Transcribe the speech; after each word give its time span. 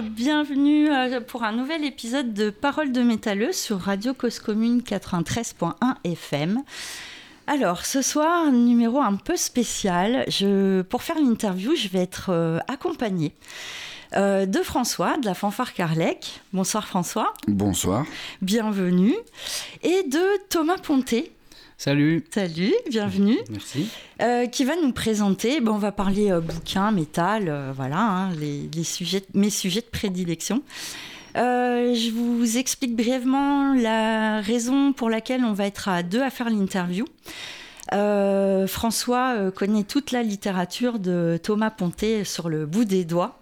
bienvenue 0.00 0.90
euh, 0.90 1.20
pour 1.20 1.42
un 1.42 1.52
nouvel 1.52 1.84
épisode 1.84 2.32
de 2.32 2.50
Parole 2.50 2.92
de 2.92 3.02
métalleux 3.02 3.52
sur 3.52 3.80
Radio 3.80 4.14
Cause 4.14 4.38
Commune 4.38 4.80
93.1 4.80 5.72
FM. 6.04 6.62
Alors, 7.46 7.84
ce 7.84 8.02
soir, 8.02 8.52
numéro 8.52 9.00
un 9.00 9.16
peu 9.16 9.36
spécial. 9.36 10.24
Je, 10.28 10.82
pour 10.82 11.02
faire 11.02 11.16
l'interview, 11.16 11.74
je 11.74 11.88
vais 11.88 12.00
être 12.00 12.30
euh, 12.30 12.58
accompagnée 12.68 13.32
euh, 14.14 14.46
de 14.46 14.60
François, 14.60 15.16
de 15.16 15.26
la 15.26 15.34
fanfare 15.34 15.74
Carlec. 15.74 16.40
Bonsoir 16.52 16.86
François. 16.86 17.34
Bonsoir. 17.48 18.04
Bienvenue. 18.40 19.16
Et 19.82 20.04
de 20.04 20.48
Thomas 20.48 20.78
Ponté. 20.78 21.32
Salut. 21.80 22.24
Salut, 22.34 22.74
bienvenue. 22.90 23.38
Merci. 23.50 23.88
Euh, 24.20 24.46
qui 24.46 24.64
va 24.64 24.74
nous 24.82 24.90
présenter? 24.90 25.60
Bon, 25.60 25.74
on 25.74 25.78
va 25.78 25.92
parler 25.92 26.32
euh, 26.32 26.40
bouquins, 26.40 26.90
métal, 26.90 27.44
euh, 27.46 27.70
voilà, 27.72 28.00
hein, 28.00 28.32
les, 28.32 28.68
les 28.74 28.82
sujets, 28.82 29.22
mes 29.32 29.48
sujets 29.48 29.82
de 29.82 29.86
prédilection. 29.86 30.64
Euh, 31.36 31.94
je 31.94 32.10
vous 32.10 32.58
explique 32.58 32.96
brièvement 32.96 33.74
la 33.74 34.40
raison 34.40 34.92
pour 34.92 35.08
laquelle 35.08 35.44
on 35.44 35.52
va 35.52 35.66
être 35.66 35.88
à 35.88 36.02
deux 36.02 36.20
à 36.20 36.30
faire 36.30 36.50
l'interview. 36.50 37.04
François 38.66 39.52
connaît 39.52 39.84
toute 39.84 40.10
la 40.10 40.24
littérature 40.24 40.98
de 40.98 41.38
Thomas 41.40 41.70
Ponté 41.70 42.24
sur 42.24 42.48
le 42.48 42.66
bout 42.66 42.84
des 42.86 43.04
doigts. 43.04 43.38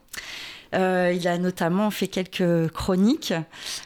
Euh, 0.75 1.12
il 1.14 1.27
a 1.28 1.39
notamment 1.39 1.91
fait 1.91 2.09
quelques 2.09 2.69
chroniques 2.72 3.34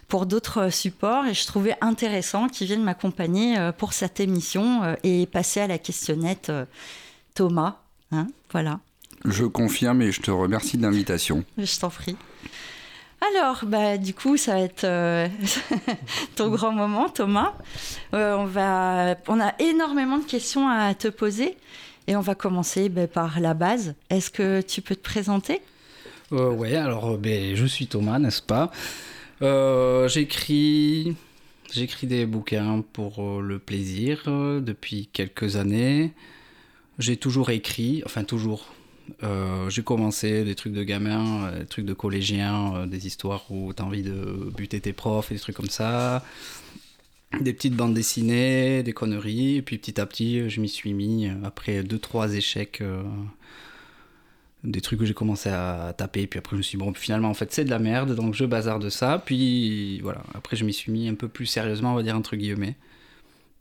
pour 0.08 0.26
d'autres 0.26 0.70
supports 0.70 1.26
et 1.26 1.34
je 1.34 1.46
trouvais 1.46 1.76
intéressant 1.80 2.48
qu'il 2.48 2.66
vienne 2.66 2.82
m'accompagner 2.82 3.58
euh, 3.58 3.72
pour 3.72 3.92
cette 3.92 4.20
émission 4.20 4.82
euh, 4.82 4.94
et 5.02 5.26
passer 5.26 5.60
à 5.60 5.66
la 5.66 5.78
questionnette 5.78 6.50
Thomas. 7.34 7.76
Hein, 8.12 8.26
voilà, 8.50 8.80
Je 9.24 9.44
confirme 9.44 10.02
et 10.02 10.10
je 10.10 10.20
te 10.20 10.30
remercie 10.30 10.76
de 10.76 10.82
l'invitation. 10.82 11.44
je 11.58 11.78
t'en 11.78 11.90
prie. 11.90 12.16
Alors, 13.34 13.64
bah, 13.66 13.98
du 13.98 14.14
coup, 14.14 14.36
ça 14.36 14.54
va 14.54 14.60
être 14.60 14.84
euh, 14.84 15.28
ton 16.36 16.48
grand 16.48 16.72
moment, 16.72 17.08
Thomas. 17.08 17.52
Euh, 18.14 18.34
on, 18.36 18.46
va, 18.46 19.14
on 19.28 19.40
a 19.40 19.52
énormément 19.58 20.18
de 20.18 20.24
questions 20.24 20.68
à 20.68 20.94
te 20.94 21.08
poser 21.08 21.56
et 22.06 22.16
on 22.16 22.20
va 22.20 22.34
commencer 22.34 22.88
bah, 22.88 23.06
par 23.06 23.38
la 23.40 23.52
base. 23.52 23.94
Est-ce 24.08 24.30
que 24.30 24.62
tu 24.62 24.80
peux 24.80 24.96
te 24.96 25.02
présenter? 25.02 25.60
Euh, 26.32 26.52
ouais, 26.52 26.74
alors 26.76 27.12
euh, 27.12 27.16
ben, 27.16 27.56
je 27.56 27.66
suis 27.66 27.86
Thomas, 27.86 28.18
n'est-ce 28.18 28.42
pas? 28.42 28.70
Euh, 29.42 30.08
J'écris, 30.08 31.16
j'écris 31.72 32.06
des 32.06 32.26
bouquins 32.26 32.82
pour 32.92 33.22
euh, 33.22 33.40
le 33.40 33.58
plaisir 33.58 34.24
depuis 34.26 35.08
quelques 35.12 35.56
années. 35.56 36.12
J'ai 36.98 37.16
toujours 37.16 37.50
écrit, 37.50 38.02
enfin 38.06 38.24
toujours. 38.24 38.74
J'ai 39.68 39.82
commencé 39.82 40.44
des 40.44 40.54
trucs 40.54 40.72
de 40.72 40.84
gamin, 40.84 41.50
des 41.58 41.66
trucs 41.66 41.84
de 41.84 41.94
collégien, 41.94 42.86
des 42.86 43.08
histoires 43.08 43.50
où 43.50 43.72
t'as 43.72 43.82
envie 43.82 44.02
de 44.04 44.52
buter 44.56 44.80
tes 44.80 44.92
profs 44.92 45.32
et 45.32 45.34
des 45.34 45.40
trucs 45.40 45.56
comme 45.56 45.68
ça. 45.68 46.24
Des 47.40 47.52
petites 47.52 47.74
bandes 47.74 47.94
dessinées, 47.94 48.84
des 48.84 48.92
conneries. 48.92 49.56
Et 49.56 49.62
puis 49.62 49.78
petit 49.78 50.00
à 50.00 50.06
petit, 50.06 50.48
je 50.48 50.60
m'y 50.60 50.68
suis 50.68 50.94
mis 50.94 51.28
après 51.42 51.82
deux 51.82 51.98
trois 51.98 52.34
échecs. 52.34 52.82
Euh, 54.64 54.70
des 54.70 54.80
trucs 54.80 54.98
que 54.98 55.04
j'ai 55.04 55.14
commencé 55.14 55.48
à 55.48 55.94
taper, 55.96 56.26
puis 56.26 56.38
après 56.38 56.52
je 56.56 56.58
me 56.58 56.62
suis 56.62 56.78
dit, 56.78 56.84
bon, 56.84 56.92
finalement, 56.94 57.28
en 57.30 57.34
fait, 57.34 57.52
c'est 57.52 57.64
de 57.64 57.70
la 57.70 57.78
merde, 57.78 58.14
donc 58.14 58.34
je 58.34 58.44
bazarde 58.44 58.88
ça, 58.90 59.22
puis 59.24 60.00
voilà, 60.00 60.22
après 60.34 60.56
je 60.56 60.64
m'y 60.64 60.72
suis 60.72 60.90
mis 60.92 61.08
un 61.08 61.14
peu 61.14 61.28
plus 61.28 61.46
sérieusement, 61.46 61.92
on 61.92 61.96
va 61.96 62.02
dire, 62.02 62.16
entre 62.16 62.36
guillemets. 62.36 62.76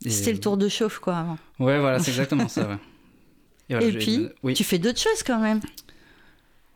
Et- 0.06 0.10
C'était 0.10 0.34
le 0.34 0.40
tour 0.40 0.58
de 0.58 0.70
chauffe, 0.70 1.00
quoi, 1.00 1.18
avant. 1.18 1.38
Ouais, 1.60 1.80
voilà, 1.80 2.00
c'est 2.00 2.12
exactement 2.12 2.48
ça, 2.48 2.68
ouais. 2.68 2.78
voilà, 3.70 3.86
Et 3.86 3.92
puis, 3.94 4.28
oui. 4.44 4.54
tu 4.54 4.64
fais 4.64 4.80
d'autres 4.80 5.00
choses 5.00 5.24
quand 5.26 5.40
même. 5.40 5.60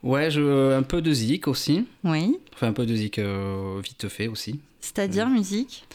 Ouais, 0.03 0.29
je... 0.29 0.73
un 0.73 0.83
peu 0.83 1.01
de 1.01 1.13
zik 1.13 1.47
aussi, 1.47 1.85
Oui. 2.03 2.37
enfin 2.53 2.67
un 2.67 2.73
peu 2.73 2.85
de 2.85 2.93
zik 2.93 3.19
euh, 3.19 3.79
vite 3.81 4.09
fait 4.09 4.27
aussi. 4.27 4.59
C'est-à-dire 4.81 5.29
musique? 5.29 5.85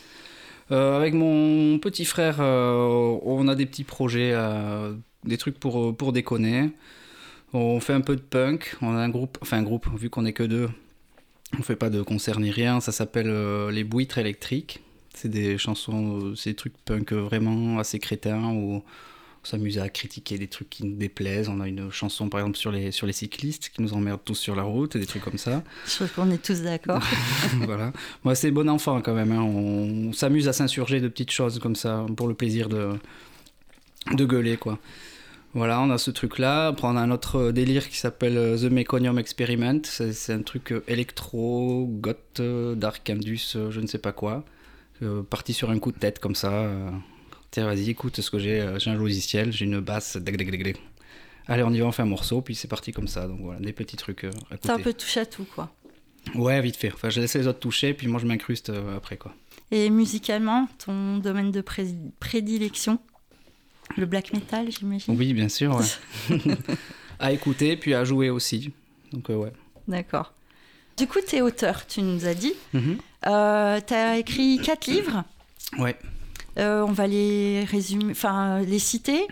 Euh, 0.71 0.97
avec 0.97 1.13
mon 1.15 1.79
petit 1.79 2.05
frère, 2.07 2.37
euh, 2.41 3.19
on 3.23 3.49
a 3.49 3.55
des 3.55 3.67
petits 3.67 3.85
projets, 3.85 4.33
euh, 4.35 4.93
des 5.25 5.37
trucs 5.37 5.59
pour, 5.61 5.95
pour 5.95 6.13
déconner. 6.15 6.71
On 7.53 7.81
fait 7.81 7.93
un 7.95 8.01
peu 8.01 8.17
de 8.17 8.21
punk. 8.21 8.77
On 8.83 8.95
a 8.95 8.99
un 9.01 9.09
groupe, 9.09 9.39
enfin 9.43 9.59
un 9.59 9.63
groupe, 9.63 9.87
vu 9.99 10.11
qu'on 10.11 10.27
est 10.27 10.33
que 10.33 10.43
deux, 10.43 10.69
on 11.59 11.63
fait 11.63 11.77
pas 11.77 11.91
de 11.91 12.03
concert 12.03 12.41
ni 12.41 12.51
rien. 12.51 12.81
Ça 12.81 12.93
s'appelle 12.93 13.29
euh, 13.31 13.71
Les 13.71 13.85
Bouitres 13.85 14.19
électriques. 14.19 14.81
C'est 15.15 15.29
des 15.29 15.59
chansons, 15.59 16.21
euh, 16.23 16.35
c'est 16.37 16.51
des 16.51 16.57
trucs 16.57 16.77
punk 16.85 17.13
vraiment 17.13 17.79
assez 17.79 17.99
crétins 17.99 18.45
où 18.53 18.75
on 18.77 18.83
s'amuse 19.43 19.79
à 19.79 19.89
critiquer 19.89 20.37
des 20.37 20.47
trucs 20.47 20.69
qui 20.69 20.85
nous 20.85 20.97
déplaisent. 20.97 21.49
On 21.49 21.61
a 21.61 21.67
une 21.69 21.91
chanson 21.91 22.29
par 22.29 22.41
exemple 22.41 22.59
sur 22.59 22.71
les, 22.71 22.93
sur 22.93 23.07
les 23.07 23.13
cyclistes 23.15 23.71
qui 23.75 23.81
nous 23.83 23.95
emmerdent 23.95 24.21
tous 24.25 24.35
sur 24.35 24.55
la 24.55 24.63
route 24.65 24.95
et 24.95 24.99
des 24.99 25.07
trucs 25.07 25.23
comme 25.25 25.39
ça. 25.39 25.65
Je 25.87 25.95
trouve 25.95 26.13
qu'on 26.13 26.31
est 26.31 26.43
tous 26.43 26.61
d'accord. 26.61 27.03
voilà. 27.63 27.93
Moi, 28.25 28.35
c'est 28.35 28.51
bon 28.51 28.69
enfant 28.69 29.01
quand 29.01 29.15
même. 29.15 29.33
hein. 29.33 29.41
On, 29.41 30.09
on 30.09 30.13
s'amuse 30.13 30.49
à 30.49 30.53
s'insurger 30.53 31.01
de 31.01 31.09
petites 31.09 31.31
choses 31.33 31.59
comme 31.61 31.77
ça 31.77 32.05
pour 32.17 32.29
le 32.29 32.35
plaisir 32.35 32.69
de, 32.69 32.91
de 34.13 34.25
gueuler, 34.27 34.57
quoi. 34.59 34.79
Voilà, 35.55 35.81
on 35.81 35.91
a 35.91 35.99
ce 35.99 36.11
truc-là. 36.11 36.69
Après, 36.69 36.87
on 36.87 36.97
a 36.97 37.01
un 37.01 37.11
autre 37.11 37.51
délire 37.53 37.89
qui 37.89 37.97
s'appelle 37.97 38.37
euh, 38.37 38.59
The 38.59 38.71
Meconium 38.71 39.19
Experiment. 39.19 39.81
C'est 39.85 40.33
un 40.33 40.43
truc 40.43 40.73
euh, 40.73 40.85
électro, 40.89 41.87
goth, 41.89 42.41
euh, 42.41 42.75
dark 42.75 43.09
indus, 43.11 43.57
je 43.71 43.81
ne 43.81 43.87
sais 43.87 43.99
pas 43.99 44.13
quoi. 44.13 44.45
Euh, 45.03 45.23
parti 45.23 45.53
sur 45.55 45.71
un 45.71 45.79
coup 45.79 45.91
de 45.93 45.99
tête 45.99 46.19
comme 46.19 46.35
ça. 46.35 46.53
euh. 46.53 46.91
Tiens, 47.51 47.65
vas-y, 47.67 47.91
écoute 47.91 48.21
ce 48.21 48.31
que 48.31 48.39
j'ai. 48.39 48.75
J'ai 48.79 48.91
un 48.91 48.95
logiciel, 48.97 49.53
j'ai 49.53 49.65
une 49.65 49.81
basse. 49.81 50.19
Allez, 51.47 51.63
on 51.63 51.73
y 51.73 51.81
va, 51.81 51.87
on 51.87 51.93
fait 51.93 52.03
un 52.03 52.07
morceau, 52.07 52.43
puis 52.43 52.55
c'est 52.55 52.69
parti 52.69 52.93
comme 52.93 53.09
ça. 53.09 53.27
Donc 53.27 53.41
voilà, 53.41 53.59
des 53.61 53.73
petits 53.73 53.97
trucs 53.97 54.25
à 54.25 54.31
C'est 54.63 54.71
un 54.71 54.79
peu 54.79 54.93
touche 54.93 55.17
à 55.17 55.25
tout, 55.25 55.47
quoi. 55.55 55.73
Ouais, 56.35 56.61
vite 56.61 56.77
fait. 56.77 56.93
Enfin, 56.93 57.09
je 57.09 57.21
laisse 57.23 57.35
les 57.35 57.47
autres 57.47 57.61
toucher, 57.61 57.95
puis 57.95 58.07
moi 58.07 58.21
je 58.21 58.27
m'incruste 58.27 58.71
après, 58.95 59.17
quoi. 59.17 59.35
Et 59.71 59.89
musicalement, 59.89 60.69
ton 60.85 61.17
domaine 61.19 61.51
de 61.53 61.63
pré- 61.63 61.95
prédilection? 62.21 62.99
Le 63.97 64.07
black 64.07 64.33
metal, 64.33 64.71
j'imagine 64.71 65.17
Oui, 65.17 65.33
bien 65.35 65.49
sûr, 65.49 65.75
ouais. 65.77 66.39
à 67.19 67.33
écouter, 67.33 67.77
puis 67.77 67.95
à 67.95 68.05
jouer 68.05 68.31
aussi. 68.31 68.71
Donc, 69.13 69.29
euh, 69.31 69.37
ouais. 69.37 69.53
D'accord. 69.89 70.33
Du 70.97 71.07
coup, 71.07 71.19
tu 71.27 71.37
es 71.37 71.41
auteur, 71.41 71.87
tu 71.87 72.03
nous 72.03 72.27
as 72.27 72.35
dit. 72.35 72.55
Mhm. 72.75 72.99
Euh, 73.27 73.81
tu 73.87 73.95
as 73.95 74.19
écrit 74.19 74.59
quatre 74.63 74.87
livres. 74.87 75.25
Ouais. 75.79 75.97
Euh, 76.59 76.83
on 76.83 76.93
va 76.93 77.07
les 77.07 77.65
résumer, 77.65 78.11
enfin 78.11 78.61
les 78.61 78.79
citer. 78.79 79.27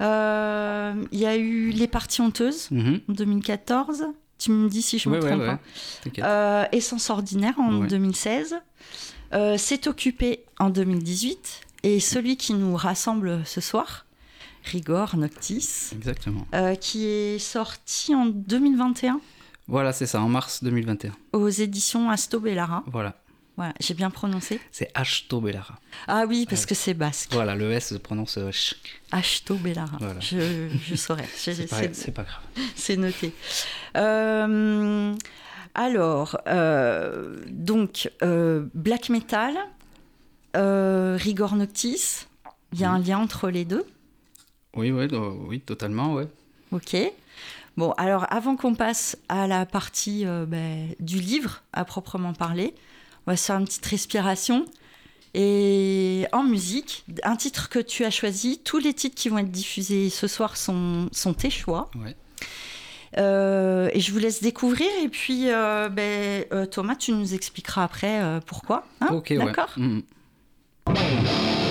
Il 0.00 1.18
y 1.18 1.26
a 1.26 1.36
eu 1.36 1.70
Les 1.70 1.86
Parties 1.88 2.20
Honteuses 2.20 2.68
Mhm. 2.70 3.00
en 3.08 3.12
2014. 3.12 4.04
Tu 4.38 4.50
me 4.50 4.68
dis 4.68 4.82
si 4.82 4.98
je 4.98 5.08
me 5.08 5.14
Ouais, 5.14 5.20
trompe. 5.30 5.40
ouais. 5.40 6.22
hein. 6.22 6.68
Essence 6.72 7.08
Ordinaire 7.08 7.58
en 7.58 7.80
Ouais. 7.82 7.86
2016. 7.86 8.56
Euh, 9.32 9.56
C'est 9.58 9.86
Occupé 9.86 10.44
en 10.58 10.68
2018. 10.70 11.60
Et 11.86 12.00
celui 12.00 12.36
qui 12.38 12.54
nous 12.54 12.74
rassemble 12.76 13.42
ce 13.44 13.60
soir, 13.60 14.06
Rigor 14.64 15.16
Noctis, 15.18 15.90
Exactement. 15.92 16.46
euh, 16.54 16.74
qui 16.74 17.04
est 17.06 17.38
sorti 17.38 18.14
en 18.14 18.24
2021 18.26 19.20
Voilà, 19.68 19.92
c'est 19.92 20.06
ça, 20.06 20.20
en 20.22 20.28
mars 20.28 20.64
2021. 20.64 21.12
aux 21.34 21.48
éditions 21.50 22.08
Asto 22.10 22.40
Bellara. 22.40 22.82
Voilà. 22.86 23.14
Voilà, 23.56 23.72
j'ai 23.78 23.94
bien 23.94 24.10
prononcé. 24.10 24.58
C'est 24.72 24.90
Ashto 24.94 25.40
Bellara. 25.40 25.78
Ah 26.08 26.24
oui, 26.26 26.44
parce 26.50 26.66
que 26.66 26.74
c'est 26.74 26.94
basque. 26.94 27.32
Voilà, 27.34 27.54
le 27.54 27.70
S 27.70 27.90
se 27.90 27.94
prononce 27.94 28.36
euh, 28.38 28.50
ch. 28.50 28.74
Ashto 29.12 29.54
Bellara. 29.54 29.96
Voilà. 30.00 30.18
Je, 30.18 30.68
je 30.84 30.94
saurais. 30.96 31.28
C'est 31.36 31.68
pas, 31.68 31.76
C'est 31.76 31.94
c'est 31.94 32.10
pas 32.10 32.24
grave. 32.24 32.42
c'est 32.74 32.96
noté. 32.96 33.32
Euh, 33.96 35.14
alors, 35.74 36.36
euh, 36.48 37.36
donc, 37.48 38.10
euh, 38.24 38.66
black 38.74 39.08
metal, 39.08 39.54
Rigor 40.54 41.56
Noctis, 41.56 42.26
il 42.72 42.80
y 42.80 42.84
a 42.84 42.90
un 42.90 42.98
lien 42.98 43.18
entre 43.18 43.50
les 43.50 43.64
deux. 43.64 43.84
Oui, 44.76 44.90
ouais, 44.90 45.12
euh, 45.12 45.30
oui, 45.46 45.60
totalement, 45.60 46.14
ouais. 46.14 46.26
Ok. 46.72 46.96
Bon, 47.76 47.92
alors 47.92 48.26
avant 48.32 48.56
qu'on 48.56 48.74
passe 48.74 49.16
à 49.28 49.46
la 49.46 49.66
partie 49.66 50.26
euh, 50.26 50.46
ben, 50.46 50.88
du 51.00 51.18
livre 51.18 51.62
à 51.72 51.84
proprement 51.84 52.32
parler, 52.32 52.74
on 53.26 53.32
va 53.32 53.36
se 53.36 53.46
faire 53.46 53.56
une 53.58 53.64
petite 53.64 53.86
respiration. 53.86 54.66
Et 55.34 56.26
en 56.32 56.44
musique, 56.44 57.04
un 57.24 57.34
titre 57.34 57.68
que 57.68 57.80
tu 57.80 58.04
as 58.04 58.10
choisi, 58.10 58.60
tous 58.62 58.78
les 58.78 58.94
titres 58.94 59.16
qui 59.16 59.28
vont 59.28 59.38
être 59.38 59.50
diffusés 59.50 60.08
ce 60.08 60.28
soir 60.28 60.56
sont, 60.56 61.08
sont 61.10 61.34
tes 61.34 61.50
choix. 61.50 61.90
Ouais. 61.96 62.16
Euh, 63.18 63.90
et 63.92 64.00
je 64.00 64.12
vous 64.12 64.18
laisse 64.18 64.42
découvrir. 64.42 64.88
Et 65.02 65.08
puis, 65.08 65.50
euh, 65.50 65.88
ben, 65.88 66.44
euh, 66.52 66.66
Thomas, 66.66 66.94
tu 66.96 67.12
nous 67.12 67.34
expliqueras 67.34 67.84
après 67.84 68.22
euh, 68.22 68.40
pourquoi. 68.44 68.86
hein 69.00 69.08
ok. 69.12 69.32
D'accord? 69.34 69.72
Mhm. 69.76 70.02
Thank 70.02 70.13
Thank 70.86 71.58
you. 71.58 71.63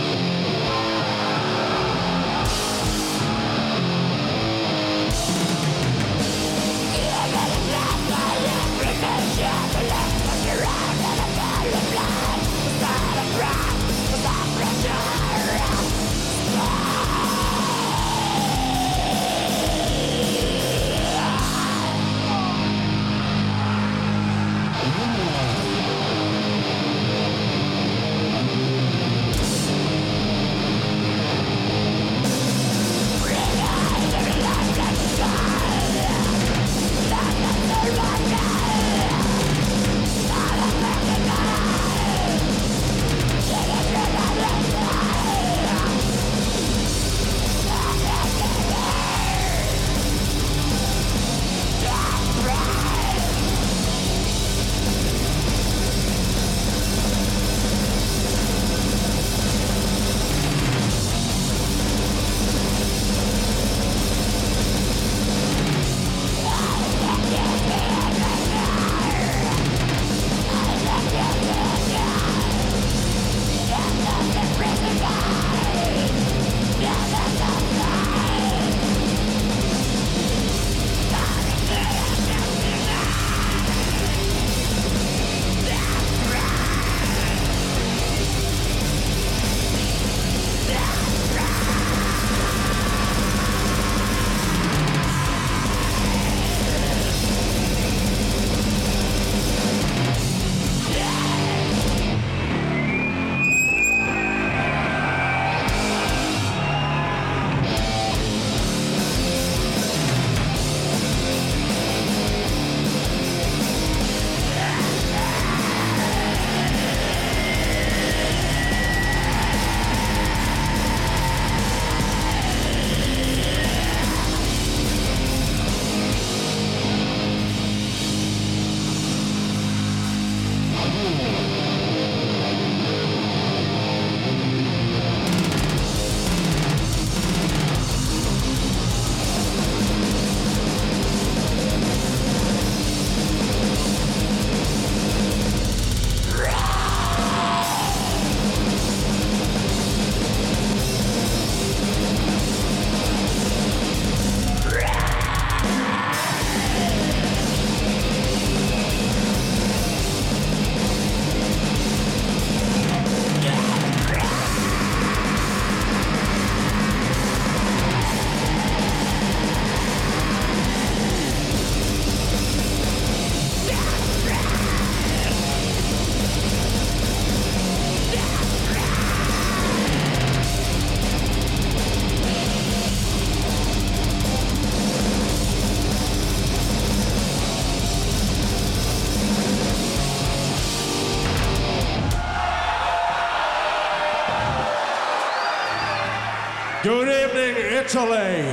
Italy. 197.84 198.44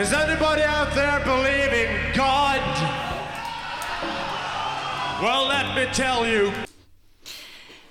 Is 0.00 0.12
anybody 0.12 0.62
out 0.62 0.92
there 0.94 1.20
believing 1.24 1.88
God? 2.14 2.60
Well, 5.22 5.48
let 5.48 5.74
me 5.74 5.86
tell 5.92 6.26
you. 6.26 6.50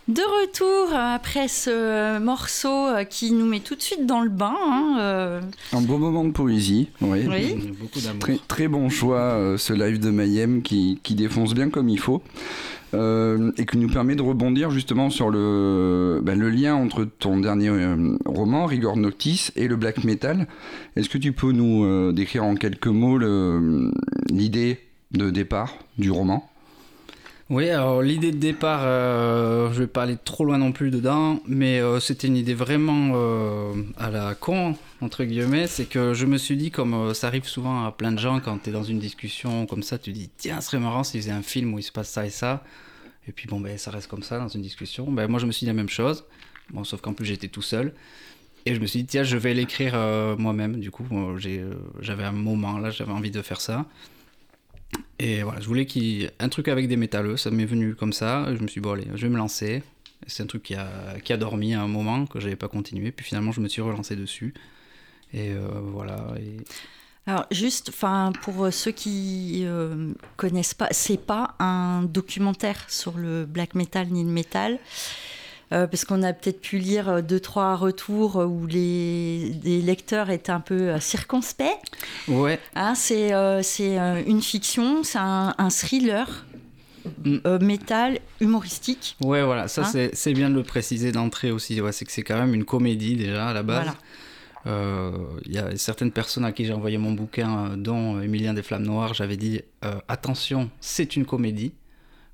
De 0.07 0.23
retour 0.23 0.95
après 0.95 1.47
ce 1.47 2.17
morceau 2.17 2.87
qui 3.11 3.31
nous 3.31 3.45
met 3.45 3.59
tout 3.59 3.75
de 3.75 3.81
suite 3.81 4.07
dans 4.07 4.21
le 4.21 4.29
bain. 4.29 4.55
hein, 4.59 4.97
euh, 4.99 5.41
Un 5.71 5.81
beau 5.81 5.97
moment 5.99 6.25
de 6.25 6.31
poésie, 6.31 6.89
oui. 7.01 7.27
Oui. 7.29 7.73
Beaucoup 7.79 7.99
d'amour. 8.01 8.19
Très, 8.19 8.39
très 8.47 8.67
bon 8.67 8.89
choix, 8.89 9.19
euh, 9.19 9.57
ce 9.57 9.71
live 9.73 9.99
de 9.99 10.09
Mayhem 10.09 10.63
qui, 10.63 10.99
qui 11.03 11.13
défonce 11.13 11.53
bien 11.53 11.69
comme 11.69 11.89
il 11.89 11.99
faut. 11.99 12.23
Euh, 12.93 13.51
et 13.57 13.65
qui 13.65 13.77
nous 13.77 13.89
permet 13.89 14.15
de 14.15 14.21
rebondir 14.21 14.71
justement 14.71 15.09
sur 15.09 15.29
le, 15.29 16.21
le 16.25 16.49
lien 16.49 16.75
entre 16.75 17.05
ton 17.05 17.37
dernier 17.37 17.69
euh, 17.69 18.17
roman, 18.25 18.65
Rigor 18.65 18.97
Noctis, 18.97 19.49
et 19.55 19.67
le 19.67 19.75
black 19.75 20.03
metal. 20.03 20.47
Est-ce 20.95 21.09
que 21.09 21.17
tu 21.17 21.31
peux 21.31 21.51
nous 21.51 21.83
euh, 21.83 22.11
décrire 22.11 22.43
en 22.43 22.55
quelques 22.55 22.87
mots 22.87 23.19
l'idée 24.29 24.79
de 25.11 25.29
départ 25.29 25.75
du 25.97 26.09
roman? 26.09 26.48
Oui, 27.49 27.67
alors 27.71 28.03
l'idée 28.03 28.31
de 28.31 28.37
départ, 28.37 28.81
euh, 28.83 29.73
je 29.73 29.79
vais 29.79 29.87
pas 29.87 30.03
aller 30.03 30.17
trop 30.23 30.45
loin 30.45 30.59
non 30.59 30.71
plus 30.71 30.91
dedans, 30.91 31.39
mais 31.47 31.79
euh, 31.79 31.99
c'était 31.99 32.27
une 32.27 32.37
idée 32.37 32.53
vraiment 32.53 33.13
euh, 33.15 33.73
à 33.97 34.11
la 34.11 34.35
con, 34.35 34.75
entre 35.01 35.23
guillemets. 35.23 35.65
C'est 35.65 35.85
que 35.85 36.13
je 36.13 36.27
me 36.27 36.37
suis 36.37 36.55
dit, 36.57 36.69
comme 36.69 36.93
euh, 36.93 37.15
ça 37.15 37.25
arrive 37.25 37.47
souvent 37.47 37.85
à 37.85 37.91
plein 37.91 38.11
de 38.11 38.19
gens 38.19 38.39
quand 38.39 38.59
tu 38.59 38.69
es 38.69 38.71
dans 38.71 38.83
une 38.83 38.99
discussion 38.99 39.65
comme 39.65 39.81
ça, 39.81 39.97
tu 39.97 40.11
dis, 40.11 40.29
tiens, 40.37 40.61
ce 40.61 40.67
serait 40.67 40.79
marrant 40.79 41.03
s'il 41.03 41.21
faisait 41.21 41.31
un 41.31 41.41
film 41.41 41.73
où 41.73 41.79
il 41.79 41.83
se 41.83 41.91
passe 41.91 42.09
ça 42.09 42.23
et 42.23 42.29
ça. 42.29 42.63
Et 43.27 43.31
puis 43.31 43.47
bon, 43.47 43.59
ben, 43.59 43.79
ça 43.79 43.89
reste 43.89 44.11
comme 44.11 44.21
ça 44.21 44.37
dans 44.37 44.47
une 44.47 44.61
discussion. 44.61 45.09
Ben, 45.11 45.27
moi, 45.27 45.39
je 45.39 45.47
me 45.47 45.51
suis 45.51 45.61
dit 45.61 45.69
la 45.69 45.73
même 45.73 45.89
chose. 45.89 46.25
Bon, 46.69 46.83
sauf 46.83 47.01
qu'en 47.01 47.13
plus, 47.13 47.25
j'étais 47.25 47.47
tout 47.47 47.63
seul. 47.63 47.95
Et 48.67 48.75
je 48.75 48.79
me 48.79 48.85
suis 48.85 48.99
dit, 48.99 49.05
tiens, 49.07 49.23
je 49.23 49.37
vais 49.37 49.55
l'écrire 49.55 49.95
moi-même. 50.37 50.79
Du 50.79 50.91
coup, 50.91 51.03
j'avais 51.99 52.23
un 52.23 52.31
moment 52.31 52.77
là, 52.77 52.91
j'avais 52.91 53.11
envie 53.11 53.31
de 53.31 53.41
faire 53.41 53.59
ça. 53.59 53.87
Et 55.19 55.43
voilà, 55.43 55.59
je 55.59 55.67
voulais 55.67 55.85
qu'il 55.85 56.31
un 56.39 56.49
truc 56.49 56.67
avec 56.69 56.87
des 56.87 56.95
métalleux, 56.95 57.35
ça 57.35 57.51
m'est 57.51 57.65
venu 57.65 57.95
comme 57.95 58.13
ça. 58.13 58.45
Je 58.55 58.61
me 58.61 58.67
suis 58.67 58.79
dit, 58.79 58.83
bon, 58.83 58.93
allez, 58.93 59.07
je 59.15 59.21
vais 59.21 59.29
me 59.29 59.37
lancer. 59.37 59.83
C'est 60.27 60.43
un 60.43 60.47
truc 60.47 60.63
qui 60.63 60.75
a, 60.75 61.19
qui 61.23 61.33
a 61.33 61.37
dormi 61.37 61.73
à 61.73 61.81
un 61.81 61.87
moment, 61.87 62.25
que 62.25 62.39
j'avais 62.39 62.55
pas 62.55 62.67
continué. 62.67 63.11
Puis 63.11 63.25
finalement, 63.25 63.51
je 63.51 63.61
me 63.61 63.67
suis 63.67 63.81
relancé 63.81 64.15
dessus. 64.15 64.53
Et 65.33 65.51
euh, 65.51 65.67
voilà. 65.83 66.33
Alors 67.27 67.45
juste, 67.51 67.91
pour 68.41 68.73
ceux 68.73 68.91
qui 68.91 69.63
euh, 69.65 70.13
connaissent 70.37 70.73
pas, 70.73 70.87
c'est 70.91 71.19
pas 71.19 71.55
un 71.59 72.03
documentaire 72.03 72.89
sur 72.89 73.17
le 73.17 73.45
black 73.45 73.75
metal 73.75 74.07
ni 74.07 74.23
le 74.23 74.31
metal. 74.31 74.79
Euh, 75.71 75.85
parce 75.85 76.03
qu'on 76.03 76.23
a 76.23 76.33
peut-être 76.33 76.61
pu 76.61 76.79
lire 76.79 77.09
euh, 77.09 77.21
deux 77.21 77.39
trois 77.39 77.75
retours 77.75 78.37
où 78.37 78.65
les, 78.65 79.51
les 79.63 79.81
lecteurs 79.83 80.31
étaient 80.31 80.51
un 80.51 80.61
peu 80.61 80.89
euh, 80.89 80.99
circonspects. 80.99 81.63
Ouais, 82.27 82.59
Hein, 82.75 82.95
c'est 82.95 83.33
euh, 83.33 83.61
euh, 83.81 84.23
une 84.25 84.41
fiction, 84.41 85.03
c'est 85.03 85.19
un, 85.19 85.53
un 85.57 85.69
thriller 85.69 86.45
Mm. 87.23 87.37
euh, 87.47 87.59
métal 87.59 88.19
humoristique. 88.41 89.15
ouais, 89.23 89.41
voilà, 89.43 89.67
ça 89.69 89.83
Hein 89.83 90.09
c'est- 90.13 90.33
bien 90.33 90.49
de 90.49 90.55
le 90.55 90.63
préciser 90.63 91.11
d'entrée 91.13 91.49
aussi. 91.49 91.79
Ouais, 91.81 91.93
c'est 91.93 92.03
que 92.03 92.11
c'est 92.11 92.23
quand 92.23 92.37
même 92.37 92.53
une 92.53 92.65
comédie 92.65 93.15
déjà 93.15 93.47
à 93.47 93.53
la 93.53 93.63
base. 93.63 93.83
Voilà. 93.85 93.95
Euh, 94.67 95.11
Il 95.45 95.53
y 95.53 95.57
a 95.57 95.75
certaines 95.77 96.11
personnes 96.11 96.43
à 96.45 96.51
qui 96.51 96.65
j'ai 96.65 96.73
envoyé 96.73 96.97
mon 96.97 97.13
bouquin, 97.13 97.67
euh, 97.71 97.75
dont 97.77 98.19
Emilien 98.21 98.53
des 98.53 98.61
Flammes 98.63 98.83
Noires, 98.85 99.13
j'avais 99.13 99.37
dit 99.37 99.61
euh, 99.85 99.93
attention, 100.09 100.69
c'est 100.81 101.15
une 101.15 101.25
comédie. 101.25 101.71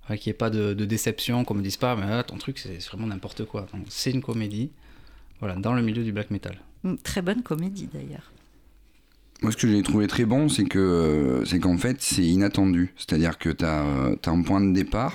Ouais, 0.10 0.18
qu'il 0.18 0.30
n'y 0.30 0.36
ait 0.36 0.38
pas 0.38 0.50
de, 0.50 0.74
de 0.74 0.86
déception, 0.86 1.44
qu'on 1.46 1.56
me 1.56 1.64
dise 1.64 1.78
pas, 1.78 1.96
mais 1.96 2.06
ah, 2.08 2.24
ton 2.24 2.38
truc 2.38 2.60
c'est 2.60 2.78
vraiment 2.86 3.08
n'importe 3.08 3.46
quoi. 3.46 3.66
C'est 3.90 4.12
une 4.12 4.22
comédie, 4.22 4.70
voilà, 5.40 5.56
dans 5.56 5.74
le 5.74 5.82
milieu 5.82 6.04
du 6.04 6.12
black 6.12 6.30
metal. 6.32 6.58
Une 6.84 6.98
très 6.98 7.22
bonne 7.22 7.42
comédie 7.42 7.90
d'ailleurs. 7.92 8.32
Moi, 9.42 9.52
ce 9.52 9.58
que 9.58 9.68
j'ai 9.68 9.82
trouvé 9.82 10.08
très 10.08 10.26
bon, 10.26 10.48
c'est 10.48 10.64
que 10.64 11.44
c'est 11.46 11.60
qu'en 11.60 11.78
fait, 11.78 11.98
c'est 12.00 12.24
inattendu. 12.24 12.94
C'est-à-dire 12.96 13.38
que 13.38 13.50
tu 13.50 13.66
as, 13.66 13.84
un 14.28 14.42
point 14.42 14.62
de 14.62 14.72
départ 14.74 15.14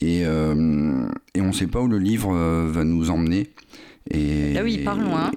et, 0.00 0.22
euh, 0.24 1.06
et 1.34 1.40
on 1.40 1.48
ne 1.48 1.52
sait 1.52 1.68
pas 1.68 1.80
où 1.80 1.86
le 1.86 1.98
livre 1.98 2.34
euh, 2.34 2.68
va 2.70 2.84
nous 2.84 3.10
emmener. 3.10 3.50
Et, 4.10 4.54
Ah 4.56 4.62
oui, 4.62 4.74
il 4.78 4.84
part 4.84 4.98
loin. 4.98 5.30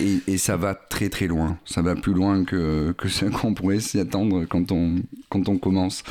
Et, 0.00 0.32
et 0.32 0.38
ça 0.38 0.56
va 0.56 0.74
très 0.74 1.08
très 1.08 1.26
loin. 1.26 1.58
Ça 1.64 1.82
va 1.82 1.94
plus 1.96 2.14
loin 2.14 2.44
que, 2.44 2.92
que 2.96 3.08
ce 3.08 3.24
qu'on 3.40 3.54
pourrait 3.54 3.80
s'y 3.80 3.98
attendre 3.98 4.44
quand 4.44 4.70
on, 4.72 4.96
quand 5.28 5.48
on 5.48 5.58
commence. 5.58 6.02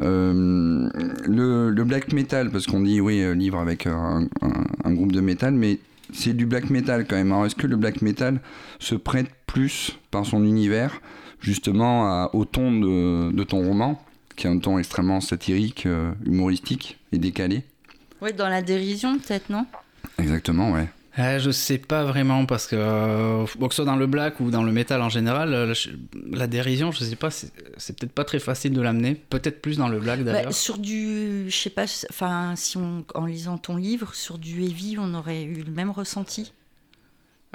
Euh, 0.00 0.88
le, 1.26 1.70
le 1.70 1.84
black 1.84 2.12
metal, 2.12 2.50
parce 2.50 2.66
qu'on 2.66 2.80
dit 2.80 3.00
oui, 3.00 3.20
euh, 3.20 3.32
livre 3.34 3.58
avec 3.58 3.86
un, 3.86 4.28
un- 4.42 4.64
un 4.84 4.92
groupe 4.92 5.12
de 5.12 5.20
métal, 5.20 5.54
mais 5.54 5.78
c'est 6.12 6.34
du 6.34 6.46
black 6.46 6.70
metal 6.70 7.04
quand 7.06 7.16
même. 7.16 7.32
Alors 7.32 7.46
est-ce 7.46 7.56
que 7.56 7.66
le 7.66 7.76
black 7.76 8.00
metal 8.02 8.40
se 8.78 8.94
prête 8.94 9.28
plus 9.46 9.98
par 10.10 10.24
son 10.24 10.44
univers 10.44 11.00
justement 11.40 12.06
à- 12.06 12.30
au 12.32 12.44
ton 12.44 12.72
de, 12.78 13.32
de 13.32 13.42
ton 13.44 13.64
roman, 13.66 14.00
qui 14.36 14.46
est 14.46 14.50
un 14.50 14.58
ton 14.58 14.78
extrêmement 14.78 15.20
satirique, 15.20 15.84
euh, 15.86 16.12
humoristique 16.24 16.98
et 17.12 17.18
décalé? 17.18 17.64
Ouais, 18.22 18.32
dans 18.32 18.48
la 18.48 18.62
dérision 18.62 19.18
peut-être, 19.18 19.50
non? 19.50 19.66
Exactement, 20.18 20.72
ouais. 20.72 20.88
Euh, 21.18 21.40
je 21.40 21.50
sais 21.50 21.78
pas 21.78 22.04
vraiment 22.04 22.46
parce 22.46 22.66
que, 22.68 22.76
euh, 22.78 23.44
bon, 23.58 23.66
que 23.66 23.74
ce 23.74 23.82
soit 23.82 23.84
dans 23.84 23.96
le 23.96 24.06
black 24.06 24.38
ou 24.38 24.50
dans 24.50 24.62
le 24.62 24.70
métal 24.70 25.02
en 25.02 25.08
général, 25.08 25.52
euh, 25.52 25.74
la 26.30 26.46
dérision, 26.46 26.92
je 26.92 27.02
sais 27.02 27.16
pas, 27.16 27.30
c'est 27.30 27.52
peut-être 27.98 28.12
pas 28.12 28.24
très 28.24 28.38
facile 28.38 28.72
de 28.72 28.80
l'amener. 28.80 29.16
Peut-être 29.16 29.60
plus 29.60 29.78
dans 29.78 29.88
le 29.88 29.98
black 29.98 30.20
Bah, 30.20 30.32
d'ailleurs. 30.32 30.52
sur 30.52 30.78
du, 30.78 31.50
je 31.50 31.56
sais 31.56 31.70
pas, 31.70 31.86
enfin, 32.10 32.54
si 32.56 32.76
on, 32.76 33.04
en 33.14 33.26
lisant 33.26 33.58
ton 33.58 33.76
livre, 33.76 34.14
sur 34.14 34.38
du 34.38 34.62
heavy, 34.62 34.96
on 34.98 35.12
aurait 35.14 35.42
eu 35.42 35.62
le 35.62 35.72
même 35.72 35.90
ressenti? 35.90 36.52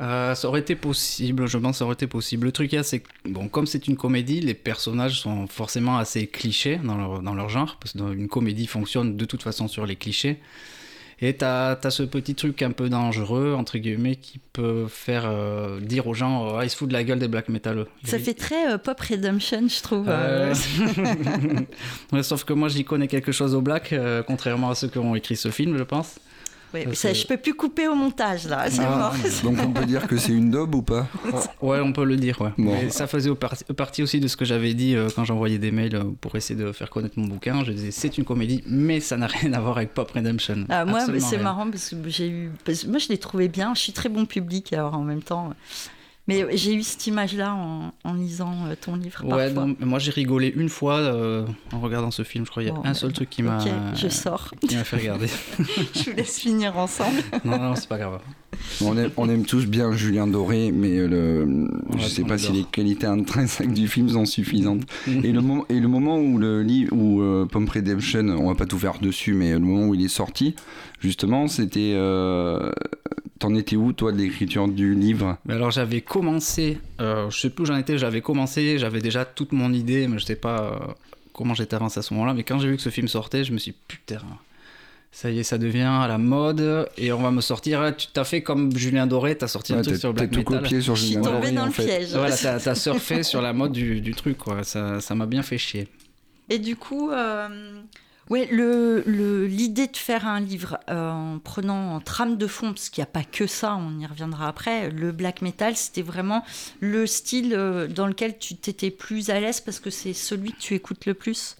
Euh, 0.01 0.34
ça 0.34 0.48
aurait 0.48 0.62
été 0.62 0.75
possible, 0.75 1.48
je 1.48 1.58
pense 1.58 1.74
que 1.74 1.77
ça 1.77 1.86
aurait 1.86 1.93
été 1.93 2.08
possible. 2.08 2.48
Le 2.48 2.51
truc, 2.51 2.75
c'est 2.84 3.00
que, 3.00 3.10
bon, 3.29 3.48
comme 3.48 3.67
c'est 3.67 3.88
une 3.88 3.96
comédie, 3.96 4.41
les 4.41 4.55
personnages 4.55 5.22
sont 5.22 5.48
forcément 5.48 5.98
assez 5.98 6.27
clichés 6.27 6.82
dans 6.84 6.98
leur, 6.98 7.22
dans 7.22 7.36
leur 7.36 7.48
genre, 7.48 7.77
parce 7.79 7.93
qu'une 7.93 8.27
comédie 8.27 8.67
fonctionne 8.67 9.15
de 9.15 9.25
toute 9.25 9.43
façon 9.43 9.67
sur 9.67 9.86
les 9.86 9.96
clichés. 9.96 10.39
Et 11.22 11.36
t'as 11.36 11.77
as 11.82 11.89
ce 11.89 12.03
petit 12.03 12.36
truc 12.36 12.62
un 12.62 12.72
peu 12.72 12.89
dangereux, 12.89 13.53
entre 13.58 13.77
guillemets, 13.77 14.15
qui 14.15 14.39
peut 14.51 14.88
faire 14.88 15.24
euh, 15.25 15.79
dire 15.79 16.08
aux 16.08 16.13
gens 16.13 16.58
Ah, 16.58 16.65
ils 16.65 16.70
se 16.70 16.75
foutent 16.75 16.89
de 16.89 16.93
la 16.93 17.03
gueule 17.03 17.20
des 17.20 17.27
black 17.27 17.50
metaleux. 17.50 17.88
Ça 18.03 18.20
fait 18.20 18.34
très 18.34 18.74
euh, 18.74 18.77
pop 18.77 19.00
redemption, 19.00 19.67
je 19.67 19.82
trouve. 19.82 20.05
Euh, 20.10 20.53
sauf 22.22 22.43
que 22.43 22.53
moi 22.53 22.70
j'y 22.70 22.84
connais 22.84 23.08
quelque 23.08 23.32
chose 23.32 23.55
au 23.55 23.62
black, 23.62 23.93
euh, 23.93 24.24
contrairement 24.24 24.70
à 24.70 24.75
ceux 24.75 24.88
qui 24.88 24.98
ont 24.98 25.15
écrit 25.15 25.36
ce 25.36 25.50
film, 25.50 25.77
je 25.77 25.84
pense. 25.84 26.20
Ouais, 26.74 26.88
ça, 26.96 27.13
je 27.13 27.25
peux 27.27 27.38
plus 27.38 27.53
couper 27.53 27.88
au 27.88 27.96
montage 27.96 28.48
là, 28.48 28.70
c'est 28.70 28.82
Ah, 28.84 28.98
mort. 28.98 29.15
Donc 29.44 29.58
on 29.63 29.72
peut 29.72 29.86
dire 29.86 30.08
que 30.08 30.18
c'est 30.18 30.32
une 30.32 30.50
daube 30.50 30.74
ou 30.75 30.82
pas 30.82 31.08
Ouais, 31.62 31.80
on 31.80 31.94
peut 31.94 32.03
le 32.03 32.15
dire, 32.18 32.42
ouais. 32.42 32.50
Bon. 32.58 32.72
Mais 32.74 32.89
ça 32.89 33.06
faisait 33.08 33.30
au 33.30 33.36
par- 33.36 33.53
partie 33.77 34.01
aussi 34.03 34.20
de 34.20 34.27
ce 34.27 34.36
que 34.36 34.46
j'avais 34.46 34.74
dit 34.74 34.96
euh, 34.96 35.08
quand 35.15 35.24
j'envoyais 35.24 35.60
des 35.60 35.72
mails 35.72 35.96
euh, 35.96 36.03
pour 36.20 36.36
essayer 36.36 36.60
de 36.60 36.72
faire 36.72 36.89
connaître 36.89 37.20
mon 37.20 37.27
bouquin. 37.27 37.63
Je 37.63 37.72
disais 37.72 37.92
c'est 37.92 38.18
une 38.18 38.24
comédie, 38.25 38.63
mais 38.65 39.00
ça 39.00 39.18
n'a 39.18 39.27
rien 39.27 39.53
à 39.53 39.60
voir 39.60 39.77
avec 39.77 39.94
Pop 39.94 40.10
Redemption. 40.12 40.65
Ah, 40.70 40.86
moi, 40.86 41.01
c'est 41.20 41.38
marrant 41.38 41.70
parce 41.70 41.89
que 41.89 41.96
j'ai 42.08 42.30
eu, 42.30 42.51
parce 42.65 42.84
que 42.84 42.88
moi, 42.89 42.98
je 43.00 43.10
l'ai 43.10 43.18
trouvé 43.18 43.48
bien. 43.48 43.74
Je 43.75 43.80
suis 43.82 43.94
très 43.94 44.10
bon 44.10 44.25
public, 44.25 44.74
alors 44.74 44.96
en 44.96 45.03
même 45.03 45.22
temps. 45.22 45.53
Mais 46.27 46.46
j'ai 46.56 46.74
eu 46.75 46.84
cette 46.84 47.06
image-là 47.08 47.53
en, 47.53 47.92
en 48.06 48.13
lisant 48.13 48.53
euh, 48.68 48.75
ton 48.80 48.96
livre. 48.96 49.24
Ouais, 49.25 49.48
parfois. 49.48 49.65
non, 49.65 49.75
mais 49.77 49.86
moi 49.86 50.00
j'ai 50.00 50.12
rigolé 50.12 50.53
une 50.56 50.70
fois 50.70 50.96
euh, 51.00 51.46
en 51.74 51.82
regardant 51.82 52.12
ce 52.12 52.24
film. 52.24 52.46
Je 52.46 52.50
crois 52.51 52.63
qu'il 52.63 52.72
y 52.72 52.75
a 52.75 52.80
Bon, 52.80 52.86
un 52.86 52.94
seul 52.94 53.10
bah, 53.10 53.15
truc 53.15 53.30
qui 53.30 53.44
m'a 53.44 53.58
Ok, 53.62 53.70
je 53.96 54.08
sors. 54.08 54.51
qui 54.68 54.75
m'a 54.77 54.86
fait 54.86 54.96
regarder. 54.98 55.27
je 55.94 56.10
vous 56.10 56.15
laisse 56.15 56.39
finir 56.39 56.77
ensemble. 56.77 57.18
non, 57.44 57.60
non, 57.60 57.75
c'est 57.75 57.89
pas 57.89 57.98
grave. 57.98 58.20
on 58.82 58.98
aime, 58.98 59.12
on 59.18 59.30
aime 59.30 59.44
tous 59.46 59.65
bien 59.65 59.92
Julien 59.92 60.25
Doré, 60.25 60.72
mais 60.72 60.96
le, 61.06 61.46
je 61.92 61.98
Ouais, 61.98 62.10
sais 62.10 62.24
pas 62.24 62.38
si 62.38 62.53
les 62.53 62.63
qualités 62.63 63.06
intrinsèques 63.08 63.74
du 63.74 63.89
film 63.89 64.08
sont 64.08 64.25
suffisantes. 64.25 64.84
Et 65.08 65.34
le, 65.34 65.42
moment, 65.42 65.65
et 65.68 65.80
le 65.82 65.88
moment 65.89 66.20
où 66.20 66.38
le 66.38 66.62
livre, 66.63 66.96
où 66.96 67.22
euh, 67.22 67.46
Pump 67.46 67.70
Redemption, 67.70 68.25
on 68.30 68.48
va 68.48 68.56
pas 68.56 68.65
tout 68.65 68.80
faire 68.80 69.00
dessus, 69.00 69.34
mais 69.34 69.51
le 69.51 69.60
moment 69.60 69.88
où 69.88 69.94
il 69.96 70.06
est 70.06 70.08
sorti, 70.08 70.56
justement, 71.04 71.48
c'était. 71.48 71.92
Euh, 71.96 72.72
T'en 73.40 73.56
étais 73.56 73.76
où, 73.76 73.92
toi, 73.92 74.14
de 74.14 74.18
l'écriture 74.20 74.70
du 74.70 74.96
livre? 74.96 75.38
Mais 75.44 75.56
alors 75.56 75.70
j'avais 75.70 76.00
commencé, 76.00 76.78
euh, 77.02 77.30
je 77.30 77.38
sais 77.38 77.50
plus 77.50 77.64
où 77.64 77.66
j'en 77.66 77.76
étais, 77.76 77.98
j'avais 77.98 78.22
commencé, 78.22 78.78
j'avais 78.80 79.02
déjà 79.02 79.26
toute 79.26 79.52
mon 79.52 79.74
idée, 79.74 80.08
mais 80.08 80.18
je 80.18 80.24
sais 80.24 80.38
pas 80.38 80.62
euh, 80.62 80.94
comment 81.34 81.54
j'étais 81.54 81.76
avancé 81.76 82.00
à 82.00 82.04
ce 82.04 82.14
moment-là. 82.14 82.34
Mais 82.34 82.44
quand 82.44 82.58
j'ai 82.60 82.70
vu 82.70 82.78
que 82.78 82.82
ce 82.82 82.88
film 82.90 83.10
sortait, 83.10 83.44
je 83.44 83.52
me 83.52 83.58
suis 83.58 83.74
dit, 83.74 83.78
putain, 83.90 84.20
ça 85.12 85.30
y 85.30 85.40
est, 85.40 85.44
ça 85.44 85.58
devient 85.58 85.82
à 85.82 86.08
la 86.08 86.18
mode, 86.18 86.88
et 86.98 87.12
on 87.12 87.22
va 87.22 87.32
me 87.32 87.42
sortir. 87.42 87.82
ah, 87.82 87.92
Tu 87.92 88.08
t'as 88.14 88.24
fait 88.24 88.44
comme 88.44 88.74
Julien 88.78 89.08
Doré, 89.08 89.38
t'as 89.38 89.50
sorti 89.50 89.74
un 89.74 89.82
truc 89.82 89.98
sur 89.98 90.14
black 90.14 90.32
tout 90.32 90.38
metal. 90.40 90.62
copié 90.62 90.80
sur 90.80 90.96
Je 90.96 91.02
suis 91.02 91.14
Julien 91.16 91.22
Doré, 91.30 91.52
dans 91.52 91.64
en 91.64 91.66
le 91.66 91.72
fait. 91.74 91.84
piège. 91.86 92.14
Voilà, 92.14 92.38
t'as 92.60 92.76
surfé 92.76 93.24
sur 93.24 93.42
la 93.42 93.52
mode 93.52 93.74
du, 93.74 94.00
du 94.00 94.14
truc, 94.16 94.38
quoi. 94.38 94.64
Ça 94.64 95.02
ça 95.02 95.16
m'a 95.16 95.26
bien 95.26 95.44
fait 95.44 95.58
chier. 95.58 95.90
Et 96.50 96.60
du 96.60 96.78
coup, 96.78 97.10
euh, 97.12 97.50
ouais, 98.30 98.48
le, 98.51 99.03
le- 99.06 99.46
l'idée 99.46 99.88
de 99.88 99.98
faire 99.98 100.27
un 100.27 100.39
livre 100.39 100.77
euh, 100.89 101.10
en 101.10 101.39
prenant 101.39 101.96
en 101.96 102.00
trame 102.00 102.38
de 102.38 102.48
fond, 102.48 102.70
parce 102.74 102.89
qu'il 102.89 103.01
n'y 103.01 103.08
a 103.08 103.12
pas 103.12 103.24
que 103.24 103.48
ça, 103.48 103.75
on 103.75 104.00
y 104.00 104.06
reviendra 104.06 104.48
après, 104.48 104.89
le 104.89 105.12
black 105.12 105.42
metal, 105.42 105.75
c'était 105.75 106.01
vraiment 106.01 106.44
le 106.80 107.06
style 107.06 107.53
euh, 107.53 107.88
dans 107.88 108.08
lequel 108.08 108.38
tu 108.38 108.56
t'étais 108.56 108.92
plus 108.92 109.30
à 109.30 109.39
l'aise 109.39 109.62
parce 109.62 109.80
que 109.80 109.89
c'est 109.89 110.13
celui 110.13 110.53
que 110.53 110.60
tu 110.60 110.74
écoutes 110.74 111.06
le 111.06 111.13
plus? 111.13 111.56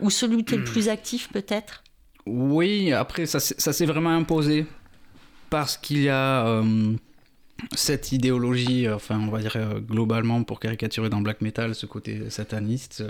Ou 0.00 0.10
celui 0.10 0.36
où 0.36 0.42
tu 0.42 0.54
es 0.54 0.58
le 0.58 0.64
plus 0.64 0.88
actif 0.88 1.28
peut-être? 1.30 1.82
Oui, 2.26 2.92
après, 2.92 3.26
ça, 3.26 3.40
s'est 3.40 3.86
vraiment 3.86 4.10
imposé 4.10 4.66
parce 5.50 5.76
qu'il 5.76 6.02
y 6.02 6.08
a 6.08 6.46
euh, 6.46 6.94
cette 7.74 8.12
idéologie, 8.12 8.88
enfin, 8.88 9.20
on 9.20 9.30
va 9.30 9.40
dire 9.40 9.56
globalement 9.80 10.42
pour 10.44 10.60
caricaturer 10.60 11.08
dans 11.08 11.20
black 11.20 11.40
metal, 11.40 11.74
ce 11.74 11.86
côté 11.86 12.30
sataniste 12.30 13.04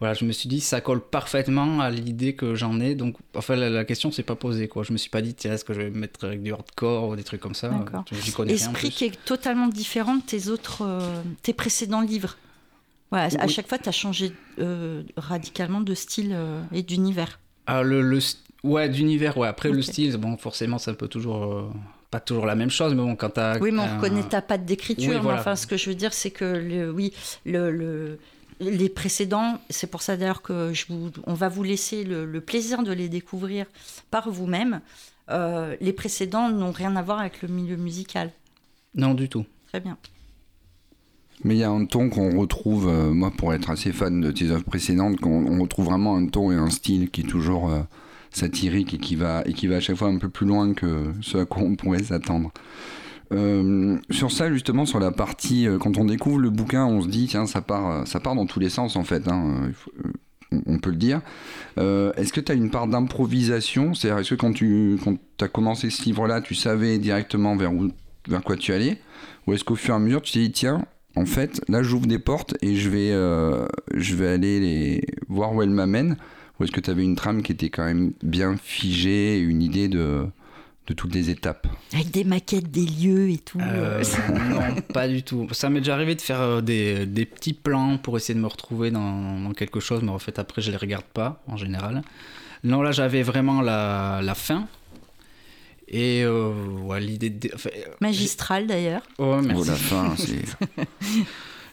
voilà, 0.00 0.14
je 0.14 0.24
me 0.24 0.32
suis 0.32 0.48
dit, 0.48 0.60
ça 0.60 0.80
colle 0.80 1.00
parfaitement 1.00 1.80
à 1.80 1.90
l'idée 1.90 2.34
que 2.34 2.54
j'en 2.54 2.78
ai. 2.78 2.94
Donc, 2.94 3.16
enfin, 3.34 3.56
la, 3.56 3.68
la 3.68 3.84
question 3.84 4.12
s'est 4.12 4.22
pas 4.22 4.36
posée. 4.36 4.68
Quoi. 4.68 4.84
Je 4.84 4.92
me 4.92 4.98
suis 4.98 5.10
pas 5.10 5.22
dit, 5.22 5.34
tiens, 5.34 5.54
est-ce 5.54 5.64
que 5.64 5.72
je 5.72 5.80
vais 5.80 5.90
me 5.90 5.98
mettre 5.98 6.24
avec 6.24 6.42
du 6.42 6.52
hardcore 6.52 7.08
ou 7.08 7.16
des 7.16 7.24
trucs 7.24 7.40
comme 7.40 7.54
ça? 7.54 7.68
D'accord. 7.68 8.04
Esprit 8.46 8.90
qui 8.90 9.06
est 9.06 9.24
totalement 9.24 9.66
différent 9.66 10.16
de 10.16 10.22
tes 10.22 10.48
autres, 10.48 10.82
euh, 10.82 11.00
tes 11.42 11.52
précédents 11.52 12.00
livres. 12.00 12.36
Ouais, 13.10 13.20
à 13.20 13.48
chaque 13.48 13.68
fois, 13.68 13.78
tu 13.78 13.88
as 13.88 13.92
changé 13.92 14.32
euh, 14.60 15.02
radicalement 15.16 15.80
de 15.80 15.94
style 15.94 16.32
euh, 16.32 16.60
et 16.72 16.82
d'univers. 16.82 17.40
Ah, 17.66 17.82
le, 17.82 18.02
le, 18.02 18.20
ouais, 18.62 18.88
d'univers, 18.88 19.36
ouais. 19.36 19.48
Après, 19.48 19.70
le 19.70 19.82
style, 19.82 20.16
bon, 20.16 20.36
forcément, 20.36 20.78
c'est 20.78 20.90
un 20.90 20.94
peu 20.94 21.08
toujours 21.08 21.72
pas 22.10 22.20
toujours 22.20 22.46
la 22.46 22.54
même 22.54 22.70
chose, 22.70 22.94
mais 22.94 23.02
bon, 23.02 23.16
quand 23.16 23.30
tu. 23.30 23.40
Oui, 23.60 23.70
mais 23.72 23.80
on 23.80 23.96
reconnaît 23.96 24.22
ta 24.22 24.40
patte 24.42 24.64
d'écriture. 24.64 25.26
Enfin, 25.26 25.56
ce 25.56 25.66
que 25.66 25.76
je 25.76 25.90
veux 25.90 25.94
dire, 25.94 26.14
c'est 26.14 26.30
que, 26.30 26.44
le, 26.44 26.90
oui, 26.90 27.12
le, 27.44 27.70
le, 27.70 28.18
les 28.60 28.88
précédents, 28.88 29.58
c'est 29.70 29.86
pour 29.88 30.02
ça 30.02 30.16
d'ailleurs 30.16 30.42
que 30.42 30.72
je 30.72 30.86
vous, 30.88 31.10
on 31.26 31.34
va 31.34 31.48
vous 31.48 31.62
laisser 31.62 32.04
le, 32.04 32.40
plaisir 32.40 32.82
de 32.82 32.92
les 32.92 33.08
découvrir 33.08 33.66
par 34.10 34.30
vous-même. 34.30 34.80
Euh, 35.30 35.76
les 35.80 35.92
précédents 35.92 36.48
n'ont 36.48 36.72
rien 36.72 36.96
à 36.96 37.02
voir 37.02 37.20
avec 37.20 37.42
le 37.42 37.48
milieu 37.48 37.76
musical. 37.76 38.32
Non, 38.94 39.14
du 39.14 39.28
tout. 39.28 39.44
Très 39.68 39.80
bien. 39.80 39.96
Mais 41.44 41.54
il 41.54 41.58
y 41.58 41.64
a 41.64 41.70
un 41.70 41.84
ton 41.84 42.08
qu'on 42.08 42.36
retrouve, 42.38 42.88
euh, 42.88 43.12
moi 43.12 43.30
pour 43.30 43.54
être 43.54 43.70
assez 43.70 43.92
fan 43.92 44.20
de 44.20 44.32
tes 44.32 44.50
œuvres 44.50 44.64
précédentes, 44.64 45.20
qu'on 45.20 45.60
retrouve 45.60 45.86
vraiment 45.86 46.16
un 46.16 46.26
ton 46.26 46.50
et 46.50 46.56
un 46.56 46.70
style 46.70 47.10
qui 47.10 47.20
est 47.20 47.28
toujours 47.28 47.70
euh, 47.70 47.80
satirique 48.30 48.94
et 48.94 48.98
qui, 48.98 49.14
va, 49.14 49.42
et 49.46 49.52
qui 49.52 49.68
va 49.68 49.76
à 49.76 49.80
chaque 49.80 49.96
fois 49.96 50.08
un 50.08 50.18
peu 50.18 50.28
plus 50.28 50.46
loin 50.46 50.74
que 50.74 51.12
ce 51.20 51.38
à 51.38 51.44
quoi 51.44 51.62
on 51.62 51.76
pourrait 51.76 52.02
s'attendre. 52.02 52.50
Euh, 53.32 53.98
sur 54.10 54.32
ça, 54.32 54.52
justement, 54.52 54.86
sur 54.86 55.00
la 55.00 55.10
partie, 55.10 55.66
euh, 55.66 55.78
quand 55.78 55.98
on 55.98 56.04
découvre 56.04 56.38
le 56.38 56.50
bouquin, 56.50 56.86
on 56.86 57.02
se 57.02 57.08
dit, 57.08 57.26
tiens, 57.26 57.46
ça 57.46 57.60
part, 57.60 57.90
euh, 57.90 58.04
ça 58.04 58.20
part 58.20 58.34
dans 58.34 58.46
tous 58.46 58.60
les 58.60 58.70
sens, 58.70 58.96
en 58.96 59.04
fait. 59.04 59.28
Hein, 59.28 59.70
on 60.64 60.78
peut 60.78 60.90
le 60.90 60.96
dire. 60.96 61.20
est-ce 61.76 62.32
que 62.32 62.40
tu 62.40 62.50
as 62.50 62.54
une 62.54 62.70
part 62.70 62.86
d'improvisation? 62.86 63.92
C'est-à-dire, 63.92 64.20
est-ce 64.20 64.30
que 64.30 64.34
quand 64.34 64.54
tu 64.54 64.98
as 65.40 65.48
commencé 65.48 65.90
ce 65.90 66.02
livre-là, 66.04 66.40
tu 66.40 66.54
savais 66.54 66.98
directement 66.98 67.54
vers, 67.54 67.72
où, 67.72 67.90
vers 68.26 68.42
quoi 68.42 68.56
tu 68.56 68.72
allais? 68.72 68.98
Ou 69.46 69.52
est-ce 69.52 69.64
qu'au 69.64 69.76
fur 69.76 69.92
et 69.92 69.96
à 69.96 70.00
mesure, 70.00 70.22
tu 70.22 70.32
t'es 70.32 70.40
dit, 70.40 70.52
tiens, 70.52 70.86
en 71.16 71.26
fait, 71.26 71.60
là, 71.68 71.82
j'ouvre 71.82 72.06
des 72.06 72.18
portes 72.18 72.54
et 72.62 72.76
je 72.76 72.88
vais, 72.88 73.10
je 73.94 74.14
vais 74.14 74.28
aller 74.28 74.58
les... 74.58 75.04
voir 75.28 75.54
où 75.54 75.60
elles 75.60 75.68
m'amènent? 75.68 76.16
Ou 76.58 76.64
est-ce 76.64 76.72
que 76.72 76.80
tu 76.80 76.90
avais 76.90 77.04
une 77.04 77.14
trame 77.14 77.42
qui 77.42 77.52
était 77.52 77.68
quand 77.68 77.84
même 77.84 78.12
bien 78.22 78.56
figée, 78.56 79.38
une 79.38 79.60
idée 79.60 79.88
de 79.88 80.24
de 80.88 80.94
toutes 80.94 81.14
les 81.14 81.28
étapes. 81.28 81.66
Avec 81.92 82.10
des 82.10 82.24
maquettes 82.24 82.70
des 82.70 82.86
lieux 82.86 83.30
et 83.30 83.38
tout. 83.38 83.60
Euh, 83.60 84.02
non, 84.50 84.80
pas 84.94 85.06
du 85.06 85.22
tout. 85.22 85.46
Ça 85.52 85.68
m'est 85.68 85.80
déjà 85.80 85.94
arrivé 85.94 86.14
de 86.14 86.20
faire 86.20 86.40
euh, 86.40 86.60
des, 86.62 87.04
des, 87.04 87.26
petits 87.26 87.52
plans 87.52 87.98
pour 87.98 88.16
essayer 88.16 88.34
de 88.34 88.40
me 88.40 88.46
retrouver 88.46 88.90
dans, 88.90 89.38
dans, 89.38 89.52
quelque 89.52 89.80
chose, 89.80 90.02
mais 90.02 90.10
en 90.10 90.18
fait 90.18 90.38
après 90.38 90.62
je 90.62 90.70
les 90.70 90.76
regarde 90.78 91.04
pas 91.04 91.42
en 91.46 91.56
général. 91.56 92.02
Non, 92.64 92.80
là 92.80 92.90
j'avais 92.90 93.22
vraiment 93.22 93.60
la, 93.60 94.20
la 94.22 94.34
fin. 94.34 94.66
Et 95.88 96.22
euh, 96.24 96.52
ouais, 96.82 97.00
l'idée 97.00 97.30
de... 97.30 97.50
Magistrale 98.00 98.66
d'ailleurs. 98.66 99.02
Oh, 99.18 99.40
merci. 99.42 99.62
Oh, 99.62 99.64
la 99.64 99.76
fin, 99.76 100.14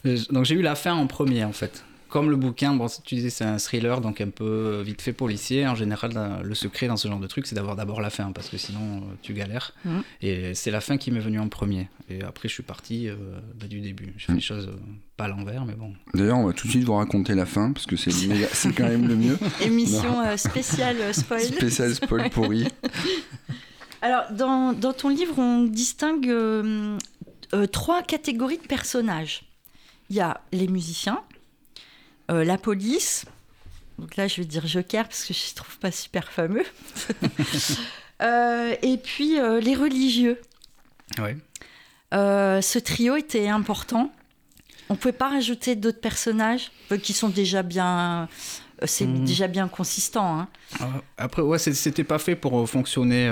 Donc 0.34 0.45
j'ai 0.45 0.55
eu 0.55 0.62
la 0.62 0.75
fin 0.75 0.93
en 0.93 1.07
premier 1.07 1.43
en 1.43 1.51
fait 1.53 1.84
comme 2.15 2.29
le 2.29 2.38
bouquin, 2.38 2.74
bon, 2.74 2.88
tu 3.03 3.15
disais 3.15 3.29
c'est 3.29 3.43
un 3.43 3.57
thriller, 3.57 4.00
donc 4.00 4.22
un 4.22 4.29
peu 4.29 4.45
euh, 4.45 4.84
vite 4.84 5.01
fait 5.01 5.12
policier. 5.12 5.67
En 5.67 5.75
général, 5.75 6.39
le 6.41 6.55
secret 6.55 6.88
dans 6.88 6.95
ce 6.95 7.10
genre 7.10 7.19
de 7.19 7.27
truc, 7.27 7.45
c'est 7.45 7.55
d'avoir 7.55 7.75
d'abord 7.75 8.00
la 8.00 8.10
fin, 8.10 8.31
parce 8.31 8.48
que 8.48 8.55
sinon 8.55 8.79
euh, 8.79 9.15
tu 9.22 9.34
galères. 9.34 9.74
Mmh. 9.84 10.00
Et 10.22 10.53
c'est 10.53 10.72
la 10.72 10.79
fin 10.79 10.95
qui 10.95 11.12
m'est 11.12 11.19
venue 11.19 11.41
en 11.41 11.50
premier. 11.50 11.89
Et 12.07 12.24
après, 12.24 12.48
je 12.48 12.53
suis 12.53 12.63
parti 12.63 13.10
euh, 13.10 13.15
bah, 13.60 13.67
du 13.67 13.81
début. 13.81 14.13
J'ai 14.15 14.27
fait 14.27 14.31
mmh. 14.31 14.36
les 14.36 14.41
choses 14.41 14.72
pas 15.17 15.25
à 15.25 15.27
l'envers, 15.27 15.65
mais 15.65 15.74
bon. 15.74 15.91
D'ailleurs, 16.13 16.38
on 16.38 16.45
va 16.45 16.53
tout 16.53 16.67
de 16.67 16.72
suite 16.72 16.86
vous 16.86 16.93
raconter 16.93 17.36
la 17.36 17.45
fin, 17.45 17.74
parce 17.74 17.86
que 17.86 17.98
c'est 17.98 18.13
quand 18.74 18.88
même 18.88 19.10
le 19.10 19.17
mieux. 19.17 19.38
Émission 19.62 20.38
spéciale 20.38 21.13
spoil. 21.13 21.41
Spéciale 21.41 21.95
spoil 21.95 22.29
pourri. 22.29 22.65
Alors, 24.01 24.24
dans, 24.31 24.72
dans, 24.72 24.93
ton 24.93 25.10
livre, 25.10 25.38
on 25.38 25.63
distingue 25.63 26.34
trois 27.74 28.03
catégories 28.03 28.60
de 28.60 28.67
personnages. 28.67 29.43
Il 30.10 30.15
y 30.15 30.22
a 30.22 30.39
les 30.53 30.69
musiciens, 30.69 31.19
euh, 32.32 32.44
la 32.44 32.58
police. 32.58 33.25
Donc 34.00 34.15
là, 34.17 34.27
je 34.27 34.41
vais 34.41 34.46
dire 34.46 34.65
Joker 34.67 35.08
parce 35.08 35.25
que 35.25 35.34
je 35.34 35.51
ne 35.51 35.55
trouve 35.55 35.77
pas 35.79 35.91
super 35.91 36.32
fameux. 36.32 36.65
Euh, 38.22 38.74
et 38.82 38.96
puis 38.96 39.38
euh, 39.38 39.60
les 39.60 39.75
religieux. 39.75 40.39
ce 42.13 42.79
trio 42.79 43.17
était 43.17 43.50
important. 43.50 44.10
On 44.88 44.94
ne 44.94 44.98
pouvait 44.98 45.12
pas 45.12 45.27
rajouter 45.27 45.75
d'autres 45.75 46.00
personnages 46.00 46.72
qui 47.03 47.12
sont 47.12 47.27
déjà 47.27 47.62
bien. 47.62 48.29
C'est 48.86 49.05
mhm. 49.05 49.25
déjà 49.25 49.48
bien 49.48 49.67
consistant. 49.67 50.39
Hein. 50.39 50.48
Après, 51.17 51.41
ouais, 51.41 51.60
c'était 51.60 52.05
pas 52.05 52.17
fait 52.17 52.38
pour 52.38 52.70
fonctionner 52.70 53.29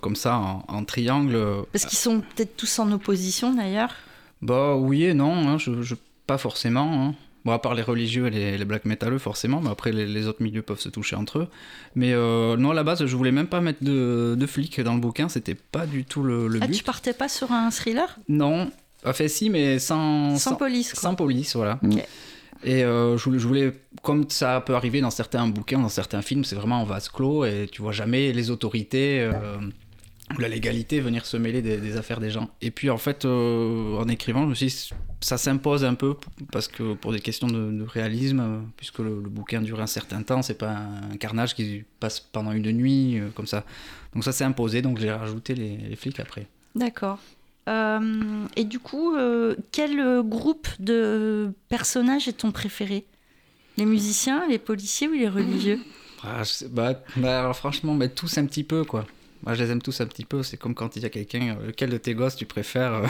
comme 0.00 0.16
ça 0.16 0.38
en, 0.66 0.84
triangle. 0.86 1.66
Parce 1.70 1.84
qu'ils 1.84 1.98
sont 1.98 2.20
peut-être 2.20 2.56
tous 2.56 2.78
en 2.78 2.90
opposition 2.90 3.52
d'ailleurs. 3.52 3.94
Bah 4.40 4.76
oui 4.76 5.04
et 5.04 5.12
non, 5.12 5.46
hein, 5.46 5.58
je, 5.58 5.94
pas 6.26 6.38
forcément. 6.38 7.08
Hein. 7.08 7.14
Bon, 7.44 7.52
à 7.52 7.58
part 7.58 7.74
les 7.74 7.82
religieux 7.82 8.28
et 8.28 8.56
les, 8.56 8.64
black 8.64 8.84
metaleux, 8.84 9.18
forcément, 9.18 9.60
mais 9.60 9.70
après, 9.70 9.90
les, 9.90 10.26
autres 10.28 10.42
milieux 10.42 10.62
peuvent 10.62 10.78
se 10.78 10.88
toucher 10.88 11.16
entre 11.16 11.40
eux. 11.40 11.48
Mais 11.96 12.12
euh, 12.12 12.56
non, 12.56 12.70
à 12.70 12.74
la 12.74 12.84
base, 12.84 13.04
je 13.04 13.16
voulais 13.16 13.32
même 13.32 13.48
pas 13.48 13.60
mettre 13.60 13.82
de, 13.82 14.36
de 14.38 14.46
flics 14.46 14.80
dans 14.80 14.94
le 14.94 15.00
bouquin, 15.00 15.28
c'était 15.28 15.56
pas 15.56 15.86
du 15.86 16.04
tout 16.04 16.22
le, 16.22 16.46
le 16.46 16.60
ah, 16.62 16.66
but. 16.66 16.74
tu 16.74 16.84
partais 16.84 17.12
pas 17.12 17.28
sur 17.28 17.50
un 17.50 17.70
thriller? 17.70 18.16
Non, 18.28 18.70
enfin, 19.04 19.26
si, 19.26 19.50
mais 19.50 19.80
sans. 19.80 20.36
Sans, 20.36 20.54
police, 20.54 20.92
quoi. 20.92 21.02
Sans 21.02 21.14
police, 21.16 21.56
voilà. 21.56 21.80
Et 22.64 22.84
euh, 22.84 23.16
je, 23.18 23.28
voulais, 23.28 23.72
comme 24.02 24.30
ça 24.30 24.60
peut 24.60 24.74
arriver 24.74 25.00
dans 25.00 25.10
certains 25.10 25.48
bouquins, 25.48 25.80
dans 25.80 25.88
certains 25.88 26.22
films, 26.22 26.44
c'est 26.44 26.54
vraiment 26.54 26.80
en 26.80 26.84
vase 26.84 27.08
clos 27.08 27.44
et 27.44 27.68
tu 27.70 27.82
vois 27.82 27.92
jamais 27.92 28.32
les 28.32 28.50
autorités. 28.50 29.20
Euh, 29.20 29.58
la 30.38 30.48
légalité 30.48 31.00
venir 31.00 31.26
se 31.26 31.36
mêler 31.36 31.62
des, 31.62 31.96
affaires 31.96 32.20
des 32.20 32.30
gens. 32.30 32.50
Et 32.60 32.70
puis 32.70 32.90
en 32.90 32.98
fait, 32.98 33.24
euh, 33.24 33.96
en 33.98 34.08
écrivant, 34.08 34.42
je 34.44 34.48
me 34.48 34.54
suis 34.54 34.66
dit, 34.66 34.90
ça 35.20 35.38
s'impose 35.38 35.84
un 35.84 35.94
peu 35.94 36.16
parce 36.50 36.68
que 36.68 36.94
pour 36.94 37.12
des 37.12 37.20
questions 37.20 37.48
de, 37.48 37.84
réalisme, 37.84 38.40
euh, 38.40 38.58
puisque 38.76 38.98
le, 38.98 39.14
bouquin 39.14 39.60
dure 39.60 39.80
un 39.80 39.86
certain 39.86 40.22
temps, 40.22 40.42
c'est 40.42 40.58
pas 40.58 40.70
un 41.12 41.16
carnage 41.16 41.54
qui 41.54 41.84
passe 42.00 42.20
pendant 42.20 42.52
une 42.52 42.70
nuit 42.72 43.18
euh, 43.18 43.28
comme 43.34 43.46
ça. 43.46 43.64
Donc 44.14 44.24
ça 44.24 44.32
s'est 44.32 44.44
imposé, 44.44 44.82
donc 44.82 44.98
j'ai 44.98 45.10
rajouté 45.10 45.54
les, 45.54 45.96
flics 45.96 46.20
après. 46.20 46.46
D'accord. 46.74 47.18
et 47.68 48.64
du 48.64 48.78
coup, 48.78 49.14
quel 49.70 50.22
groupe 50.22 50.68
de 50.78 51.52
personnages 51.68 52.28
est 52.28 52.38
ton 52.38 52.52
préféré? 52.52 53.04
Les 53.78 53.86
musiciens, 53.86 54.46
les 54.48 54.58
policiers 54.58 55.08
ou 55.08 55.12
les 55.12 55.28
religieux? 55.28 55.80
Ah, 56.24 56.42
bah, 56.70 57.02
bah 57.16 57.52
franchement, 57.54 57.94
bah, 57.94 58.08
tous 58.08 58.38
un 58.38 58.46
petit 58.46 58.64
peu 58.64 58.84
quoi. 58.84 59.06
Moi, 59.44 59.54
je 59.54 59.64
les 59.64 59.70
aime 59.70 59.82
tous 59.82 60.00
un 60.00 60.06
petit 60.06 60.24
peu. 60.24 60.42
C'est 60.42 60.56
comme 60.56 60.74
quand 60.74 60.94
il 60.96 61.02
y 61.02 61.06
a 61.06 61.08
quelqu'un, 61.08 61.56
euh, 61.60 61.66
lequel 61.68 61.90
de 61.90 61.96
tes 61.96 62.14
gosses 62.14 62.36
tu 62.36 62.46
préfères 62.46 62.94
euh 62.94 63.06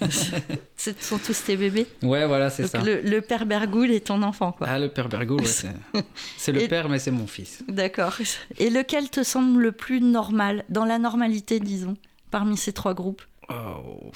Ce 0.76 0.90
sont 1.00 1.18
tous 1.18 1.44
tes 1.44 1.56
bébés 1.56 1.86
Ouais, 2.02 2.26
voilà, 2.26 2.50
c'est 2.50 2.66
ça. 2.66 2.82
Le, 2.82 3.00
le, 3.00 3.20
père 3.20 3.46
Bergoul 3.46 3.90
est 3.90 4.06
ton 4.06 4.22
enfant, 4.22 4.52
quoi. 4.52 4.66
Ah, 4.68 4.78
le 4.78 4.88
père 4.88 5.08
Bergoul, 5.08 5.40
ouais, 5.40 6.02
c'est 6.36 6.52
le 6.52 6.66
père, 6.66 6.88
mais 6.88 6.98
c'est 6.98 7.10
mon 7.10 7.26
fils. 7.26 7.62
D'accord. 7.68 8.16
Et 8.58 8.70
lequel 8.70 9.08
te 9.08 9.22
semble 9.22 9.62
le 9.62 9.72
plus 9.72 10.00
normal, 10.00 10.64
dans 10.68 10.84
la 10.84 10.98
normalité, 10.98 11.60
disons, 11.60 11.96
parmi 12.30 12.56
ces 12.56 12.72
trois 12.72 12.94
groupes? 12.94 13.22
Oh, 13.48 14.10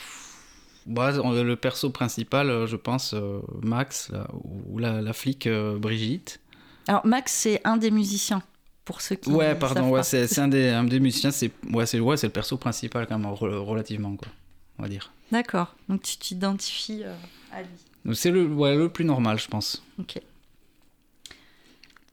bah, 0.86 1.12
Le 1.12 1.54
perso 1.54 1.90
principal, 1.90 2.50
euh, 2.50 2.66
je 2.66 2.76
pense, 2.76 3.14
Max, 3.62 4.10
ou 4.68 4.78
la, 4.78 5.00
la 5.00 5.12
flic 5.12 5.48
Brigitte. 5.48 6.40
Alors, 6.88 7.06
Max, 7.06 7.32
c'est 7.32 7.60
un 7.64 7.76
des 7.76 7.92
musiciens 7.92 8.42
pour 8.84 9.00
ceux 9.00 9.16
qui 9.16 9.30
ouais 9.30 9.54
pardon 9.54 9.90
ouais, 9.90 10.02
c'est 10.02 10.38
un 10.38 10.48
des, 10.48 10.68
un 10.70 10.84
des 10.84 11.00
musiciens 11.00 11.30
c'est 11.32 11.50
ouais 11.72 11.86
c'est 11.86 12.00
ouais, 12.00 12.16
le 12.22 12.28
perso 12.28 12.56
principal 12.56 13.06
quand 13.06 13.18
même 13.18 13.30
relativement 13.30 14.16
quoi 14.16 14.28
on 14.78 14.82
va 14.82 14.88
dire. 14.88 15.12
D'accord. 15.30 15.74
Donc 15.88 16.02
tu 16.02 16.16
t'identifies 16.16 17.02
euh, 17.04 17.14
à 17.52 17.62
lui. 17.62 18.14
C'est 18.14 18.30
le 18.30 18.46
ouais, 18.46 18.74
le 18.74 18.88
plus 18.88 19.04
normal 19.04 19.38
je 19.38 19.48
pense. 19.48 19.82
Ok. 19.98 20.20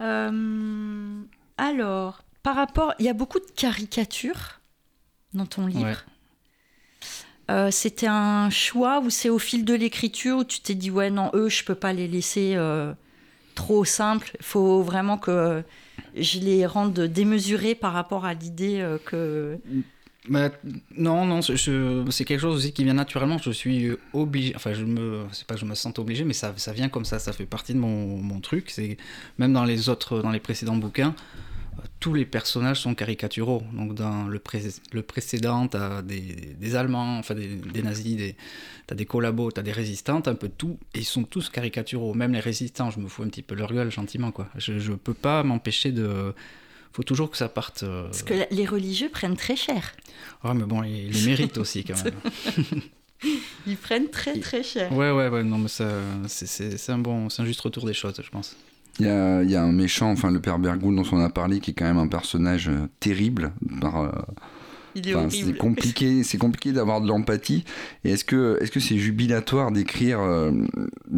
Euh, 0.01 1.21
alors 1.57 2.23
par 2.43 2.55
rapport 2.55 2.93
il 2.99 3.05
y 3.05 3.09
a 3.09 3.13
beaucoup 3.13 3.39
de 3.39 3.51
caricatures 3.55 4.59
dans 5.33 5.45
ton 5.45 5.67
livre. 5.67 6.05
Euh, 7.49 7.71
c'était 7.71 8.07
un 8.07 8.51
choix 8.51 8.99
ou 8.99 9.09
c'est 9.09 9.29
au 9.29 9.39
fil 9.39 9.65
de 9.65 9.73
l'écriture 9.73 10.37
où 10.37 10.43
tu 10.43 10.59
t'es 10.59 10.75
dit 10.75 10.91
ouais 10.91 11.09
non 11.09 11.31
eux 11.33 11.49
je 11.49 11.63
peux 11.63 11.75
pas 11.75 11.93
les 11.93 12.07
laisser 12.07 12.55
trop 13.55 13.83
simples. 13.83 14.31
Il 14.39 14.45
faut 14.45 14.83
vraiment 14.83 15.17
que 15.17 15.63
je 16.15 16.39
les 16.39 16.65
rende 16.65 16.99
démesurés 16.99 17.75
par 17.75 17.93
rapport 17.93 18.25
à 18.25 18.33
l'idée 18.33 18.79
euh, 18.79 18.97
que. 18.97 19.57
Non, 20.95 21.25
non, 21.25 21.41
c'est 21.41 22.25
quelque 22.25 22.39
chose 22.39 22.57
aussi 22.57 22.73
qui 22.73 22.83
vient 22.83 22.93
naturellement. 22.93 23.37
Je 23.37 23.51
suis 23.51 23.89
obligé, 24.13 24.53
enfin, 24.55 24.73
je 24.73 24.85
me, 24.85 25.23
c'est 25.31 25.47
pas 25.47 25.55
que 25.55 25.59
je 25.59 25.65
me 25.65 25.73
sens 25.75 25.97
obligé, 25.97 26.23
mais 26.23 26.33
ça, 26.33 26.53
ça 26.57 26.71
vient 26.71 26.89
comme 26.89 27.05
ça, 27.05 27.17
ça 27.17 27.33
fait 27.33 27.45
partie 27.45 27.73
de 27.73 27.79
mon, 27.79 28.17
mon 28.17 28.39
truc. 28.39 28.69
C'est 28.69 28.97
même 29.39 29.53
dans 29.53 29.63
les 29.63 29.89
autres, 29.89 30.21
dans 30.21 30.31
les 30.31 30.39
précédents 30.39 30.75
bouquins, 30.75 31.15
tous 31.99 32.13
les 32.13 32.25
personnages 32.25 32.81
sont 32.81 32.95
caricaturaux. 32.95 33.63
Donc 33.73 33.93
dans 33.93 34.27
le, 34.27 34.41
le 34.91 35.01
précédent, 35.01 35.67
tu 35.67 35.77
as 35.77 36.01
des, 36.01 36.55
des, 36.57 36.75
Allemands, 36.75 37.19
enfin 37.19 37.35
des, 37.35 37.55
des 37.55 37.81
nazis, 37.81 38.15
des, 38.15 38.35
tu 38.87 38.93
as 38.93 38.95
des 38.95 39.05
collabos, 39.05 39.51
tu 39.51 39.59
as 39.59 39.63
des 39.63 39.71
résistants, 39.71 40.21
un 40.25 40.35
peu 40.35 40.49
tout, 40.49 40.77
et 40.93 40.99
ils 40.99 41.05
sont 41.05 41.23
tous 41.23 41.49
caricaturaux. 41.49 42.13
Même 42.13 42.33
les 42.33 42.39
résistants, 42.39 42.89
je 42.91 42.99
me 42.99 43.07
fous 43.07 43.23
un 43.23 43.27
petit 43.27 43.41
peu 43.41 43.55
leur 43.55 43.73
gueule 43.73 43.91
gentiment. 43.91 44.31
quoi. 44.31 44.47
Je 44.55 44.73
ne 44.73 44.95
peux 44.95 45.13
pas 45.13 45.43
m'empêcher 45.43 45.91
de... 45.91 46.33
faut 46.91 47.03
toujours 47.03 47.29
que 47.29 47.37
ça 47.37 47.49
parte... 47.49 47.83
Euh, 47.83 48.05
Parce 48.05 48.23
que 48.23 48.33
les 48.51 48.65
religieux 48.65 49.09
prennent 49.09 49.37
très 49.37 49.55
cher. 49.55 49.93
Ah 50.43 50.53
mais 50.53 50.65
bon, 50.65 50.83
ils, 50.83 51.11
les 51.11 51.25
méritent 51.25 51.57
aussi 51.57 51.83
quand 51.83 52.03
même. 52.03 52.81
ils 53.67 53.77
prennent 53.77 54.09
très 54.09 54.39
très 54.39 54.63
cher. 54.63 54.91
Ouais, 54.91 55.11
ouais, 55.11 55.27
ouais, 55.27 55.43
non 55.43 55.57
mais 55.57 55.69
c'est 55.69 56.91
un 56.91 56.97
bon... 56.97 57.29
C'est 57.29 57.41
un 57.41 57.45
juste 57.45 57.61
retour 57.61 57.85
des 57.85 57.93
choses, 57.93 58.19
je 58.23 58.29
pense. 58.29 58.55
Il 58.99 59.05
y, 59.05 59.09
a, 59.09 59.43
il 59.43 59.49
y, 59.49 59.55
a, 59.55 59.63
un 59.63 59.71
méchant, 59.71 60.11
enfin 60.11 60.31
le 60.31 60.41
père 60.41 60.59
Bergoul 60.59 60.95
dont 60.95 61.05
on 61.11 61.19
a 61.19 61.29
parlé, 61.29 61.59
qui 61.59 61.71
est 61.71 61.73
quand 61.73 61.85
même 61.85 61.97
un 61.97 62.07
personnage 62.07 62.67
euh, 62.67 62.87
terrible. 62.99 63.53
Euh, 63.83 65.29
c'est 65.29 65.57
compliqué, 65.57 66.23
c'est 66.23 66.37
compliqué 66.37 66.73
d'avoir 66.73 66.99
de 66.99 67.07
l'empathie. 67.07 67.63
Et 68.03 68.11
est-ce 68.11 68.25
que, 68.25 68.57
est-ce 68.61 68.71
que 68.71 68.81
c'est 68.81 68.97
jubilatoire 68.97 69.71
d'écrire 69.71 70.19
euh, 70.19 70.51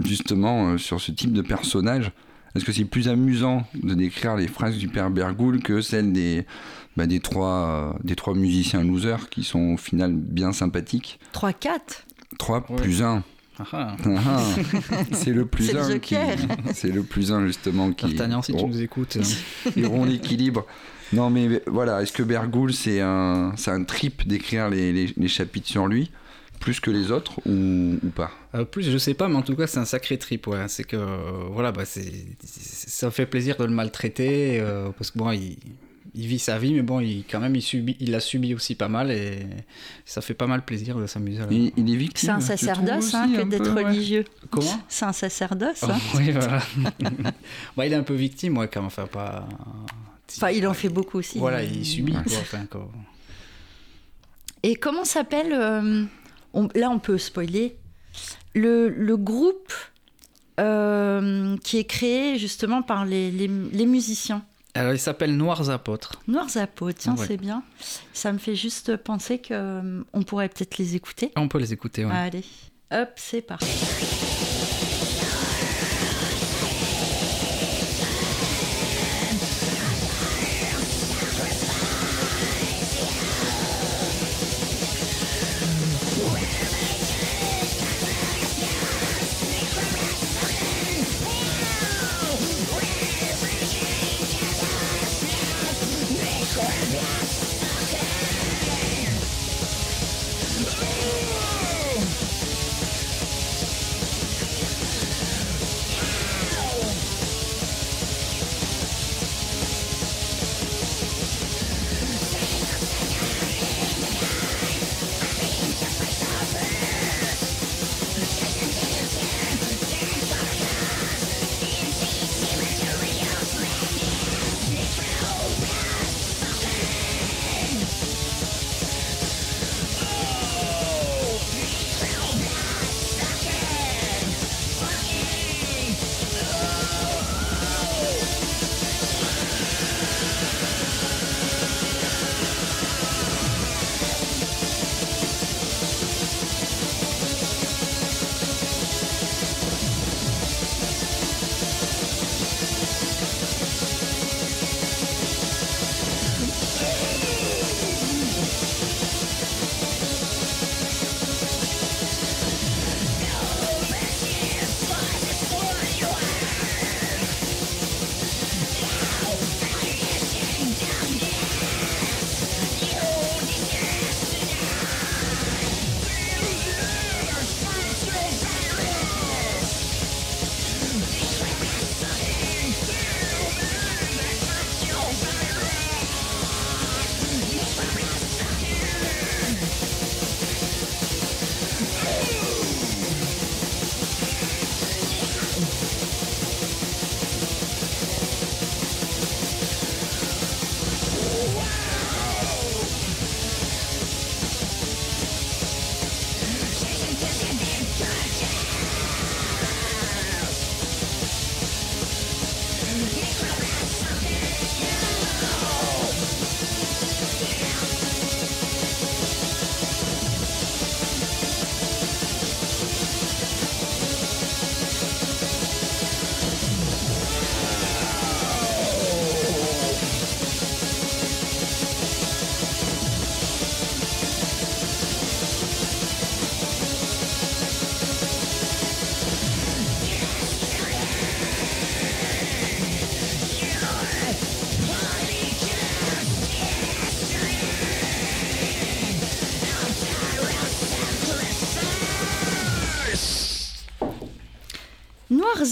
justement 0.04 0.78
sur 0.78 1.02
ce 1.02 1.12
type 1.12 1.34
de 1.34 1.42
personnage? 1.42 2.12
Est-ce 2.54 2.66
que 2.66 2.72
c'est 2.72 2.86
plus 2.86 3.08
amusant 3.08 3.66
de 3.82 3.94
décrire 3.96 4.36
les 4.36 4.48
phrases 4.48 4.78
du 4.78 4.88
père 4.88 5.10
Bergoul 5.10 5.62
que 5.62 5.82
celles 5.82 6.12
des, 6.12 6.46
bah, 6.98 7.08
des 7.08 7.22
trois, 7.22 7.98
des 8.04 8.16
trois 8.16 8.36
musiciens 8.36 8.84
losers 8.84 9.30
qui 9.30 9.44
sont 9.44 9.74
au 9.74 9.78
final 9.78 10.14
bien 10.14 10.52
sympathiques? 10.52 11.20
Trois, 11.32 11.54
quatre? 11.54 12.06
Trois 12.38 12.62
plus 12.62 13.02
un. 13.02 13.24
Ah 13.60 13.96
ah. 14.08 14.40
c'est 15.12 15.32
le 15.34 15.46
plus 15.46 15.76
un 15.76 16.00
qui, 16.00 16.16
c'est 16.74 16.92
le 16.92 17.04
plus 17.04 17.32
un 17.32 17.46
justement 17.46 17.92
qui. 17.92 18.08
D'Artagnan, 18.08 18.42
si 18.42 18.54
tu 18.54 18.66
nous 18.66 18.82
écoutes, 18.82 19.18
ils 19.76 19.86
auront 19.86 20.06
l'équilibre. 20.06 20.66
Non 21.14 21.30
mais 21.30 21.62
voilà, 21.68 22.02
est-ce 22.02 22.14
que 22.14 22.24
Bergoul 22.24 22.74
c'est 22.74 23.02
un, 23.02 23.54
c'est 23.58 23.72
un 23.72 23.84
trip 23.84 24.26
d'écrire 24.26 24.70
les, 24.70 25.14
les, 25.16 25.28
chapitres 25.28 25.68
sur 25.68 25.88
lui 25.88 26.10
plus 26.62 26.80
que 26.80 26.92
les 26.92 27.12
autres 27.12 27.40
ou, 27.46 27.98
ou 28.02 28.10
pas? 28.10 28.32
Euh, 28.54 28.66
Plus, 28.66 28.90
je 28.90 28.98
sais 28.98 29.16
pas, 29.16 29.28
mais 29.28 29.36
en 29.36 29.42
tout 29.42 29.56
cas, 29.56 29.66
c'est 29.66 29.80
un 29.80 29.86
sacré 29.86 30.20
trip. 30.20 30.46
Ouais. 30.46 30.68
C'est 30.68 30.84
que, 30.84 30.96
voilà, 31.50 31.72
bah, 31.72 31.86
c'est, 31.86 32.14
ça 32.44 33.10
fait 33.10 33.26
plaisir 33.26 33.58
de 33.58 33.66
le 33.66 33.72
maltraiter 33.72 34.60
euh, 34.62 34.92
parce 34.96 35.10
que 35.10 35.18
bon, 35.18 35.32
il, 35.32 35.58
il 36.14 36.28
vit 36.28 36.40
sa 36.40 36.58
vie, 36.58 36.74
mais 36.74 36.82
bon, 36.82 37.00
il, 37.00 37.24
quand 37.24 37.40
même, 37.40 37.56
il, 37.56 37.62
subit, 37.62 37.96
il 38.00 38.14
a 38.16 38.20
subi 38.20 38.54
aussi 38.54 38.76
pas 38.76 38.90
mal 38.90 39.12
et 39.12 39.46
ça 40.06 40.22
fait 40.22 40.34
pas 40.34 40.48
mal 40.48 40.64
plaisir 40.64 40.98
de 40.98 41.08
s'amuser. 41.08 41.42
Il, 41.50 41.72
il, 41.78 41.94
est 41.94 41.96
victime. 41.96 42.28
C'est 42.28 42.32
un 42.32 42.40
sacerdoce 42.42 43.14
hein, 43.14 43.32
que 43.34 43.44
d'être 43.44 43.72
religieux. 43.72 44.26
Comment? 44.50 44.82
C'est 44.90 45.06
un 45.06 45.14
sacerdoce. 45.14 45.84
Hein. 45.84 45.98
oui, 46.16 46.32
voilà. 46.32 46.62
bah, 47.78 47.86
il 47.86 47.94
est 47.94 47.96
un 47.96 48.04
peu 48.04 48.14
victime, 48.14 48.58
ouais, 48.58 48.68
quand 48.68 48.82
même. 48.82 48.88
Enfin, 48.88 49.08
pas. 49.08 49.48
Enfin, 50.38 50.50
il 50.50 50.68
en 50.68 50.74
fait 50.74 50.90
beaucoup 50.90 51.20
aussi. 51.20 51.40
Voilà, 51.40 51.64
il 51.64 51.86
subit. 51.86 52.12
Quoi, 52.12 52.22
enfin, 52.42 52.66
quoi. 52.70 52.90
Et 54.64 54.76
comment 54.76 55.06
s'appelle 55.06 55.54
euh, 55.54 56.04
Là, 56.76 56.90
on 56.90 57.00
peut 57.00 57.18
spoiler. 57.18 57.78
Le, 58.54 58.90
le 58.90 59.16
groupe 59.16 59.72
euh, 60.60 61.56
qui 61.64 61.78
est 61.78 61.86
créé 61.86 62.38
justement 62.38 62.82
par 62.82 63.06
les, 63.06 63.32
les, 63.32 63.48
les 63.48 63.86
musiciens. 63.86 64.44
Alors, 64.74 64.94
il 64.94 65.00
s'appelle 65.00 65.36
Noirs 65.36 65.70
Apôtres. 65.70 66.22
Noirs 66.28 66.56
Apôtres, 66.56 67.00
tiens, 67.00 67.16
c'est 67.18 67.38
bien. 67.38 67.64
Ça 68.14 68.32
me 68.32 68.38
fait 68.38 68.56
juste 68.56 68.96
penser 68.98 69.40
qu'on 69.42 69.54
euh, 69.54 70.24
pourrait 70.26 70.50
peut-être 70.50 70.78
les 70.78 70.96
écouter. 70.96 71.32
On 71.36 71.48
peut 71.48 71.60
les 71.60 71.74
écouter, 71.74 72.06
oui. 72.06 72.12
Allez, 72.14 72.46
hop, 72.92 73.10
c'est 73.16 73.42
parti. 73.42 74.21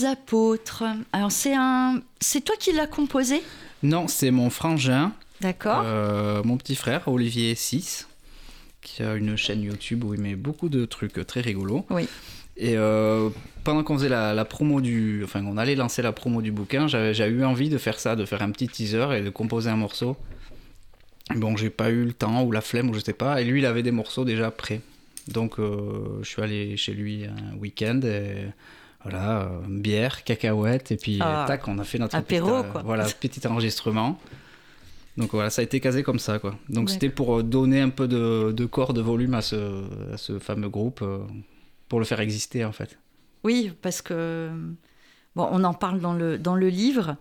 Apôtres. 0.06 0.84
Alors 1.14 1.32
c'est 1.32 1.54
un, 1.56 2.02
c'est 2.20 2.42
toi 2.42 2.56
qui 2.60 2.72
l'as 2.72 2.88
composé, 2.88 3.42
Non, 3.84 4.08
c'est 4.08 4.32
mon 4.32 4.50
frangin, 4.50 5.14
d'accord 5.42 5.84
euh, 5.86 6.44
mon 6.44 6.58
petit 6.58 6.76
frère, 6.76 7.08
Olivier 7.08 7.56
6, 7.56 8.08
qui 8.82 9.04
a 9.04 9.16
une 9.16 9.36
chaîne 9.36 9.62
YouTube 9.62 10.04
où 10.04 10.14
il 10.14 10.22
met 10.22 10.36
beaucoup 10.36 10.70
de 10.70 10.86
trucs 10.86 11.26
très 11.26 11.42
rigolos. 11.42 11.86
Oui. 11.90 12.08
Et 12.58 12.76
euh, 12.76 13.30
pendant 13.64 13.84
qu'on 13.84 13.98
faisait 13.98 14.10
la, 14.10 14.34
la 14.34 14.44
promo 14.44 14.82
du. 14.82 15.22
Enfin, 15.24 15.44
on 15.46 15.58
allait 15.58 15.76
lancer 15.76 16.02
la 16.02 16.12
promo 16.12 16.42
du 16.42 16.52
bouquin, 16.52 16.88
j'avais 16.88 17.14
j'avais 17.14 17.32
eu 17.32 17.46
envie 17.46 17.70
de 17.70 17.78
faire 17.78 18.00
ça, 18.00 18.18
de 18.18 18.26
faire 18.26 18.42
un 18.42 18.52
petit 18.52 18.68
teaser 18.68 19.08
et 19.18 19.22
de 19.22 19.30
composer 19.30 19.70
un 19.70 19.78
morceau. 19.78 20.18
Bon, 21.36 21.56
j'ai 21.56 21.70
pas 21.70 21.90
eu 21.90 22.04
le 22.04 22.14
temps 22.14 22.44
ou 22.44 22.52
la 22.52 22.62
flemme 22.62 22.90
ou 22.90 22.94
je 22.94 23.00
sais 23.00 23.14
pas. 23.14 23.42
Et 23.42 23.46
lui, 23.46 23.60
il 23.60 23.66
avait 23.66 23.84
des 23.84 23.92
morceaux 23.92 24.26
déjà 24.26 24.52
prêts. 24.52 24.82
Donc, 25.28 25.60
euh, 25.60 26.20
je 26.22 26.28
suis 26.28 26.42
allé 26.42 26.76
chez 26.76 26.94
lui 26.94 27.26
un 27.26 27.56
week-end 27.58 28.02
et 28.04 28.48
voilà, 29.04 29.42
euh, 29.44 29.48
bière, 29.68 30.24
cacahuètes 30.24 30.92
et 30.92 30.98
puis 30.98 31.20
Ah. 31.22 31.46
tac, 31.48 31.68
on 31.68 31.80
a 31.80 31.84
fait 31.84 31.98
notre 32.00 32.16
Apéro, 32.16 32.48
petit, 32.48 32.68
euh, 32.68 32.72
quoi. 32.72 32.82
voilà, 32.84 33.06
petit 33.20 33.46
enregistrement. 33.48 34.20
Donc 35.18 35.32
voilà, 35.32 35.50
ça 35.50 35.62
a 35.62 35.64
été 35.64 35.80
casé 35.80 36.04
comme 36.04 36.20
ça, 36.20 36.40
quoi. 36.40 36.56
Donc 36.70 36.90
c'était 36.90 37.10
pour 37.10 37.40
euh, 37.40 37.44
donner 37.44 37.82
un 37.82 37.90
peu 37.90 38.08
de, 38.08 38.52
de 38.52 38.66
corps, 38.66 38.94
de 38.94 39.02
volume 39.02 39.34
à 39.34 39.42
ce, 39.42 39.84
à 40.14 40.18
ce 40.18 40.40
fameux 40.40 40.70
groupe, 40.70 41.02
euh, 41.02 41.20
pour 41.90 42.00
le 42.00 42.06
faire 42.06 42.20
exister 42.20 42.64
en 42.66 42.72
fait. 42.72 42.98
Oui, 43.44 43.74
parce 43.82 44.02
que 44.02 44.50
bon, 45.36 45.48
on 45.52 45.64
en 45.64 45.74
parle 45.74 46.00
dans 46.00 46.14
le 46.14 46.38
dans 46.38 46.56
le 46.56 46.70
livre. 46.70 47.16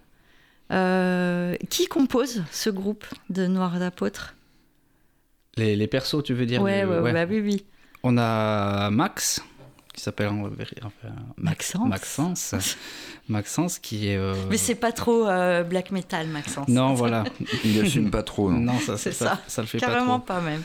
Euh, 0.70 1.54
qui 1.70 1.86
compose 1.86 2.42
ce 2.52 2.68
groupe 2.68 3.06
de 3.30 3.46
Noirs 3.46 3.80
apôtres 3.80 4.34
Les, 5.56 5.76
les 5.76 5.86
persos, 5.86 6.22
tu 6.22 6.34
veux 6.34 6.44
dire 6.44 6.60
ouais, 6.60 6.82
les- 6.82 6.86
ouais, 6.86 6.98
ouais. 7.00 7.12
bah 7.14 7.24
oui, 7.26 7.40
oui. 7.40 7.64
On 8.02 8.18
a 8.18 8.90
Max, 8.90 9.42
qui 9.98 10.04
s'appelle 10.04 10.30
Maxence. 11.36 11.88
Maxence. 11.88 12.54
Maxence, 13.28 13.78
qui 13.78 14.08
est. 14.08 14.16
euh, 14.16 14.34
Mais 14.48 14.56
c'est 14.56 14.74
pas 14.76 14.92
trop 14.92 15.26
euh, 15.26 15.64
black 15.64 15.90
metal, 15.90 16.28
Maxence. 16.28 16.68
Non, 16.68 16.94
voilà. 16.94 17.24
Il 17.64 17.80
assume 17.80 18.10
pas 18.10 18.22
trop. 18.22 18.50
Non. 18.50 18.72
Non, 18.72 18.78
ça, 18.78 18.96
C'est 18.96 19.12
ça, 19.12 19.26
ça. 19.26 19.40
ça 19.48 19.62
le 19.62 19.66
fait 19.68 19.78
Carrément 19.78 20.20
pas 20.20 20.36
pas, 20.36 20.40
même. 20.40 20.62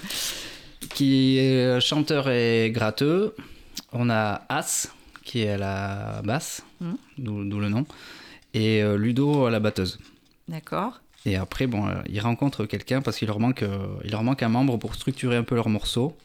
Qui 0.90 1.40
est 1.40 1.66
euh, 1.66 1.80
chanteur 1.80 2.30
et 2.30 2.70
gratteux. 2.72 3.36
On 3.92 4.10
a 4.10 4.42
As, 4.50 4.90
qui 5.24 5.42
est 5.42 5.50
à 5.52 5.58
la 5.58 6.22
basse, 6.24 6.64
Mhm. 6.80 6.98
d'où 7.18 7.60
le 7.60 7.70
nom. 7.70 7.86
Et 8.54 8.84
euh, 8.84 8.98
Ludo 8.98 9.46
à 9.46 9.52
la 9.52 9.60
batteuse. 9.60 9.98
D'accord. 10.48 11.00
Et 11.26 11.38
après, 11.38 11.66
bon, 11.68 11.88
euh, 11.88 11.94
ils 12.10 12.20
rencontrent 12.20 12.66
quelqu'un 12.66 13.02
parce 13.02 13.18
qu'il 13.18 13.28
leur, 13.30 13.40
manque, 13.40 13.64
euh, 13.64 13.88
il 14.04 14.12
leur 14.12 14.24
manque 14.24 14.44
un 14.44 14.50
membre 14.50 14.78
pour 14.78 14.94
structurer 14.94 15.38
un 15.38 15.44
peu 15.44 15.56
leurs 15.56 15.70
morceaux. 15.70 16.16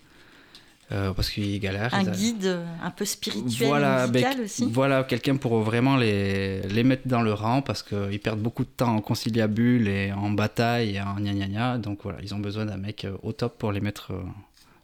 Euh, 0.91 1.13
parce 1.13 1.29
qu'ils 1.29 1.61
galèrent. 1.61 1.93
Un 1.93 2.01
ils 2.03 2.09
a- 2.09 2.13
guide 2.13 2.45
euh, 2.47 2.65
un 2.83 2.91
peu 2.91 3.05
spirituel 3.05 3.69
voilà, 3.69 4.07
musical 4.07 4.37
ben, 4.39 4.45
aussi. 4.45 4.69
Voilà, 4.73 5.05
quelqu'un 5.05 5.37
pour 5.37 5.61
vraiment 5.61 5.99
les, 5.99 6.63
les 6.63 6.83
mettre 6.83 7.07
dans 7.07 7.21
le 7.21 7.35
rang 7.35 7.61
parce 7.61 7.83
qu'ils 7.83 8.19
perdent 8.21 8.41
beaucoup 8.41 8.65
de 8.65 8.71
temps 8.75 8.95
en 8.97 9.01
conciliabule 9.03 9.87
et 9.87 10.13
en 10.13 10.31
bataille 10.31 10.97
et 10.97 11.01
en 11.03 11.17
gna 11.21 11.35
gna 11.35 11.47
gna. 11.47 11.77
Donc 11.79 11.99
voilà, 12.05 12.19
ils 12.23 12.35
ont 12.35 12.39
besoin 12.39 12.65
d'un 12.65 12.79
mec 12.79 13.05
euh, 13.05 13.13
au 13.23 13.33
top 13.33 13.59
pour 13.59 13.71
les 13.71 13.81
mettre 13.83 14.13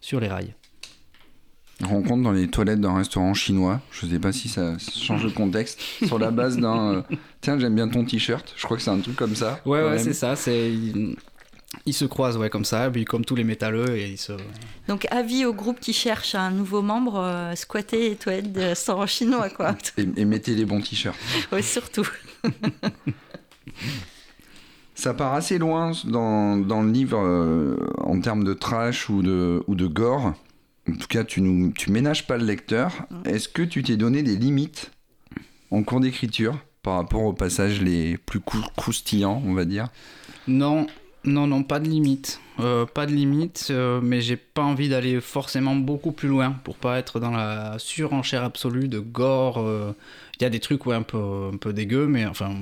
sur 0.03 0.21
les 0.21 0.29
rails. 0.29 0.53
Rencontre 1.83 2.23
dans 2.23 2.33
les 2.33 2.49
toilettes 2.49 2.81
d'un 2.81 2.95
restaurant 2.97 3.35
chinois. 3.35 3.81
Je 3.91 4.07
sais 4.07 4.19
pas 4.19 4.31
si 4.33 4.49
ça 4.49 4.77
change 4.79 5.25
le 5.25 5.31
contexte. 5.31 5.81
Sur 6.07 6.19
la 6.19 6.31
base 6.31 6.57
d'un. 6.59 6.93
euh, 6.97 7.03
Tiens, 7.41 7.59
j'aime 7.59 7.75
bien 7.75 7.89
ton 7.89 8.05
t-shirt. 8.05 8.53
Je 8.57 8.63
crois 8.63 8.77
que 8.77 8.83
c'est 8.83 8.91
un 8.91 9.01
truc 9.01 9.17
comme 9.17 9.35
ça. 9.35 9.59
Ouais, 9.67 9.83
ouais, 9.83 9.99
c'est 9.99 10.13
ça. 10.13 10.37
C'est, 10.37 10.71
ils, 11.87 11.93
se 11.95 12.05
croisent 12.05 12.39
ouais, 12.39 12.51
comme 12.51 12.65
ça, 12.65 12.91
puis 12.91 13.05
comme 13.05 13.25
tous 13.25 13.35
les 13.35 13.45
métalleux, 13.45 13.97
et 13.97 14.09
ils 14.11 14.19
se. 14.19 14.33
Donc, 14.89 15.07
avis 15.11 15.45
au 15.45 15.53
groupe 15.53 15.81
qui 15.81 15.93
cherche 15.93 16.35
un 16.35 16.51
nouveau 16.51 16.83
membre, 16.83 17.19
euh, 17.19 17.55
squatter 17.55 18.15
toilettes 18.17 18.53
de 18.53 18.61
restaurant 18.61 19.07
chinois, 19.07 19.51
quoi. 19.51 19.77
Et, 19.99 20.07
et 20.17 20.25
mettez 20.25 20.55
les 20.55 20.65
bons 20.65 20.81
t-shirts. 20.81 21.17
ouais, 21.53 21.63
surtout. 21.63 22.09
Ça 24.95 25.13
part 25.13 25.35
assez 25.35 25.59
loin 25.59 25.91
dans, 26.05 26.57
dans 26.57 26.83
le 26.83 26.91
livre 26.91 27.19
euh, 27.21 27.77
en 27.99 28.21
termes 28.21 28.45
de 28.45 28.55
trash 28.55 29.09
ou 29.11 29.23
de, 29.23 29.63
ou 29.67 29.75
de 29.75 29.87
gore. 29.87 30.35
En 30.89 30.93
tout 30.95 31.09
cas, 31.09 31.25
tu 31.25 31.41
nous 31.41 31.73
tu 31.73 31.91
ménages 31.91 32.27
pas 32.27 32.37
le 32.37 32.45
lecteur. 32.45 32.93
Est-ce 33.25 33.49
que 33.49 33.63
tu 33.63 33.83
t'es 33.83 33.97
donné 33.97 34.23
des 34.23 34.37
limites 34.37 34.93
en 35.71 35.83
cours 35.83 35.99
d'écriture 36.01 36.59
par 36.83 36.95
rapport 36.97 37.23
aux 37.23 37.33
passages 37.33 37.81
les 37.81 38.19
plus 38.19 38.41
crou- 38.41 38.63
croustillants, 38.77 39.43
on 39.47 39.55
va 39.55 39.65
dire? 39.65 39.89
Non, 40.47 40.87
non, 41.25 41.47
non, 41.47 41.63
pas 41.63 41.81
de 41.81 41.89
limite. 41.89 42.41
Euh, 42.61 42.87
pas 42.87 43.07
de 43.07 43.13
limite, 43.13 43.69
euh, 43.71 44.01
mais 44.03 44.21
j'ai 44.21 44.37
pas 44.37 44.63
envie 44.63 44.89
d'aller 44.89 45.21
forcément 45.21 45.75
beaucoup 45.75 46.13
plus 46.13 46.29
loin 46.29 46.53
pour 46.63 46.77
pas 46.77 46.99
être 46.99 47.19
dans 47.19 47.31
la 47.33 47.77
surenchère 47.79 48.45
absolue 48.45 48.87
de 48.89 49.01
gore. 49.01 49.59
euh. 49.59 49.93
Il 50.39 50.43
y 50.43 50.47
a 50.47 50.51
des 50.51 50.61
trucs 50.61 50.85
ouais, 50.87 50.95
un, 50.95 51.03
peu, 51.03 51.51
un 51.53 51.57
peu 51.57 51.73
dégueux, 51.73 52.07
mais 52.07 52.27
enfin, 52.27 52.55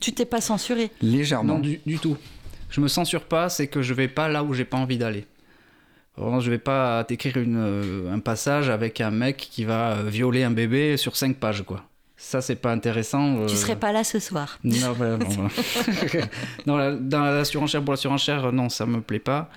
Tu 0.00 0.12
t'es 0.12 0.24
pas 0.26 0.40
censuré. 0.40 0.90
Légèrement. 1.00 1.54
non, 1.54 1.60
du, 1.60 1.80
du 1.86 1.98
tout. 1.98 2.16
Je 2.70 2.80
me 2.80 2.88
censure 2.88 3.24
pas, 3.24 3.48
c'est 3.48 3.68
que 3.68 3.80
je 3.82 3.94
vais 3.94 4.08
pas 4.08 4.28
là 4.28 4.42
où 4.44 4.52
j'ai 4.54 4.64
pas 4.64 4.76
envie 4.76 4.98
d'aller. 4.98 5.26
Je 6.18 6.50
vais 6.50 6.58
pas 6.58 7.04
t'écrire 7.04 7.36
une, 7.36 7.56
euh, 7.56 8.12
un 8.12 8.18
passage 8.18 8.68
avec 8.70 9.00
un 9.00 9.10
mec 9.12 9.36
qui 9.36 9.64
va 9.64 10.02
violer 10.02 10.42
un 10.42 10.50
bébé 10.50 10.96
sur 10.96 11.16
5 11.16 11.36
pages, 11.36 11.62
quoi. 11.62 11.84
Ça, 12.20 12.40
c'est 12.40 12.56
pas 12.56 12.72
intéressant. 12.72 13.46
Tu 13.46 13.54
euh, 13.54 13.56
serais 13.56 13.76
pas 13.76 13.92
là 13.92 14.02
ce 14.02 14.18
soir. 14.18 14.58
non, 14.64 14.92
voilà. 14.92 15.18
non, 16.66 16.76
la- 16.76 16.96
dans 16.96 17.22
la 17.22 17.44
surenchère 17.44 17.82
pour 17.84 17.92
la 17.92 17.96
surenchère, 17.96 18.52
non, 18.52 18.68
ça 18.68 18.86
me 18.86 19.00
plaît 19.00 19.20
pas. 19.20 19.50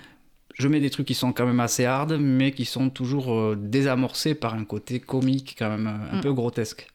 Je 0.59 0.67
mets 0.67 0.79
des 0.79 0.91
trucs 0.91 1.07
qui 1.07 1.15
sont 1.15 1.33
quand 1.33 1.47
même 1.47 1.59
assez 1.59 1.85
hard, 1.85 2.17
mais 2.19 2.51
qui 2.51 2.65
sont 2.65 2.91
toujours 2.91 3.33
euh, 3.33 3.55
désamorcés 3.59 4.35
par 4.35 4.53
un 4.53 4.63
côté 4.63 4.99
comique, 4.99 5.55
quand 5.57 5.69
même 5.69 5.87
un 5.87 6.17
Mm. 6.17 6.21
peu 6.21 6.33
grotesque. 6.33 6.87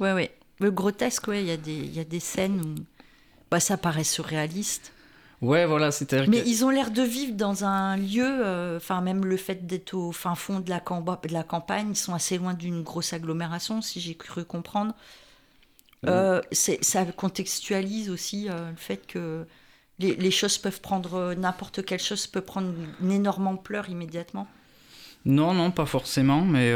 Ouais, 0.00 0.14
ouais. 0.14 0.30
Le 0.58 0.70
grotesque, 0.70 1.28
ouais, 1.28 1.42
il 1.42 1.48
y, 1.48 1.52
a 1.52 1.56
des- 1.58 1.72
il 1.74 1.94
y 1.94 2.00
a 2.00 2.04
des 2.04 2.20
scènes 2.20 2.60
où 2.62 2.74
bah, 3.50 3.60
ça 3.60 3.76
paraît 3.76 4.04
surréaliste. 4.04 4.92
Ouais, 5.44 5.66
voilà, 5.66 5.90
c'est-à-dire 5.90 6.28
Mais 6.30 6.42
que- 6.42 6.48
ils 6.48 6.64
ont 6.64 6.70
l'air 6.70 6.90
de 6.90 7.02
vivre 7.02 7.34
dans 7.34 7.64
un 7.64 7.96
lieu, 7.96 8.24
euh, 8.26 8.76
enfin 8.78 9.00
même 9.02 9.24
le 9.24 9.36
fait 9.36 9.66
d'être 9.66 9.94
au 9.94 10.10
fin 10.12 10.34
fond 10.34 10.60
de 10.60 10.70
la, 10.70 10.80
camba- 10.80 11.20
de 11.22 11.32
la 11.32 11.42
campagne, 11.42 11.88
ils 11.90 11.96
sont 11.96 12.14
assez 12.14 12.38
loin 12.38 12.54
d'une 12.54 12.82
grosse 12.82 13.12
agglomération, 13.12 13.82
si 13.82 14.00
j'ai 14.00 14.14
cru 14.14 14.44
comprendre. 14.44 14.94
Euh, 16.06 16.40
ça 16.52 17.04
contextualise 17.06 18.10
aussi 18.10 18.48
euh, 18.50 18.70
le 18.70 18.76
fait 18.76 19.06
que 19.06 19.46
les, 19.98 20.14
les 20.16 20.30
choses 20.30 20.58
peuvent 20.58 20.80
prendre, 20.82 21.34
n'importe 21.34 21.84
quelle 21.84 22.00
chose 22.00 22.26
peut 22.26 22.42
prendre 22.42 22.72
une 23.00 23.10
énorme 23.12 23.46
ampleur 23.46 23.88
immédiatement. 23.88 24.46
Non, 25.24 25.54
non, 25.54 25.70
pas 25.70 25.86
forcément, 25.86 26.42
mais 26.42 26.70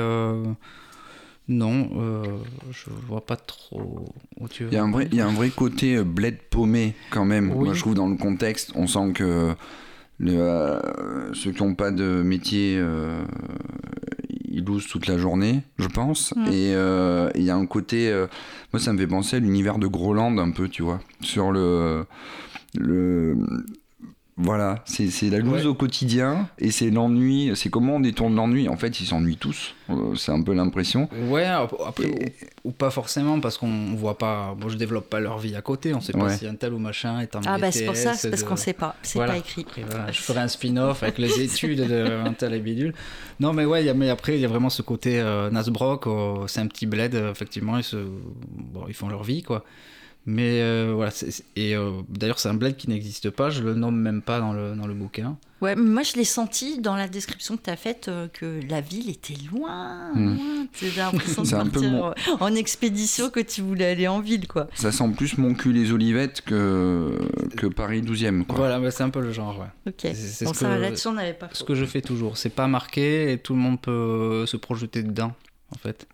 non, 1.49 1.89
euh, 1.97 2.25
je 2.71 2.91
vois 3.07 3.25
pas 3.25 3.37
trop 3.37 4.05
où 4.39 4.49
tu 4.49 4.65
veux. 4.65 4.71
Il 4.71 4.75
y, 4.75 4.79
a 4.79 4.85
un 4.85 4.91
vrai, 4.91 5.09
il 5.11 5.17
y 5.17 5.21
a 5.21 5.27
un 5.27 5.33
vrai 5.33 5.49
côté 5.49 5.97
euh, 5.97 6.05
bled 6.05 6.37
paumé 6.51 6.95
quand 7.11 7.25
même. 7.25 7.51
Oui. 7.53 7.67
Moi, 7.67 7.75
je 7.75 7.81
trouve 7.81 7.95
dans 7.95 8.09
le 8.09 8.17
contexte, 8.17 8.73
on 8.75 8.87
sent 8.87 9.13
que 9.15 9.55
le, 10.19 10.33
euh, 10.33 11.33
ceux 11.33 11.53
qui 11.53 11.63
n'ont 11.63 11.75
pas 11.75 11.91
de 11.91 12.23
métier, 12.23 12.77
euh, 12.79 13.25
ils 14.29 14.65
lousent 14.65 14.89
toute 14.89 15.07
la 15.07 15.17
journée, 15.17 15.63
je 15.79 15.89
pense. 15.89 16.35
Mm. 16.37 16.47
Et 16.49 16.75
euh, 16.75 17.31
il 17.35 17.45
y 17.45 17.51
a 17.51 17.57
un 17.57 17.67
côté. 17.67 18.11
euh, 18.11 18.27
moi, 18.73 18.81
ça 18.81 18.93
me 18.93 18.99
fait 18.99 19.07
penser 19.07 19.37
à 19.37 19.39
l'univers 19.39 19.79
de 19.79 19.87
Groland 19.87 20.37
un 20.39 20.51
peu, 20.51 20.69
tu 20.69 20.83
vois. 20.83 21.01
Sur 21.23 21.51
le. 21.51 22.05
le 22.79 23.37
voilà, 24.41 24.83
c'est 24.85 25.11
c'est 25.11 25.31
la 25.31 25.39
loose 25.39 25.63
Ouais. 25.63 25.67
au 25.67 25.75
quotidien 25.75 26.49
et 26.59 26.71
c'est 26.71 26.91
l'ennui. 26.91 27.51
C'est 27.57 27.71
comment 27.71 27.97
on 27.97 28.01
détourne 28.01 28.37
l'ennui. 28.37 28.69
En 28.69 28.77
fait, 28.77 29.01
ils 29.01 29.07
s'ennuient 29.07 29.37
tous. 29.37 29.75
Euh, 29.91 30.15
c'est 30.15 30.31
un 30.31 30.41
peu 30.43 30.55
l'impression. 30.55 31.09
Ouais, 31.29 31.45
ap- 31.45 31.75
après, 31.85 32.05
Et- 32.05 32.35
ou, 32.65 32.69
ou 32.69 32.71
pas 32.73 32.91
forcément, 32.91 33.41
parce 33.41 33.59
qu'on 33.59 33.95
voit 33.97 34.17
pas. 34.17 34.55
Bon, 34.57 34.69
je 34.69 34.77
développe 34.77 35.11
pas 35.11 35.19
leur 35.19 35.39
vie 35.39 35.57
à 35.57 35.61
côté, 35.63 35.93
on 35.93 36.01
sait 36.01 36.13
pas 36.13 36.25
Ouais. 36.27 36.37
si 36.37 36.47
un 36.47 36.55
tel 36.55 36.73
ou 36.73 36.79
machin 36.79 37.19
est 37.21 37.35
en 37.35 37.41
Ah 37.47 37.59
bah 37.59 37.73
c'est 37.73 37.85
pour 37.85 37.97
ça, 37.97 38.13
BTS, 38.13 38.19
c'est 38.21 38.31
parce 38.31 38.43
de- 38.45 38.49
qu'on 38.49 38.57
sait 38.57 38.73
pas, 38.75 38.95
c'est 39.03 39.19
Voilà. 39.19 39.33
pas 39.33 39.39
écrit. 39.39 39.67
Voilà, 39.89 40.13
je 40.13 40.21
ferai 40.21 40.39
un 40.41 40.49
spin-off 40.49 41.03
avec 41.03 41.19
les 41.19 41.41
études 41.43 41.81
de 41.89 42.25
un 42.25 42.33
tel 42.33 42.55
et 42.55 42.61
bidule. 42.61 42.95
Non, 43.41 43.53
mais 43.53 43.65
ouais, 43.65 43.83
il 43.83 43.87
y 43.87 43.91
a- 43.91 43.95
mais 43.95 44.09
après, 44.09 44.37
il 44.37 44.41
y 44.41 44.45
a 44.45 44.49
vraiment 44.49 44.71
ce 44.71 44.83
côté 44.83 45.19
euh, 45.21 45.51
Nasbrock, 45.51 46.07
euh, 46.07 46.47
c'est 46.47 46.61
un 46.61 46.67
petit 46.69 46.87
bled, 46.87 47.15
euh, 47.17 47.33
effectivement, 47.33 47.77
ils, 47.77 47.83
se, 47.85 47.97
bon, 47.97 48.85
ils 48.89 48.95
font 48.95 49.09
leur 49.09 49.25
vie, 49.25 49.43
quoi. 49.43 49.65
Mais 50.27 50.61
euh, 50.61 50.93
voilà, 50.95 51.11
et 51.57 51.75
euh, 51.75 52.03
d'ailleurs, 52.11 52.39
c'est 52.39 52.51
un 52.51 52.55
bled 52.55 52.77
qui 52.77 52.91
n'existe 52.91 53.31
pas, 53.31 53.49
je 53.49 53.63
le 53.63 53.73
nomme 53.75 53.99
même 53.99 54.21
pas 54.21 54.41
dans 54.41 54.53
le, 54.53 54.75
dans 54.75 54.87
le 54.87 54.93
bouquin. 54.93 55.39
Ouais, 55.63 55.75
mais 55.75 55.89
moi 55.89 56.03
je 56.03 56.15
l'ai 56.17 56.25
senti 56.25 56.81
dans 56.81 56.95
la 56.97 57.09
description 57.09 57.57
que 57.57 57.63
tu 57.63 57.71
as 57.71 57.77
faite 57.77 58.09
euh, 58.09 58.29
que 58.29 58.61
la 58.69 58.81
ville 58.83 59.09
était 59.09 59.35
loin, 59.51 60.13
Hmm. 60.15 60.37
loin. 60.37 60.67
J'ai 60.79 60.91
l'impression 60.91 61.43
de 61.43 61.47
C'est 61.49 61.55
un 61.55 61.65
peu 61.65 61.81
partir 61.81 61.91
mon- 61.91 62.15
en 62.41 62.55
expédition 62.55 63.31
que 63.31 63.41
tu 63.41 63.63
voulais 63.63 63.87
aller 63.87 64.07
en 64.07 64.21
ville, 64.21 64.47
quoi. 64.47 64.69
Ça 64.75 64.93
sent 64.93 65.09
plus 65.17 65.39
mon 65.39 65.55
cul 65.55 65.73
les 65.73 65.93
Olivettes 65.93 66.43
que, 66.43 67.19
que 67.57 67.67
Paris 67.67 68.03
12e. 68.03 68.45
Quoi. 68.45 68.57
Voilà, 68.57 68.79
mais 68.81 68.91
c'est 68.91 69.03
un 69.05 69.11
peu 69.11 69.21
le 69.23 69.33
genre, 69.33 69.59
ouais. 69.59 69.91
Ok. 69.93 70.13
C'est- 70.15 70.45
bon, 70.45 70.53
ce 70.53 70.61
ça, 70.61 70.69
que- 70.77 70.81
là-dessus, 70.81 71.09
on 71.09 71.13
n'avait 71.15 71.33
pas 71.33 71.49
Ce 71.53 71.65
que 71.65 71.75
je 71.75 71.87
fais 71.87 72.03
toujours, 72.03 72.37
c'est 72.37 72.51
pas 72.51 72.67
marqué 72.69 73.33
et 73.33 73.39
tout 73.39 73.55
le 73.55 73.61
monde 73.61 73.81
peut 73.81 74.45
se 74.47 74.59
projeter 74.59 75.03
dedans, 75.03 75.33
en 75.75 75.79
fait. 75.79 76.07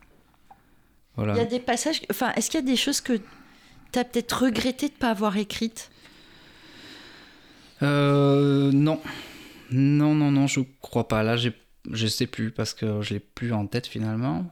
Voilà. 1.17 1.35
Il 1.35 1.38
y 1.38 1.43
a 1.43 1.45
des 1.47 1.61
passages. 1.61 2.01
Enfin, 2.11 2.33
est-ce 2.37 2.49
qu'il 2.49 2.61
y 2.61 2.62
a 2.62 2.67
des 2.67 2.77
choses 2.77 3.01
que 3.01 3.21
tu 3.94 3.98
as 4.00 4.04
peut-être 4.04 4.44
regretté 4.44 4.88
de 4.88 4.92
ne 4.92 4.98
pas 4.98 5.11
avoir 5.11 5.37
écrites 5.38 5.90
Euh, 7.83 8.70
non. 8.72 9.00
Non, 9.70 10.14
non, 10.14 10.30
non, 10.30 10.46
je 10.46 10.61
crois 10.80 11.09
pas. 11.09 11.22
Là, 11.22 11.37
je 11.37 12.07
sais 12.07 12.26
plus 12.26 12.50
parce 12.50 12.74
que 12.74 13.02
je 13.02 13.14
l'ai 13.14 13.20
plus 13.20 13.52
en 13.52 13.66
tête 13.66 13.87
finalement. 13.87 14.44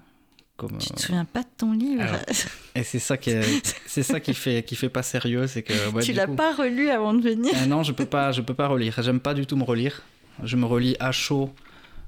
comme. 0.56 0.78
Tu 0.78 0.88
te 0.90 1.00
souviens 1.00 1.24
pas 1.24 1.42
de 1.42 1.48
ton 1.56 1.72
livre 1.72 2.02
Alors, 2.02 2.20
Et 2.74 2.82
c'est 2.82 2.98
ça 2.98 3.16
qui, 3.16 3.30
est- 3.30 3.76
c'est 3.86 4.02
ça 4.02 4.20
qui 4.20 4.34
fait, 4.34 4.62
qui 4.64 4.76
fait 4.76 4.88
pas 4.88 5.02
sérieux, 5.02 5.46
c'est 5.46 5.62
que. 5.62 5.90
ouais, 5.90 6.02
Tu 6.02 6.12
l'as 6.12 6.26
coup- 6.26 6.34
pas 6.36 6.54
relu 6.54 6.88
avant 6.90 7.14
de 7.14 7.22
venir 7.22 7.52
Ah 7.56 7.66
non, 7.66 7.82
je 7.82 7.92
peux 7.92 8.06
pas, 8.06 8.32
je 8.32 8.40
peux 8.42 8.54
pas 8.54 8.68
relire. 8.68 8.94
J'aime 9.02 9.20
pas 9.20 9.34
du 9.34 9.46
tout 9.46 9.56
me 9.56 9.64
relire. 9.64 10.02
Je 10.42 10.56
me 10.56 10.64
relis 10.64 10.96
à 10.98 11.12
chaud 11.12 11.52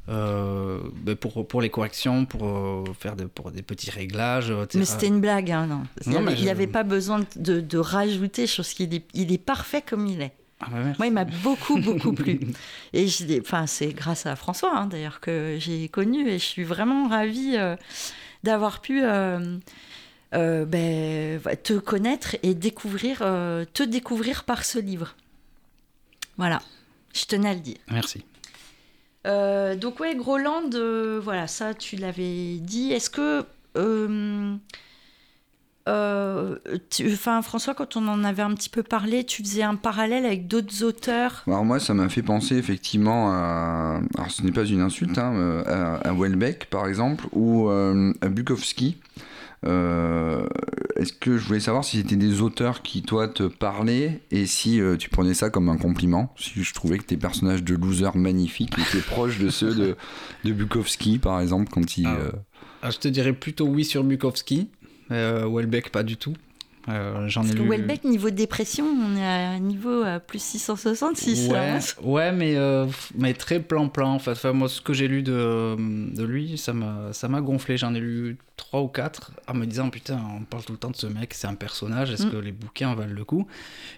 euh, 0.08 0.80
pour, 1.20 1.46
pour 1.46 1.62
les 1.62 1.70
corrections, 1.70 2.26
pour 2.26 2.46
euh, 2.46 2.84
faire 2.98 3.16
de, 3.16 3.24
pour 3.24 3.50
des 3.50 3.62
petits 3.62 3.90
réglages. 3.90 4.50
etc. 4.50 4.78
Mais 4.78 4.84
c'était 4.84 5.06
une 5.06 5.20
blague, 5.20 5.50
hein, 5.50 5.66
non. 5.66 5.82
Il 6.06 6.12
n'y 6.12 6.48
avait, 6.50 6.64
je- 6.64 6.70
pas 6.70 6.82
besoin 6.82 7.24
de, 7.36 7.60
de 7.60 7.78
rajouter, 7.78 8.46
qu'il 8.74 8.94
est, 8.94 9.04
il 9.14 9.32
est 9.32 9.38
parfait 9.38 9.82
comme 9.82 10.06
il 10.06 10.20
est. 10.20 10.32
Ah 10.60 10.66
merci. 10.72 10.98
Moi, 10.98 11.06
il 11.08 11.12
m'a 11.12 11.24
beaucoup, 11.24 11.78
beaucoup 11.80 12.12
plu. 12.12 12.38
Et 12.92 13.06
enfin, 13.40 13.66
c'est 13.66 13.92
grâce 13.92 14.24
à 14.26 14.36
François, 14.36 14.76
hein, 14.78 14.86
d'ailleurs, 14.86 15.20
que 15.20 15.56
j'ai 15.58 15.88
connu. 15.88 16.28
Et 16.28 16.38
je 16.38 16.44
suis 16.44 16.64
vraiment 16.64 17.08
ravie 17.08 17.56
euh, 17.56 17.76
d'avoir 18.44 18.80
pu 18.80 19.02
euh, 19.04 19.58
euh, 20.34 20.64
ben, 20.64 21.40
te 21.62 21.74
connaître 21.78 22.36
et 22.42 22.54
découvrir, 22.54 23.18
euh, 23.22 23.64
te 23.72 23.82
découvrir 23.82 24.44
par 24.44 24.64
ce 24.64 24.78
livre. 24.78 25.16
Voilà, 26.36 26.60
je 27.14 27.24
tenais 27.26 27.48
à 27.50 27.54
le 27.54 27.60
dire. 27.60 27.76
Merci. 27.90 28.24
Euh, 29.26 29.74
donc 29.74 30.00
ouais, 30.00 30.14
Groland, 30.14 30.74
euh, 30.74 31.20
voilà, 31.22 31.46
ça 31.46 31.74
tu 31.74 31.96
l'avais 31.96 32.58
dit. 32.58 32.92
Est-ce 32.92 33.08
que, 33.08 33.44
euh, 33.76 34.56
enfin 35.86 37.42
François, 37.42 37.74
quand 37.74 37.96
on 37.96 38.06
en 38.08 38.22
avait 38.24 38.42
un 38.42 38.52
petit 38.54 38.68
peu 38.68 38.82
parlé, 38.82 39.24
tu 39.24 39.42
faisais 39.42 39.62
un 39.62 39.76
parallèle 39.76 40.26
avec 40.26 40.46
d'autres 40.46 40.84
auteurs? 40.84 41.42
Alors 41.46 41.64
moi, 41.64 41.80
ça 41.80 41.94
m'a 41.94 42.08
fait 42.08 42.22
penser 42.22 42.56
effectivement 42.56 43.30
à... 43.32 44.00
Alors 44.16 44.30
ce 44.30 44.42
n'est 44.42 44.52
pas 44.52 44.64
une 44.64 44.80
insulte, 44.80 45.16
hein, 45.18 45.62
à, 45.66 45.96
à 46.08 46.12
Welbeck 46.12 46.66
par 46.70 46.86
exemple, 46.86 47.24
ou 47.32 47.68
à 47.68 48.28
Bukowski. 48.28 48.98
Euh, 49.66 50.46
Est-ce 50.96 51.12
que 51.12 51.38
je 51.38 51.46
voulais 51.46 51.60
savoir 51.60 51.84
si 51.84 51.96
c'était 51.98 52.16
des 52.16 52.40
auteurs 52.42 52.82
qui, 52.82 53.02
toi, 53.02 53.28
te 53.28 53.44
parlaient 53.44 54.20
et 54.30 54.46
si 54.46 54.80
euh, 54.80 54.96
tu 54.96 55.08
prenais 55.08 55.34
ça 55.34 55.50
comme 55.50 55.68
un 55.68 55.76
compliment 55.78 56.34
Si 56.38 56.62
je 56.62 56.74
trouvais 56.74 56.98
que 56.98 57.04
tes 57.04 57.16
personnages 57.16 57.62
de 57.64 57.74
losers 57.74 58.16
magnifiques 58.16 58.74
étaient 58.78 59.02
proches 59.06 59.38
de 59.38 59.48
ceux 59.48 59.74
de, 59.74 59.96
de 60.44 60.52
Bukowski, 60.52 61.18
par 61.18 61.40
exemple, 61.40 61.70
quand 61.72 61.96
il... 61.96 62.06
Ah. 62.06 62.16
euh, 62.20 62.32
Ah, 62.82 62.90
je 62.90 62.98
te 62.98 63.08
dirais 63.08 63.32
plutôt 63.32 63.66
oui 63.66 63.84
sur 63.84 64.04
Bukowski. 64.04 64.68
Euh, 65.10 65.48
Welbeck, 65.50 65.90
pas 65.90 66.02
du 66.02 66.16
tout. 66.16 66.34
Euh, 66.88 67.28
J'en 67.28 67.42
ai 67.42 67.46
Parce 67.46 67.56
que 67.58 67.62
lu. 67.62 67.68
Welbeck, 67.70 68.04
niveau 68.04 68.28
dépression, 68.30 68.84
on 68.86 69.16
est 69.16 69.24
à 69.24 69.50
un 69.52 69.58
niveau 69.58 70.02
à 70.02 70.20
plus 70.20 70.42
666. 70.42 71.48
là, 71.48 71.52
Ouais, 71.52 71.58
hein. 71.70 71.78
ouais, 72.02 72.32
mais, 72.32 72.56
euh, 72.56 72.86
mais 73.16 73.32
très 73.32 73.58
plan-plan. 73.60 74.14
Enfin, 74.16 74.52
moi, 74.52 74.68
ce 74.68 74.80
que 74.82 74.92
j'ai 74.92 75.08
lu 75.08 75.22
de, 75.22 75.76
de 75.78 76.24
lui, 76.24 76.58
ça 76.58 76.72
m'a 76.74 77.40
gonflé. 77.40 77.78
J'en 77.78 77.94
ai 77.94 78.00
lu 78.00 78.36
trois 78.56 78.82
ou 78.82 78.88
quatre 78.88 79.32
en 79.48 79.54
me 79.54 79.64
disant 79.66 79.88
Putain, 79.88 80.20
on 80.38 80.44
parle 80.44 80.64
tout 80.64 80.72
le 80.72 80.78
temps 80.78 80.90
de 80.90 80.96
ce 80.96 81.06
mec, 81.06 81.32
c'est 81.34 81.46
un 81.46 81.54
personnage, 81.54 82.10
est-ce 82.12 82.26
Mm. 82.26 82.30
que 82.30 82.36
les 82.36 82.52
bouquins 82.52 82.94
valent 82.94 83.14
le 83.14 83.24
coup? 83.24 83.46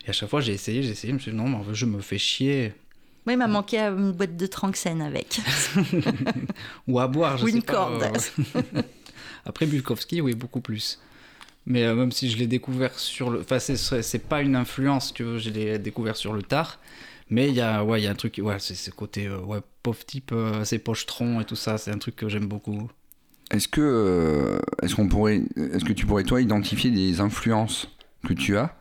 Et 0.07 0.11
à 0.11 0.13
chaque 0.13 0.29
fois, 0.31 0.41
j'ai 0.41 0.53
essayé, 0.53 0.83
j'ai 0.85 0.91
essayé, 0.91 1.11
je 1.11 1.15
me 1.17 1.21
suis 1.21 1.33
dit 1.33 1.37
Non, 1.37 1.49
mais 1.49 1.59
je 1.73 1.87
me 1.87 2.01
fais 2.01 2.19
chier. 2.19 2.73
Moi, 3.27 3.33
il 3.33 3.39
m'a 3.39 3.49
manqué 3.49 3.81
une 3.81 4.13
boîte 4.13 4.37
de 4.37 4.47
Tranxène 4.47 5.03
avec. 5.03 5.41
Ou 6.89 7.01
à 7.01 7.09
boire, 7.09 7.37
je 7.39 7.45
Ou 7.45 7.49
sais 7.49 7.55
une 7.57 7.63
pas, 7.63 7.73
corde. 7.73 8.03
euh. 8.55 8.83
Après 9.45 9.67
Bukowski, 9.67 10.21
oui, 10.21 10.35
beaucoup 10.35 10.61
plus. 10.61 11.01
Mais 11.67 11.83
euh, 11.85 11.95
même 11.95 12.13
si 12.13 12.31
je 12.31 12.37
l'ai 12.37 12.47
découvert 12.47 12.99
sur 12.99 13.31
le. 13.31 13.41
Enfin, 13.41 13.59
c'est- 13.59 14.19
pas 14.29 14.41
une 14.43 14.55
influence, 14.57 15.13
tu 15.13 15.25
veux, 15.25 15.39
je 15.39 15.51
l'ai 15.51 15.79
découvert 15.79 16.17
sur 16.17 16.33
le 16.33 16.43
tard. 16.43 16.79
Mais 17.29 17.49
il 17.49 17.55
y 17.55 17.61
a, 17.61 17.83
ouais, 17.85 18.01
il 18.01 18.05
y 18.05 18.07
a 18.07 18.11
un 18.13 18.15
truc, 18.15 18.41
ouais, 18.41 18.57
c'est 18.61 18.77
ce 18.77 18.91
côté, 18.93 19.27
euh, 19.27 19.41
ouais, 19.41 19.59
pauvre 19.83 20.05
type, 20.05 20.31
euh, 20.33 20.63
ses 20.65 20.79
pochetrons 20.79 21.41
et 21.41 21.45
tout 21.45 21.57
ça, 21.57 21.77
c'est 21.77 21.91
un 21.91 21.99
truc 21.99 22.15
que 22.15 22.29
j'aime 22.29 22.47
beaucoup. 22.47 22.89
Est-ce 23.51 23.67
que, 23.67 23.81
euh, 23.81 24.59
est-ce 24.83 24.95
qu'on 24.95 25.09
pourrait, 25.09 25.43
est-ce 25.57 25.85
que 25.85 25.93
tu 25.93 26.07
pourrais 26.07 26.23
toi 26.23 26.41
identifier 26.41 26.93
des 26.93 27.21
influences 27.21 27.89
que 28.29 28.33
tu 28.33 28.57
as, 28.57 28.77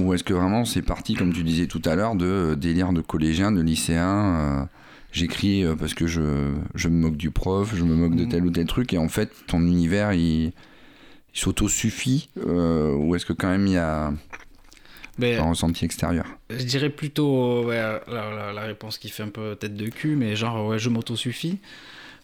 ou 0.00 0.14
est-ce 0.14 0.24
que 0.24 0.32
vraiment 0.32 0.64
c'est 0.64 0.82
parti 0.82 1.14
comme 1.14 1.32
tu 1.32 1.42
disais 1.42 1.66
tout 1.66 1.82
à 1.84 1.94
l'heure 1.94 2.14
de 2.14 2.54
délire 2.58 2.92
de 2.92 3.00
collégien, 3.00 3.50
de 3.52 3.60
lycéen, 3.60 4.68
j'écris 5.12 5.64
parce 5.78 5.92
que 5.94 6.06
je, 6.06 6.52
je 6.74 6.88
me 6.88 6.94
moque 7.02 7.16
du 7.16 7.30
prof, 7.30 7.74
je 7.74 7.82
me 7.84 7.94
moque 7.96 8.14
de 8.14 8.24
Mm. 8.24 8.28
tel 8.28 8.44
ou 8.44 8.50
tel 8.50 8.66
truc 8.66 8.92
et 8.94 8.98
en 8.98 9.08
fait 9.08 9.30
ton 9.46 9.60
univers 9.60 10.12
il, 10.12 10.52
il 11.38 11.40
s'auto-suffit 11.40 12.30
euh, 12.46 12.92
ou 12.94 13.14
est-ce 13.14 13.24
que 13.24 13.32
quand 13.32 13.48
même 13.48 13.66
il 13.68 13.74
y 13.74 13.76
a 13.76 14.12
un 15.22 15.48
ressenti 15.48 15.84
extérieur 15.84 16.26
je 16.50 16.64
dirais 16.64 16.90
plutôt 16.90 17.64
ouais, 17.64 17.76
la, 17.76 18.00
la- 18.08 18.52
la 18.52 18.60
réponse 18.62 18.98
qui 18.98 19.08
fait 19.08 19.22
un 19.22 19.28
peu 19.28 19.54
tête 19.54 19.76
de 19.76 19.88
cul, 19.88 20.16
mais 20.16 20.34
genre, 20.34 20.66
ouais, 20.66 20.78
je 20.78 20.88
m'auto-suffis. 20.88 21.58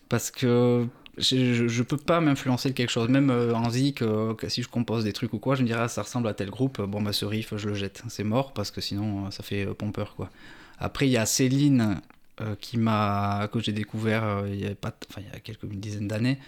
Parce 0.09 0.31
que 0.31 0.87
je, 1.18 1.68
je, 1.68 1.83
peux 1.83 1.96
pas 1.96 2.20
m'influencer 2.20 2.70
de 2.70 2.74
quelque 2.74 2.90
chose. 2.90 3.09
Même 3.09 3.31
euh, 3.31 3.55
en 3.55 3.68
zik, 3.70 4.00
euh, 4.03 4.35
que 4.35 4.48
si 4.48 4.62
je 4.62 4.68
compose 4.68 5.05
des 5.05 5.12
trucs 5.12 5.33
ou 5.35 5.38
quoi, 5.38 5.55
je 5.57 5.62
me 5.62 5.66
dirais, 5.66 5.83
ah, 5.85 5.88
ça 5.88 6.03
ressemble 6.03 6.29
à 6.29 6.35
tel 6.35 6.50
groupe, 6.50 6.81
bon, 6.81 7.03
bah, 7.03 7.12
ce 7.12 7.24
riff, 7.27 7.55
je 7.57 7.68
le 7.68 7.74
jette. 7.74 8.03
C'est 8.09 8.24
mort, 8.24 8.53
parce 8.55 8.70
que 8.70 8.81
sinon, 8.81 9.27
euh, 9.27 9.31
ça 9.31 9.42
fait 9.42 9.66
pompeur, 9.74 10.14
quoi. 10.16 10.31
Après, 10.79 11.07
il 11.07 11.12
y 11.12 11.16
a 11.18 11.27
Céline, 11.27 12.00
euh, 12.40 12.55
qui 12.61 12.79
m'a, 12.79 13.48
que 13.53 13.61
j'ai 13.61 13.72
découvert 13.72 14.44
il 14.48 14.61
y 14.61 14.66
a 14.66 14.74
pas, 14.74 14.90
t- 14.92 15.07
enfin, 15.11 15.20
il 15.27 15.33
y 15.33 15.37
a 15.37 15.40
quelques 15.40 15.64
une 15.64 15.81
dizaine 15.81 16.09
d'années, 16.09 16.38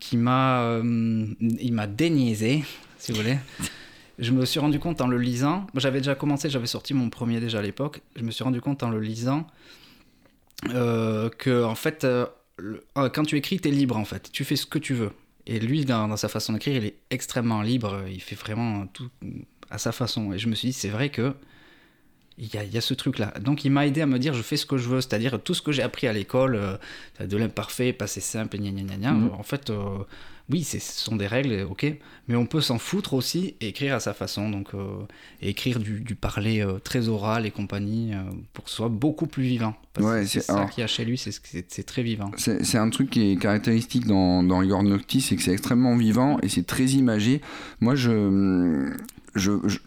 qui 0.00 0.16
m'a, 0.16 0.62
euh, 0.62 1.26
il 1.40 1.72
m'a 1.72 1.86
déniaisé, 1.86 2.64
si 2.98 3.12
vous 3.12 3.18
voulez. 3.18 3.38
Je 4.18 4.32
me 4.32 4.44
suis 4.44 4.58
rendu 4.58 4.80
compte 4.80 5.00
en 5.00 5.06
le 5.06 5.18
lisant, 5.18 5.66
j'avais 5.74 5.98
déjà 5.98 6.14
commencé, 6.14 6.50
j'avais 6.50 6.66
sorti 6.66 6.92
mon 6.92 7.08
premier 7.08 7.38
déjà 7.38 7.60
à 7.60 7.62
l'époque, 7.62 8.02
je 8.16 8.22
me 8.22 8.30
suis 8.30 8.42
rendu 8.42 8.60
compte 8.60 8.82
en 8.82 8.90
le 8.90 9.00
lisant 9.00 9.46
euh, 10.70 11.30
que 11.30 11.62
en 11.62 11.76
fait, 11.76 12.04
euh, 12.04 12.26
quand 12.94 13.24
tu 13.24 13.36
écris, 13.36 13.60
tu 13.60 13.68
es 13.68 13.70
libre 13.70 13.96
en 13.96 14.04
fait, 14.04 14.30
tu 14.32 14.44
fais 14.44 14.56
ce 14.56 14.66
que 14.66 14.78
tu 14.78 14.94
veux. 14.94 15.12
Et 15.46 15.60
lui, 15.60 15.84
dans, 15.84 16.08
dans 16.08 16.16
sa 16.16 16.28
façon 16.28 16.52
d'écrire, 16.52 16.76
il 16.76 16.84
est 16.84 16.96
extrêmement 17.10 17.62
libre, 17.62 18.02
il 18.10 18.20
fait 18.20 18.34
vraiment 18.34 18.86
tout 18.88 19.08
à 19.70 19.78
sa 19.78 19.92
façon. 19.92 20.32
Et 20.32 20.38
je 20.38 20.48
me 20.48 20.54
suis 20.54 20.68
dit, 20.68 20.74
c'est 20.74 20.88
vrai 20.88 21.10
que 21.10 21.32
il 22.38 22.52
y 22.54 22.56
a, 22.56 22.64
il 22.64 22.72
y 22.72 22.78
a 22.78 22.80
ce 22.80 22.94
truc-là. 22.94 23.34
Donc 23.40 23.64
il 23.64 23.70
m'a 23.70 23.86
aidé 23.86 24.00
à 24.00 24.06
me 24.06 24.18
dire, 24.18 24.34
je 24.34 24.42
fais 24.42 24.56
ce 24.56 24.66
que 24.66 24.76
je 24.78 24.88
veux, 24.88 25.00
c'est-à-dire 25.00 25.40
tout 25.42 25.54
ce 25.54 25.62
que 25.62 25.72
j'ai 25.72 25.82
appris 25.82 26.06
à 26.06 26.12
l'école, 26.12 26.56
euh, 26.56 26.76
de 27.26 27.36
l'imparfait, 27.36 27.92
passé 27.92 28.20
simple, 28.20 28.58
gna 28.58 28.70
gna 28.70 28.82
gna 28.82 28.96
gna. 28.96 29.12
Mhm. 29.12 29.30
En 29.36 29.42
fait, 29.42 29.70
euh, 29.70 29.98
oui, 30.50 30.64
ce 30.64 30.78
sont 30.80 31.16
des 31.16 31.26
règles, 31.26 31.66
ok, 31.68 31.84
mais 32.26 32.34
on 32.36 32.46
peut 32.46 32.62
s'en 32.62 32.78
foutre 32.78 33.12
aussi 33.12 33.54
et 33.60 33.68
écrire 33.68 33.94
à 33.94 34.00
sa 34.00 34.14
façon, 34.14 34.48
donc 34.48 34.68
euh, 34.72 34.86
et 35.42 35.50
écrire 35.50 35.78
du, 35.78 36.00
du 36.00 36.14
parler 36.14 36.64
très 36.84 37.08
oral 37.08 37.44
et 37.44 37.50
compagnie 37.50 38.12
pour 38.54 38.64
que 38.64 38.70
ce 38.70 38.76
soit 38.76 38.88
beaucoup 38.88 39.26
plus 39.26 39.42
vivant. 39.42 39.74
Parce 39.92 40.06
Ouais, 40.06 40.20
que 40.22 40.26
c'est 40.26 40.40
ça 40.40 40.64
qu'il 40.66 40.80
y 40.80 40.84
a 40.84 40.86
chez 40.86 41.04
lui, 41.04 41.18
c'est 41.18 41.82
très 41.86 42.02
vivant. 42.02 42.30
C'est 42.38 42.64
c'est 42.64 42.78
un 42.78 42.88
truc 42.88 43.10
qui 43.10 43.32
est 43.32 43.36
caractéristique 43.36 44.06
dans, 44.06 44.42
dans 44.42 44.62
Igor 44.62 44.82
Noctis, 44.84 45.20
c'est 45.20 45.36
que 45.36 45.42
c'est 45.42 45.52
extrêmement 45.52 45.96
vivant 45.96 46.38
et 46.42 46.48
c'est 46.48 46.64
très 46.66 46.86
imagé. 46.86 47.42
Moi, 47.80 47.94
je, 47.94 48.90
je, 49.34 49.52
je- 49.66 49.78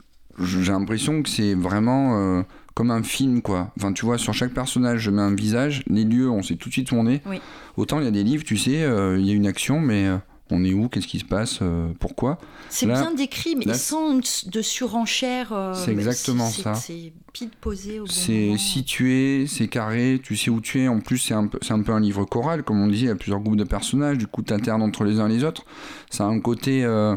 j'ai 0.45 0.71
l'impression 0.71 1.21
que 1.23 1.29
c'est 1.29 1.53
vraiment 1.53 2.17
euh, 2.39 2.41
comme 2.73 2.91
un 2.91 3.03
film, 3.03 3.41
quoi. 3.41 3.71
Enfin, 3.77 3.93
tu 3.93 4.05
vois, 4.05 4.17
sur 4.17 4.33
chaque 4.33 4.53
personnage, 4.53 4.99
je 5.01 5.11
mets 5.11 5.21
un 5.21 5.35
visage, 5.35 5.83
les 5.87 6.03
lieux, 6.03 6.29
on 6.29 6.41
sait 6.43 6.55
tout 6.55 6.69
de 6.69 6.73
suite 6.73 6.91
où 6.91 6.95
on 6.95 7.07
est. 7.07 7.21
Oui. 7.27 7.41
Autant 7.77 7.99
il 7.99 8.05
y 8.05 8.07
a 8.07 8.11
des 8.11 8.23
livres, 8.23 8.43
tu 8.43 8.57
sais, 8.57 8.83
euh, 8.83 9.17
il 9.19 9.25
y 9.25 9.31
a 9.31 9.33
une 9.33 9.47
action, 9.47 9.79
mais 9.79 10.07
euh, 10.07 10.17
on 10.53 10.63
est 10.65 10.73
où, 10.73 10.89
qu'est-ce 10.89 11.07
qui 11.07 11.19
se 11.19 11.25
passe, 11.25 11.59
euh, 11.61 11.87
pourquoi? 11.99 12.37
C'est 12.69 12.85
bien 12.85 13.13
décrit, 13.13 13.55
mais 13.55 13.65
là- 13.65 13.73
sans 13.73 14.15
de 14.17 14.61
surenchère. 14.61 15.53
euh, 15.53 15.73
C'est 15.73 15.91
exactement 15.91 16.49
ça. 16.49 16.73
C'est 16.73 17.13
pile 17.31 17.49
posé 17.61 17.99
au 18.01 18.03
bon 18.05 18.11
C'est 18.11 18.57
situé, 18.57 19.45
c'est 19.47 19.67
carré, 19.69 20.19
tu 20.21 20.35
sais 20.35 20.49
où 20.49 20.59
tu 20.59 20.81
es. 20.81 20.87
En 20.89 20.99
plus, 20.99 21.17
c'est 21.19 21.33
un, 21.33 21.47
peu- 21.47 21.59
un 21.69 21.81
peu 21.81 21.91
un 21.93 21.99
livre 22.01 22.25
choral, 22.25 22.63
comme 22.63 22.81
on 22.81 22.87
disait, 22.87 23.05
il 23.05 23.09
y 23.09 23.11
a 23.11 23.15
plusieurs 23.15 23.39
groupes 23.39 23.55
de 23.57 23.63
personnages, 23.63 24.17
du 24.17 24.27
coup, 24.27 24.41
t'alternes 24.41 24.81
entre 24.81 25.03
les 25.05 25.19
uns 25.21 25.29
et 25.29 25.33
les 25.33 25.43
autres. 25.45 25.63
Ça 26.09 26.25
a 26.25 26.27
un 26.27 26.39
côté, 26.41 26.83
euh, 26.83 27.15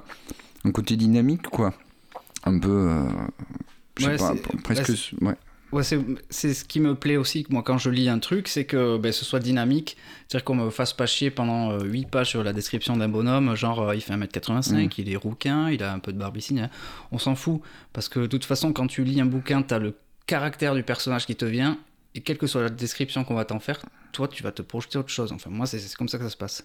un 0.64 0.70
côté 0.70 0.96
dynamique, 0.96 1.42
quoi. 1.48 1.72
Un 2.44 2.58
peu. 2.58 2.68
euh, 2.70 3.02
je 3.98 4.04
sais 4.04 4.10
Ouais, 4.10 4.16
pas, 4.16 4.34
presque. 4.62 4.90
bah, 5.20 5.28
ouais. 5.28 5.34
Ouais, 5.72 5.82
c'est 5.82 5.98
c'est 6.30 6.54
ce 6.54 6.64
qui 6.64 6.78
me 6.78 6.94
plaît 6.94 7.16
aussi, 7.16 7.44
moi, 7.48 7.62
quand 7.64 7.78
je 7.78 7.90
lis 7.90 8.08
un 8.08 8.20
truc, 8.20 8.46
c'est 8.46 8.64
que 8.64 8.96
ben, 8.96 9.10
ce 9.10 9.24
soit 9.24 9.40
dynamique. 9.40 9.96
C'est-à-dire 10.28 10.44
qu'on 10.44 10.54
me 10.54 10.70
fasse 10.70 10.92
pas 10.92 11.06
chier 11.06 11.30
pendant 11.32 11.80
8 11.80 12.08
pages 12.10 12.28
sur 12.30 12.44
la 12.44 12.52
description 12.52 12.96
d'un 12.96 13.08
bonhomme, 13.08 13.56
genre 13.56 13.80
euh, 13.88 13.96
il 13.96 14.00
fait 14.00 14.14
1m85, 14.14 14.92
il 14.98 15.10
est 15.12 15.16
rouquin, 15.16 15.70
il 15.70 15.82
a 15.82 15.92
un 15.92 15.98
peu 15.98 16.12
de 16.12 16.18
barbicine. 16.18 16.58
hein. 16.60 16.70
On 17.10 17.18
s'en 17.18 17.34
fout. 17.34 17.60
Parce 17.92 18.08
que 18.08 18.20
de 18.20 18.26
toute 18.26 18.44
façon, 18.44 18.72
quand 18.72 18.86
tu 18.86 19.02
lis 19.02 19.20
un 19.20 19.26
bouquin, 19.26 19.62
t'as 19.62 19.80
le 19.80 19.94
caractère 20.26 20.74
du 20.76 20.84
personnage 20.84 21.26
qui 21.26 21.34
te 21.34 21.44
vient, 21.44 21.78
et 22.14 22.20
quelle 22.20 22.38
que 22.38 22.46
soit 22.46 22.62
la 22.62 22.68
description 22.70 23.24
qu'on 23.24 23.34
va 23.34 23.44
t'en 23.44 23.58
faire, 23.58 23.80
toi, 24.12 24.28
tu 24.28 24.44
vas 24.44 24.52
te 24.52 24.62
projeter 24.62 24.98
autre 24.98 25.08
chose. 25.08 25.32
Enfin, 25.32 25.50
moi, 25.50 25.66
c'est 25.66 25.80
c'est 25.80 25.96
comme 25.96 26.08
ça 26.08 26.18
que 26.18 26.24
ça 26.24 26.30
se 26.30 26.36
passe. 26.36 26.62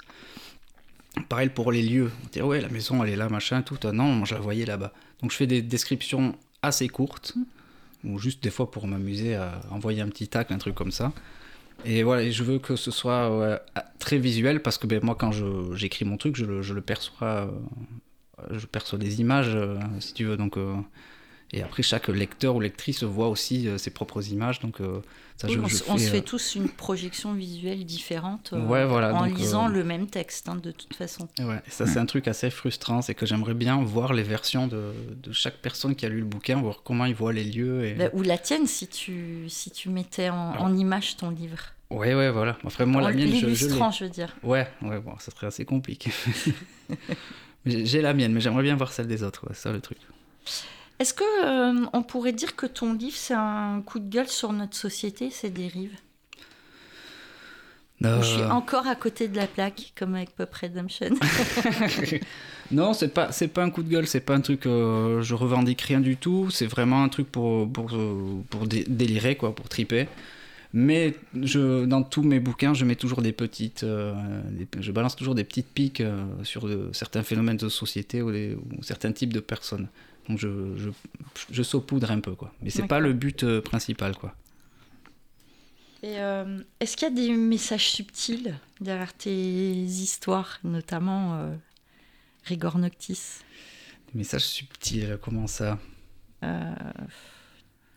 Pareil 1.28 1.50
pour 1.50 1.72
les 1.72 1.82
lieux. 1.82 2.12
Dire, 2.32 2.46
ouais, 2.46 2.62
la 2.62 2.70
maison, 2.70 3.04
elle 3.04 3.12
est 3.12 3.16
là, 3.16 3.30
machin, 3.30 3.62
tout. 3.62 3.80
Ah 3.84 3.92
non, 3.92 4.26
je 4.26 4.36
la 4.36 4.42
voyais 4.42 4.66
là-bas. 4.66 4.94
Donc, 5.22 5.32
je 5.32 5.38
fais 5.38 5.48
des 5.48 5.62
descriptions 5.62 6.36
assez 6.62 6.88
courtes, 6.88 7.34
ou 8.04 8.20
juste 8.20 8.44
des 8.44 8.52
fois 8.52 8.70
pour 8.70 8.88
m'amuser 8.88 9.36
à 9.36 9.62
envoyer 9.72 10.02
un 10.02 10.08
petit 10.08 10.28
tac, 10.28 10.52
un 10.52 10.58
truc 10.58 10.76
comme 10.76 10.92
ça. 10.92 11.12
Et 11.86 12.04
voilà, 12.04 12.30
je 12.30 12.44
veux 12.44 12.60
que 12.60 12.76
ce 12.76 12.92
soit 12.92 13.62
très 14.00 14.18
visuel 14.18 14.62
parce 14.62 14.78
que 14.78 14.88
ben, 14.88 15.00
moi, 15.04 15.16
quand 15.16 15.32
j'écris 15.76 16.06
mon 16.06 16.18
truc, 16.18 16.36
je 16.36 16.46
le, 16.46 16.62
je 16.62 16.74
le 16.74 16.82
perçois, 16.82 17.52
euh, 18.42 18.58
je 18.58 18.66
perçois 18.66 18.98
des 18.98 19.22
images, 19.22 19.56
euh, 19.56 19.78
si 20.00 20.14
tu 20.14 20.26
veux. 20.26 20.38
Donc, 20.38 20.58
euh, 20.58 20.76
Et 21.52 21.64
après, 21.64 21.82
chaque 21.82 22.08
lecteur 22.10 22.56
ou 22.56 22.60
lectrice 22.60 23.04
voit 23.04 23.28
aussi 23.28 23.68
euh, 23.68 23.78
ses 23.80 23.90
propres 23.90 24.28
images. 24.32 24.60
Donc, 24.60 24.82
euh, 24.82 25.02
ça, 25.36 25.48
Oui, 25.48 25.56
je- 25.56 25.60
on, 25.60 25.68
je 25.68 25.74
s- 25.76 25.84
on 25.88 25.98
se 25.98 26.04
fais, 26.04 26.10
fait 26.12 26.18
euh, 26.18 26.22
tous 26.22 26.54
une 26.56 26.70
projection 26.70 27.34
visuelle 27.34 27.86
différente 27.86 28.52
euh, 28.54 28.60
Ouais, 28.68 28.86
voilà, 28.86 29.16
en 29.16 29.26
donc, 29.26 29.36
lisant 29.38 29.68
le 29.68 29.84
même 29.84 30.06
texte, 30.08 30.48
hein, 30.48 30.56
de 30.56 30.70
toute 30.72 30.94
façon. 30.94 31.28
Ouais, 31.40 31.60
et 31.66 31.72
ça 31.72 31.88
c'est 31.88 31.98
un 31.98 32.06
truc 32.06 32.28
assez 32.28 32.52
frustrant, 32.52 33.02
c'est 33.02 33.16
que 33.16 33.26
j'aimerais 33.26 33.56
bien 33.56 33.82
voir 33.84 34.14
les 34.14 34.22
versions 34.22 34.68
de, 34.68 34.92
de 35.16 35.32
chaque 35.32 35.58
personne 35.58 35.96
qui 35.96 36.06
a 36.06 36.10
lu 36.10 36.20
le 36.20 36.26
bouquin, 36.26 36.62
voir 36.62 36.84
comment 36.84 37.06
ils 37.06 37.16
voient 37.16 37.34
les 37.34 37.46
lieux. 37.46 37.84
Et... 37.86 37.94
Bah, 37.94 38.10
ou 38.14 38.22
la 38.22 38.38
tienne, 38.38 38.68
si 38.68 38.88
tu, 38.88 39.46
si 39.50 39.72
tu 39.72 39.90
mettais 39.90 40.30
en, 40.30 40.52
Alors- 40.52 40.66
en 40.66 40.78
image 40.78 41.18
ton 41.18 41.32
livre. 41.32 41.58
Ouais, 41.90 42.14
ouais, 42.14 42.30
voilà. 42.30 42.56
Après, 42.64 42.86
moi, 42.86 43.02
en 43.02 43.08
la 43.08 43.12
mienne, 43.14 43.34
je, 43.34 43.48
je 43.48 43.68
je 43.70 44.04
veux 44.04 44.10
dire. 44.12 44.36
Ouais, 44.44 44.68
ouais, 44.84 45.00
bon, 45.00 45.14
ça 45.18 45.32
serait 45.32 45.48
assez 45.48 45.66
compliqué. 45.66 46.12
J'ai- 47.66 48.02
la 48.04 48.14
mienne, 48.14 48.34
mais 48.34 48.40
j'aimerais 48.42 48.62
bien 48.64 48.76
voir 48.76 48.92
celle 48.92 49.08
des 49.08 49.24
autres, 49.24 49.46
ouais, 49.48 49.54
c'est 49.56 49.64
ça 49.64 49.72
le 49.72 49.82
truc. 49.82 49.98
Est-ce 51.00 51.14
que 51.14 51.24
euh, 51.46 51.86
on 51.94 52.04
pourrait 52.04 52.34
dire 52.34 52.56
que 52.56 52.66
ton 52.66 52.94
livre, 52.94 53.16
c'est 53.18 53.34
un 53.34 53.82
coup 53.86 54.00
de 54.00 54.10
gueule 54.10 54.28
sur 54.28 54.52
notre 54.54 54.76
société, 54.76 55.30
ces 55.30 55.50
dérives? 55.50 55.98
Je 58.02 58.22
suis 58.22 58.42
Euh, 58.42 58.50
encore 58.50 58.88
à 58.88 58.96
côté 58.96 59.28
de 59.28 59.36
la 59.36 59.46
plaque, 59.48 59.92
comme 59.98 60.16
avec 60.16 60.32
Pop 60.36 60.54
Redemption. 60.54 61.10
Non, 62.72 62.94
c'est 62.94 63.10
pas, 63.14 63.32
c'est 63.32 63.48
pas 63.48 63.64
un 63.64 63.72
coup 63.72 63.82
de 63.82 63.90
gueule, 63.90 64.06
c'est 64.08 64.20
pas 64.20 64.36
un 64.36 64.42
truc, 64.42 64.66
euh, 64.68 65.22
je 65.24 65.34
revendique 65.34 65.82
rien 65.82 66.00
du 66.00 66.18
tout, 66.18 66.50
c'est 66.52 66.68
vraiment 66.68 67.02
un 67.04 67.10
truc 67.10 67.28
pour, 67.32 67.68
pour, 67.72 67.92
pour 68.50 68.68
dé- 68.68 68.86
délirer, 68.88 69.36
quoi, 69.36 69.56
pour 69.56 69.68
triper. 69.70 70.08
Mais 70.74 71.16
je, 71.42 71.86
dans 71.86 72.04
tous 72.04 72.22
mes 72.24 72.40
bouquins, 72.40 72.76
je 72.76 72.86
mets 72.86 72.96
toujours 72.96 73.22
des 73.24 73.32
petites, 73.34 73.84
euh, 73.84 74.14
des- 74.52 74.68
je 74.82 74.92
balance 74.92 75.16
toujours 75.16 75.36
des 75.36 75.44
petites 75.44 75.68
piques 75.74 76.04
sur 76.44 76.68
de- 76.68 76.90
certains 76.94 77.24
phénomènes 77.24 77.58
de 77.58 77.70
société 77.70 78.22
ou, 78.22 78.32
des- 78.32 78.56
ou 78.56 78.84
certains 78.84 79.12
types 79.14 79.34
de 79.34 79.40
personnes. 79.40 79.88
Donc 80.30 80.38
je, 80.38 80.48
je, 80.78 80.90
je 81.52 81.64
saupoudre 81.64 82.12
un 82.12 82.20
peu, 82.20 82.36
quoi. 82.36 82.54
Mais 82.62 82.70
c'est 82.70 82.88
pas 82.88 83.00
le 83.00 83.14
but 83.14 83.44
euh, 83.44 83.62
principal, 83.62 84.16
quoi. 84.16 84.36
Et 86.02 86.20
euh, 86.20 86.62
est-ce 86.80 86.96
qu'il 86.96 87.10
y 87.10 87.12
a 87.12 87.14
des 87.14 87.32
messages 87.32 87.90
subtils 87.90 88.56
derrière 88.80 89.14
tes 89.14 89.74
histoires, 89.74 90.60
notamment 90.64 91.36
euh, 91.36 91.56
Rigor 92.46 92.78
Noctis? 92.78 93.40
Des 94.14 94.18
messages 94.20 94.46
subtils, 94.46 95.18
comment 95.22 95.48
ça? 95.48 95.78
Euh, 96.44 96.74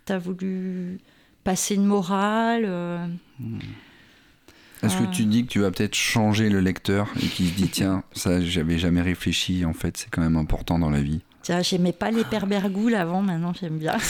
T'as 0.04 0.18
voulu 0.18 0.98
passer 1.44 1.76
une 1.76 1.86
morale 1.86 2.64
euh, 2.66 3.06
Est-ce 4.82 4.96
que 4.96 5.14
tu 5.14 5.26
dis 5.26 5.44
que 5.44 5.48
tu 5.48 5.60
vas 5.60 5.70
peut-être 5.70 5.94
changer 5.94 6.50
le 6.50 6.60
lecteur 6.60 7.08
et 7.22 7.26
qu'il 7.28 7.48
se 7.48 7.54
dit 7.54 7.68
tiens, 7.68 8.02
ça 8.12 8.40
j'avais 8.40 8.78
jamais 8.78 9.02
réfléchi, 9.02 9.64
en 9.64 9.74
fait 9.74 9.96
c'est 9.96 10.10
quand 10.10 10.22
même 10.22 10.36
important 10.36 10.80
dans 10.80 10.90
la 10.90 11.00
vie? 11.00 11.20
Tiens, 11.42 11.62
j'aimais 11.62 11.92
pas 11.92 12.10
les 12.10 12.24
perbergoules 12.24 12.94
avant, 12.94 13.22
maintenant 13.22 13.52
j'aime 13.52 13.78
bien. 13.78 13.96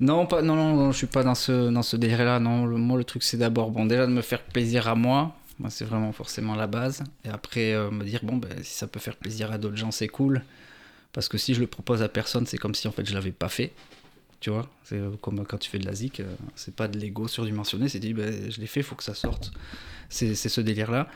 Non, 0.00 0.26
pas, 0.26 0.42
non, 0.42 0.56
non, 0.56 0.92
je 0.92 0.96
suis 0.96 1.06
pas 1.06 1.22
dans 1.22 1.34
ce, 1.34 1.70
dans 1.70 1.82
ce 1.82 1.96
délire-là. 1.96 2.40
Non, 2.40 2.66
moi, 2.66 2.98
le 2.98 3.04
truc, 3.04 3.22
c'est 3.22 3.36
d'abord, 3.36 3.70
bon, 3.70 3.86
déjà 3.86 4.06
de 4.06 4.12
me 4.12 4.22
faire 4.22 4.42
plaisir 4.42 4.88
à 4.88 4.94
moi. 4.94 5.34
Moi, 5.58 5.70
c'est 5.70 5.84
vraiment 5.84 6.12
forcément 6.12 6.56
la 6.56 6.66
base. 6.66 7.04
Et 7.24 7.28
après, 7.28 7.72
euh, 7.72 7.90
me 7.90 8.04
dire, 8.04 8.20
bon, 8.24 8.36
ben, 8.36 8.50
si 8.62 8.74
ça 8.74 8.86
peut 8.88 8.98
faire 8.98 9.16
plaisir 9.16 9.52
à 9.52 9.58
d'autres 9.58 9.76
gens, 9.76 9.92
c'est 9.92 10.08
cool. 10.08 10.42
Parce 11.12 11.28
que 11.28 11.38
si 11.38 11.54
je 11.54 11.60
le 11.60 11.68
propose 11.68 12.02
à 12.02 12.08
personne, 12.08 12.44
c'est 12.44 12.58
comme 12.58 12.74
si, 12.74 12.88
en 12.88 12.92
fait, 12.92 13.06
je 13.06 13.14
l'avais 13.14 13.30
pas 13.30 13.48
fait. 13.48 13.72
Tu 14.40 14.50
vois 14.50 14.68
C'est 14.82 14.96
euh, 14.96 15.10
comme 15.22 15.46
quand 15.46 15.58
tu 15.58 15.70
fais 15.70 15.78
de 15.78 15.86
la 15.86 15.94
zik, 15.94 16.20
euh, 16.20 16.34
c'est 16.56 16.74
pas 16.74 16.88
de 16.88 16.98
l'ego 16.98 17.28
surdimensionné, 17.28 17.88
c'est 17.88 18.00
dit, 18.00 18.12
ben, 18.14 18.50
je 18.50 18.60
l'ai 18.60 18.66
fait, 18.66 18.82
faut 18.82 18.96
que 18.96 19.04
ça 19.04 19.14
sorte. 19.14 19.52
C'est 20.10 20.34
ce 20.34 20.60
délire-là. 20.60 21.08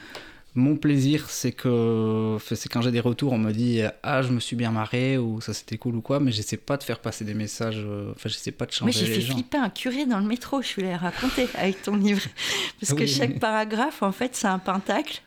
Mon 0.59 0.77
plaisir, 0.77 1.31
c'est 1.31 1.53
que 1.53 2.37
c'est 2.55 2.69
quand 2.69 2.83
j'ai 2.83 2.91
des 2.91 3.01
retours, 3.01 3.33
on 3.33 3.39
me 3.39 3.53
dit 3.53 3.81
ah 4.03 4.23
je 4.23 4.31
me 4.33 4.41
suis 4.41 4.57
bien 4.57 4.71
marré 4.73 5.17
ou 5.17 5.41
ça 5.41 5.55
c'était 5.55 5.79
cool 5.79 5.95
ou 5.97 6.01
quoi, 6.03 6.19
mais 6.21 6.33
j'essaie 6.33 6.57
pas 6.57 6.77
de 6.77 6.83
faire 6.83 6.99
passer 7.01 7.25
des 7.25 7.35
messages, 7.35 7.83
euh, 7.85 8.13
enfin 8.17 8.29
j'essaie 8.29 8.53
pas 8.53 8.67
de 8.67 8.73
changer 8.73 8.93
j'ai 9.01 9.07
les 9.07 9.15
fait 9.15 9.21
gens. 9.21 9.35
flipper 9.35 9.59
un 9.59 9.71
curé 9.71 10.05
dans 10.07 10.19
le 10.19 10.27
métro, 10.27 10.61
je 10.61 10.75
voulais 10.75 10.97
raconter 10.97 11.47
avec 11.55 11.83
ton 11.83 11.97
livre. 11.97 12.23
Parce 12.81 12.93
que 12.93 13.07
chaque 13.07 13.39
paragraphe, 13.39 14.03
en 14.03 14.13
fait, 14.13 14.35
c'est 14.35 14.49
un 14.49 14.59
pentacle. 14.59 15.23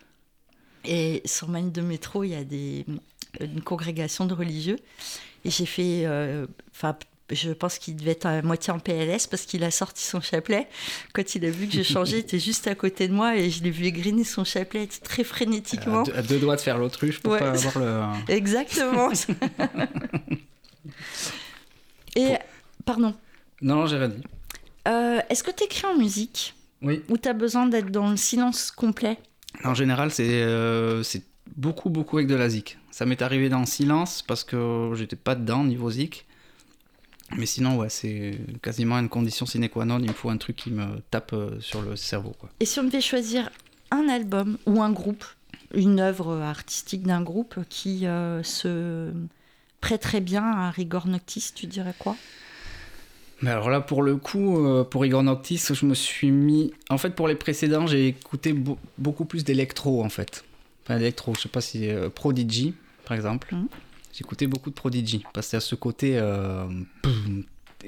Et 0.86 1.22
sur 1.26 1.48
ma 1.48 1.60
ligne 1.60 1.72
de 1.72 1.82
métro, 1.82 2.24
il 2.24 2.30
y 2.32 2.36
a 2.36 2.44
des, 2.44 2.86
une 3.40 3.62
congrégation 3.62 4.26
de 4.26 4.34
religieux. 4.34 4.78
Et 5.46 5.50
j'ai 5.52 5.66
fait. 5.66 6.04
euh, 6.06 6.46
Enfin, 6.74 6.96
je 7.32 7.52
pense 7.52 7.78
qu'il 7.78 7.96
devait 7.96 8.12
être 8.12 8.26
à 8.26 8.42
moitié 8.42 8.72
en 8.74 8.80
PLS 8.80 9.28
parce 9.28 9.44
qu'il 9.44 9.64
a 9.64 9.72
sorti 9.72 10.04
son 10.04 10.22
chapelet. 10.22 10.68
Quand 11.14 11.36
il 11.36 11.46
a 11.46 11.50
vu 11.50 11.68
que 11.68 11.74
je 11.74 11.84
changeais, 11.84 12.18
il 12.18 12.22
était 12.22 12.40
juste 12.40 12.68
à 12.68 12.76
côté 12.76 13.08
de 13.08 13.14
moi 13.14 13.36
et 13.38 13.50
je 13.50 13.64
l'ai 13.64 13.72
vu 13.72 13.86
égriner 13.86 14.24
son 14.24 14.44
chapelet 14.44 14.88
très 15.04 15.24
frénétiquement. 15.24 16.02
À 16.02 16.06
deux, 16.06 16.14
à 16.16 16.22
deux 16.22 16.40
doigts 16.40 16.56
de 16.56 16.62
faire 16.62 16.78
l'autruche 16.78 17.20
pour 17.20 17.34
Ouais. 17.34 17.40
pas 17.40 17.52
avoir 17.52 17.80
le. 17.80 18.02
Exactement. 18.34 19.10
et, 22.16 22.36
pardon. 22.86 23.16
Non, 23.62 23.76
non, 23.76 23.86
j'ai 23.88 23.98
rien 23.98 24.10
dit. 24.10 24.24
Euh, 24.88 25.20
Est-ce 25.30 25.44
que 25.44 25.52
tu 25.52 25.64
écris 25.64 25.86
en 25.86 25.98
musique? 25.98 26.56
Oui. 26.82 27.04
Ou 27.10 27.18
tu 27.18 27.30
as 27.30 27.34
besoin 27.34 27.68
d'être 27.68 27.92
dans 27.92 28.10
le 28.10 28.18
silence 28.18 28.72
complet? 28.72 29.18
En 29.64 29.74
général, 29.74 30.12
c'est 30.12 30.42
euh, 30.44 31.04
c'est 31.04 31.24
beaucoup, 31.56 31.90
beaucoup 31.90 32.18
avec 32.18 32.28
de 32.28 32.36
la 32.36 32.50
zik. 32.50 32.78
Ça 32.90 33.06
m'est 33.06 33.22
arrivé 33.22 33.50
dans 33.50 33.60
le 33.60 33.66
silence 33.66 34.24
parce 34.24 34.44
que 34.44 34.92
j'étais 34.96 35.16
pas 35.16 35.36
dedans 35.36 35.64
niveau 35.64 35.92
zik. 35.92 36.26
Mais 37.38 37.46
sinon, 37.46 37.78
ouais, 37.78 37.90
c'est 37.90 38.38
quasiment 38.62 39.00
une 39.00 39.10
condition 39.10 39.46
sine 39.46 39.68
qua 39.70 39.86
non. 39.86 40.00
Il 40.00 40.08
me 40.08 40.14
faut 40.14 40.30
un 40.30 40.38
truc 40.38 40.56
qui 40.58 40.72
me 40.72 41.00
tape 41.12 41.34
euh, 41.34 41.60
sur 41.60 41.82
le 41.82 41.96
cerveau. 41.96 42.34
Quoi. 42.40 42.50
Et 42.60 42.66
si 42.66 42.80
on 42.80 42.84
devait 42.84 43.02
choisir 43.02 43.50
un 43.92 44.08
album 44.10 44.58
ou 44.66 44.82
un 44.82 44.92
groupe, 44.92 45.24
une 45.74 46.00
œuvre 46.00 46.38
artistique 46.42 47.04
d'un 47.04 47.22
groupe 47.22 47.56
qui 47.70 48.06
euh, 48.06 48.44
se 48.44 49.12
prêterait 49.80 50.22
bien 50.22 50.44
à 50.44 50.70
Rigor 50.72 51.08
Noctis, 51.08 51.52
tu 51.56 51.68
dirais 51.68 51.94
quoi? 51.98 52.16
Mais 53.42 53.50
alors 53.50 53.70
là, 53.72 53.82
pour 53.82 54.04
le 54.04 54.18
coup, 54.18 54.64
euh, 54.66 54.84
pour 54.84 55.04
Igor 55.06 55.24
Noctis, 55.24 55.64
je 55.72 55.86
me 55.86 55.96
suis 55.96 56.30
mis. 56.30 56.74
En 56.90 56.98
fait, 57.00 57.12
pour 57.16 57.28
les 57.28 57.36
précédents, 57.36 57.88
j'ai 57.88 58.08
écouté 58.10 58.54
beau- 58.54 58.78
beaucoup 59.00 59.26
plus 59.26 59.44
d'électro, 59.44 60.04
en 60.04 60.10
fait. 60.10 60.44
Enfin, 60.84 60.98
d'électro, 61.00 61.34
je 61.36 61.42
sais 61.42 61.50
pas 61.50 61.62
si. 61.62 61.90
Prodigy, 62.14 62.76
par 63.06 63.16
exemple. 63.18 63.56
Mhm. 63.56 63.68
J'écoutais 64.14 64.47
beaucoup 64.47 64.70
de 64.70 64.76
Prodigy, 64.76 65.24
parce 65.34 65.47
qu'il 65.49 65.57
y 65.57 65.57
a 65.57 65.62
ce 65.62 65.76
côté. 65.76 66.18
euh, 66.18 66.66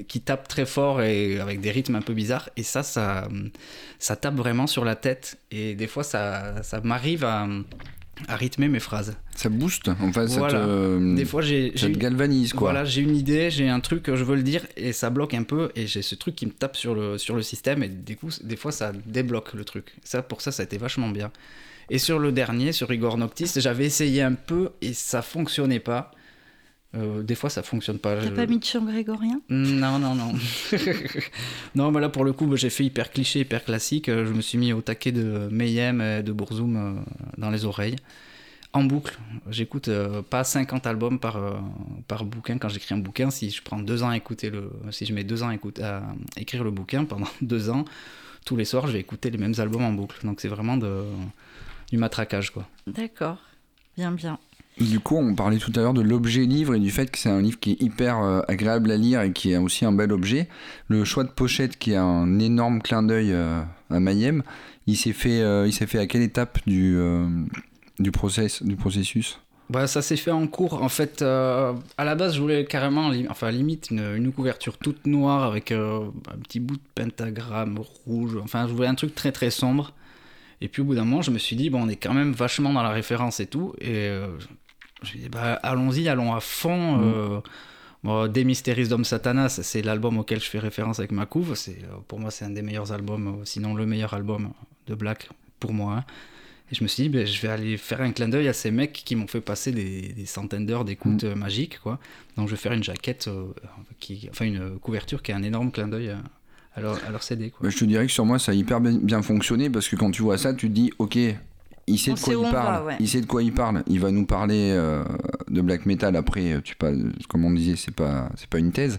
qui 0.08 0.20
tape 0.20 0.48
très 0.48 0.66
fort 0.66 1.02
et 1.02 1.38
avec 1.38 1.60
des 1.60 1.70
rythmes 1.70 1.94
un 1.94 2.00
peu 2.02 2.14
bizarres. 2.14 2.50
Et 2.56 2.64
ça, 2.64 2.82
ça, 2.82 3.28
ça 4.00 4.16
tape 4.16 4.34
vraiment 4.34 4.66
sur 4.66 4.84
la 4.84 4.96
tête. 4.96 5.38
Et 5.52 5.76
des 5.76 5.86
fois, 5.86 6.02
ça, 6.02 6.64
ça 6.64 6.80
m'arrive 6.80 7.22
à, 7.24 7.46
à 8.26 8.34
rythmer 8.34 8.66
mes 8.66 8.80
phrases. 8.80 9.16
Ça 9.36 9.48
booste, 9.48 9.88
enfin 9.88 10.26
ça 10.26 10.38
Voilà. 10.40 10.60
te, 10.66 11.14
Des 11.14 11.24
fois, 11.24 11.42
j'ai. 11.42 11.70
ça 11.76 11.86
j'ai- 11.86 11.92
te 11.92 11.98
galvanise 11.98 12.52
quoi. 12.54 12.70
voilà, 12.72 12.84
j'ai 12.84 13.02
une 13.02 13.14
idée, 13.14 13.50
j'ai 13.52 13.68
un 13.68 13.78
truc, 13.78 14.12
je 14.12 14.24
veux 14.24 14.34
le 14.34 14.42
dire, 14.42 14.66
et 14.76 14.92
ça 14.92 15.10
bloque 15.10 15.32
un 15.34 15.44
peu, 15.44 15.70
et 15.76 15.86
j'ai 15.86 16.02
ce 16.02 16.16
truc 16.16 16.34
qui 16.34 16.46
me 16.46 16.52
tape 16.52 16.74
sur 16.76 16.96
le, 16.96 17.16
sur 17.16 17.36
le 17.36 17.42
système, 17.42 17.84
et 17.84 17.88
du 17.88 18.16
coup, 18.16 18.30
des 18.42 18.56
fois, 18.56 18.72
ça 18.72 18.90
débloque 19.06 19.54
le 19.54 19.64
truc. 19.64 19.94
Ça, 20.02 20.22
pour 20.22 20.40
ça, 20.40 20.50
ça 20.50 20.62
a 20.62 20.66
été 20.66 20.76
vachement 20.76 21.08
bien. 21.10 21.30
Et 21.90 21.98
sur 21.98 22.18
le 22.18 22.32
dernier, 22.32 22.72
sur 22.72 22.92
Igor 22.92 23.18
Noctis, 23.18 23.50
j'avais 23.56 23.84
essayé 23.86 24.22
un 24.22 24.34
peu, 24.34 24.70
et 24.80 24.92
ça 24.94 25.22
fonctionnait 25.22 25.80
pas. 25.80 26.10
Euh, 26.96 27.22
des 27.22 27.34
fois, 27.34 27.50
ça 27.50 27.62
fonctionne 27.64 27.98
pas. 27.98 28.14
T'as 28.16 28.22
Je- 28.22 28.28
pas 28.30 28.46
mis 28.46 28.58
de 28.60 28.64
chant 28.64 28.84
grégorien? 28.84 29.40
Non, 29.48 29.98
non, 29.98 30.14
non. 30.14 30.32
non, 31.74 31.90
mais 31.90 32.00
là, 32.00 32.08
pour 32.08 32.24
le 32.24 32.32
coup, 32.32 32.46
bah, 32.46 32.56
j'ai 32.56 32.70
fait 32.70 32.84
hyper 32.84 33.10
cliché, 33.10 33.40
hyper 33.40 33.64
classique. 33.64 34.08
Euh, 34.08 34.24
Je 34.26 34.32
me 34.32 34.40
suis 34.40 34.58
mis 34.58 34.72
au 34.72 34.80
taquet 34.80 35.12
de 35.12 35.48
Mayhem 35.50 36.00
et 36.00 36.22
de 36.22 36.32
Bourzoum 36.32 36.76
euh, 36.76 36.92
dans 37.36 37.50
les 37.50 37.64
oreilles. 37.64 37.96
En 38.72 38.82
boucle. 38.84 39.18
J'écoute 39.50 39.86
euh, 39.88 40.22
pas 40.22 40.42
50 40.42 40.86
albums 40.86 41.18
par, 41.20 41.38
par 42.08 42.24
bouquin 42.24 42.58
quand 42.58 42.68
j'écris 42.68 42.94
un 42.94 42.98
bouquin. 42.98 43.30
Si 43.30 43.50
je 43.50 43.62
prends 43.62 43.78
deux 43.78 44.02
ans 44.02 44.08
à 44.10 44.16
écouter 44.16 44.50
le. 44.50 44.70
Si 44.90 45.06
je 45.06 45.12
mets 45.12 45.22
deux 45.24 45.42
ans 45.44 45.48
à, 45.48 45.54
écouter, 45.54 45.82
à 45.84 46.02
écrire 46.36 46.64
le 46.64 46.70
bouquin, 46.72 47.04
pendant 47.04 47.28
deux 47.40 47.70
ans, 47.70 47.84
tous 48.44 48.56
les 48.56 48.64
soirs, 48.64 48.86
je 48.88 48.92
vais 48.92 49.00
écouter 49.00 49.30
les 49.30 49.38
mêmes 49.38 49.54
albums 49.58 49.84
en 49.84 49.92
boucle. 49.92 50.24
Donc 50.26 50.40
c'est 50.40 50.48
vraiment 50.48 50.76
de, 50.76 51.04
du 51.94 52.00
matraquage, 52.00 52.50
quoi. 52.50 52.66
D'accord. 52.88 53.38
Bien, 53.96 54.10
bien. 54.10 54.38
Du 54.80 54.98
coup, 54.98 55.16
on 55.16 55.36
parlait 55.36 55.58
tout 55.58 55.70
à 55.76 55.78
l'heure 55.78 55.94
de 55.94 56.00
l'objet 56.02 56.40
livre 56.40 56.74
et 56.74 56.80
du 56.80 56.90
fait 56.90 57.08
que 57.08 57.16
c'est 57.16 57.28
un 57.30 57.40
livre 57.40 57.60
qui 57.60 57.70
est 57.70 57.80
hyper 57.80 58.20
euh, 58.20 58.40
agréable 58.48 58.90
à 58.90 58.96
lire 58.96 59.20
et 59.22 59.32
qui 59.32 59.52
est 59.52 59.56
aussi 59.58 59.84
un 59.84 59.92
bel 59.92 60.10
objet. 60.10 60.48
Le 60.88 61.04
choix 61.04 61.22
de 61.22 61.28
pochette 61.28 61.78
qui 61.78 61.94
a 61.94 62.02
un 62.02 62.40
énorme 62.40 62.82
clin 62.82 63.04
d'œil 63.04 63.30
euh, 63.32 63.62
à 63.90 64.00
Mayhem, 64.00 64.42
il 64.88 64.96
s'est 64.96 65.12
fait, 65.12 65.40
euh, 65.40 65.68
il 65.68 65.72
s'est 65.72 65.86
fait 65.86 66.00
à 66.00 66.08
quelle 66.08 66.22
étape 66.22 66.58
du, 66.66 66.96
euh, 66.96 67.28
du, 68.00 68.10
process, 68.10 68.64
du 68.64 68.74
processus? 68.74 69.38
Bah, 69.70 69.86
ça 69.86 70.02
s'est 70.02 70.16
fait 70.16 70.32
en 70.32 70.48
cours. 70.48 70.82
En 70.82 70.88
fait, 70.88 71.22
euh, 71.22 71.72
à 71.96 72.04
la 72.04 72.16
base, 72.16 72.34
je 72.34 72.40
voulais 72.40 72.64
carrément, 72.64 73.08
li- 73.10 73.28
enfin, 73.30 73.52
limite, 73.52 73.92
une, 73.92 74.16
une 74.16 74.32
couverture 74.32 74.78
toute 74.78 75.06
noire 75.06 75.44
avec 75.44 75.70
euh, 75.70 76.00
un 76.34 76.38
petit 76.38 76.58
bout 76.58 76.74
de 76.74 76.82
pentagramme 76.96 77.78
rouge. 78.04 78.36
Enfin, 78.42 78.66
je 78.66 78.72
voulais 78.72 78.88
un 78.88 78.96
truc 78.96 79.14
très 79.14 79.30
très 79.30 79.50
sombre. 79.50 79.94
Et 80.64 80.68
puis 80.68 80.80
au 80.80 80.86
bout 80.86 80.94
d'un 80.94 81.04
moment, 81.04 81.20
je 81.20 81.30
me 81.30 81.38
suis 81.38 81.56
dit, 81.56 81.68
bon, 81.68 81.82
on 81.84 81.88
est 81.88 81.96
quand 81.96 82.14
même 82.14 82.32
vachement 82.32 82.72
dans 82.72 82.82
la 82.82 82.90
référence 82.90 83.38
et 83.40 83.46
tout. 83.46 83.74
Et 83.80 84.08
euh, 84.08 84.28
je 84.40 85.02
me 85.02 85.06
suis 85.06 85.18
dit, 85.18 85.28
bah, 85.28 85.54
allons-y, 85.62 86.08
allons 86.08 86.34
à 86.34 86.40
fond. 86.40 87.00
Euh, 87.02 87.40
bon, 88.02 88.26
Démystéris 88.28 88.88
Dom 88.88 89.04
Satanas, 89.04 89.60
c'est 89.62 89.82
l'album 89.82 90.16
auquel 90.18 90.40
je 90.40 90.46
fais 90.46 90.58
référence 90.58 90.98
avec 91.00 91.12
ma 91.12 91.26
couve. 91.26 91.54
C'est, 91.54 91.78
euh, 91.84 91.96
pour 92.08 92.18
moi, 92.18 92.30
c'est 92.30 92.46
un 92.46 92.50
des 92.50 92.62
meilleurs 92.62 92.92
albums, 92.92 93.40
euh, 93.40 93.44
sinon 93.44 93.74
le 93.74 93.84
meilleur 93.84 94.14
album 94.14 94.52
de 94.86 94.94
Black, 94.94 95.28
pour 95.60 95.72
moi. 95.74 95.96
hein. 95.98 96.04
Et 96.72 96.74
je 96.74 96.82
me 96.82 96.88
suis 96.88 97.02
dit, 97.02 97.08
ben, 97.10 97.26
je 97.26 97.40
vais 97.42 97.48
aller 97.48 97.76
faire 97.76 98.00
un 98.00 98.12
clin 98.12 98.28
d'œil 98.28 98.48
à 98.48 98.54
ces 98.54 98.70
mecs 98.70 98.94
qui 98.94 99.16
m'ont 99.16 99.26
fait 99.26 99.42
passer 99.42 99.70
des, 99.70 100.14
des 100.14 100.24
centaines 100.24 100.64
d'heures 100.64 100.86
d'écoute 100.86 101.22
Mm. 101.24 101.26
euh, 101.26 101.34
magique, 101.34 101.78
quoi. 101.80 101.98
Donc 102.38 102.48
je 102.48 102.52
vais 102.54 102.60
faire 102.64 102.72
une 102.72 102.82
jaquette, 102.82 103.28
euh, 103.28 103.52
qui, 104.00 104.28
enfin 104.30 104.46
une 104.46 104.78
couverture 104.78 105.22
qui 105.22 105.32
a 105.32 105.36
un 105.36 105.42
énorme 105.42 105.70
clin 105.70 105.88
d'œil 105.88 106.08
à, 106.10 106.22
à 106.76 106.80
leur, 106.80 106.98
à 107.06 107.10
leur 107.10 107.22
CD, 107.22 107.50
quoi. 107.50 107.60
Bah, 107.64 107.70
je 107.70 107.78
te 107.78 107.84
dirais 107.84 108.06
que 108.06 108.12
sur 108.12 108.24
moi, 108.24 108.38
ça 108.38 108.52
a 108.52 108.54
hyper 108.54 108.80
bien- 108.80 109.22
fonctionné 109.22 109.70
parce 109.70 109.88
que 109.88 109.96
quand 109.96 110.10
tu 110.10 110.22
vois 110.22 110.38
ça, 110.38 110.54
tu 110.54 110.68
te 110.68 110.74
dis, 110.74 110.92
ok, 110.98 111.16
il 111.86 111.98
sait 111.98 112.10
On 112.10 112.14
de 112.14 112.20
quoi 112.20 112.32
sait 112.34 112.40
il 112.40 112.50
parle. 112.50 112.74
va, 112.74 112.84
ouais. 112.84 112.96
Il 113.00 113.08
sait 113.08 113.20
de 113.20 113.26
quoi 113.26 113.42
il 113.42 113.52
parle. 113.52 113.82
Il 113.86 114.00
va 114.00 114.10
nous 114.10 114.26
parler 114.26 114.70
euh, 114.72 115.04
de 115.48 115.60
black 115.60 115.86
metal. 115.86 116.16
Après, 116.16 116.60
tu 116.64 116.74
pas, 116.76 116.90
comme 117.28 117.44
on 117.44 117.50
disait, 117.52 117.76
c'est 117.76 117.94
pas, 117.94 118.28
c'est 118.36 118.48
pas 118.48 118.58
une 118.58 118.72
thèse. 118.72 118.98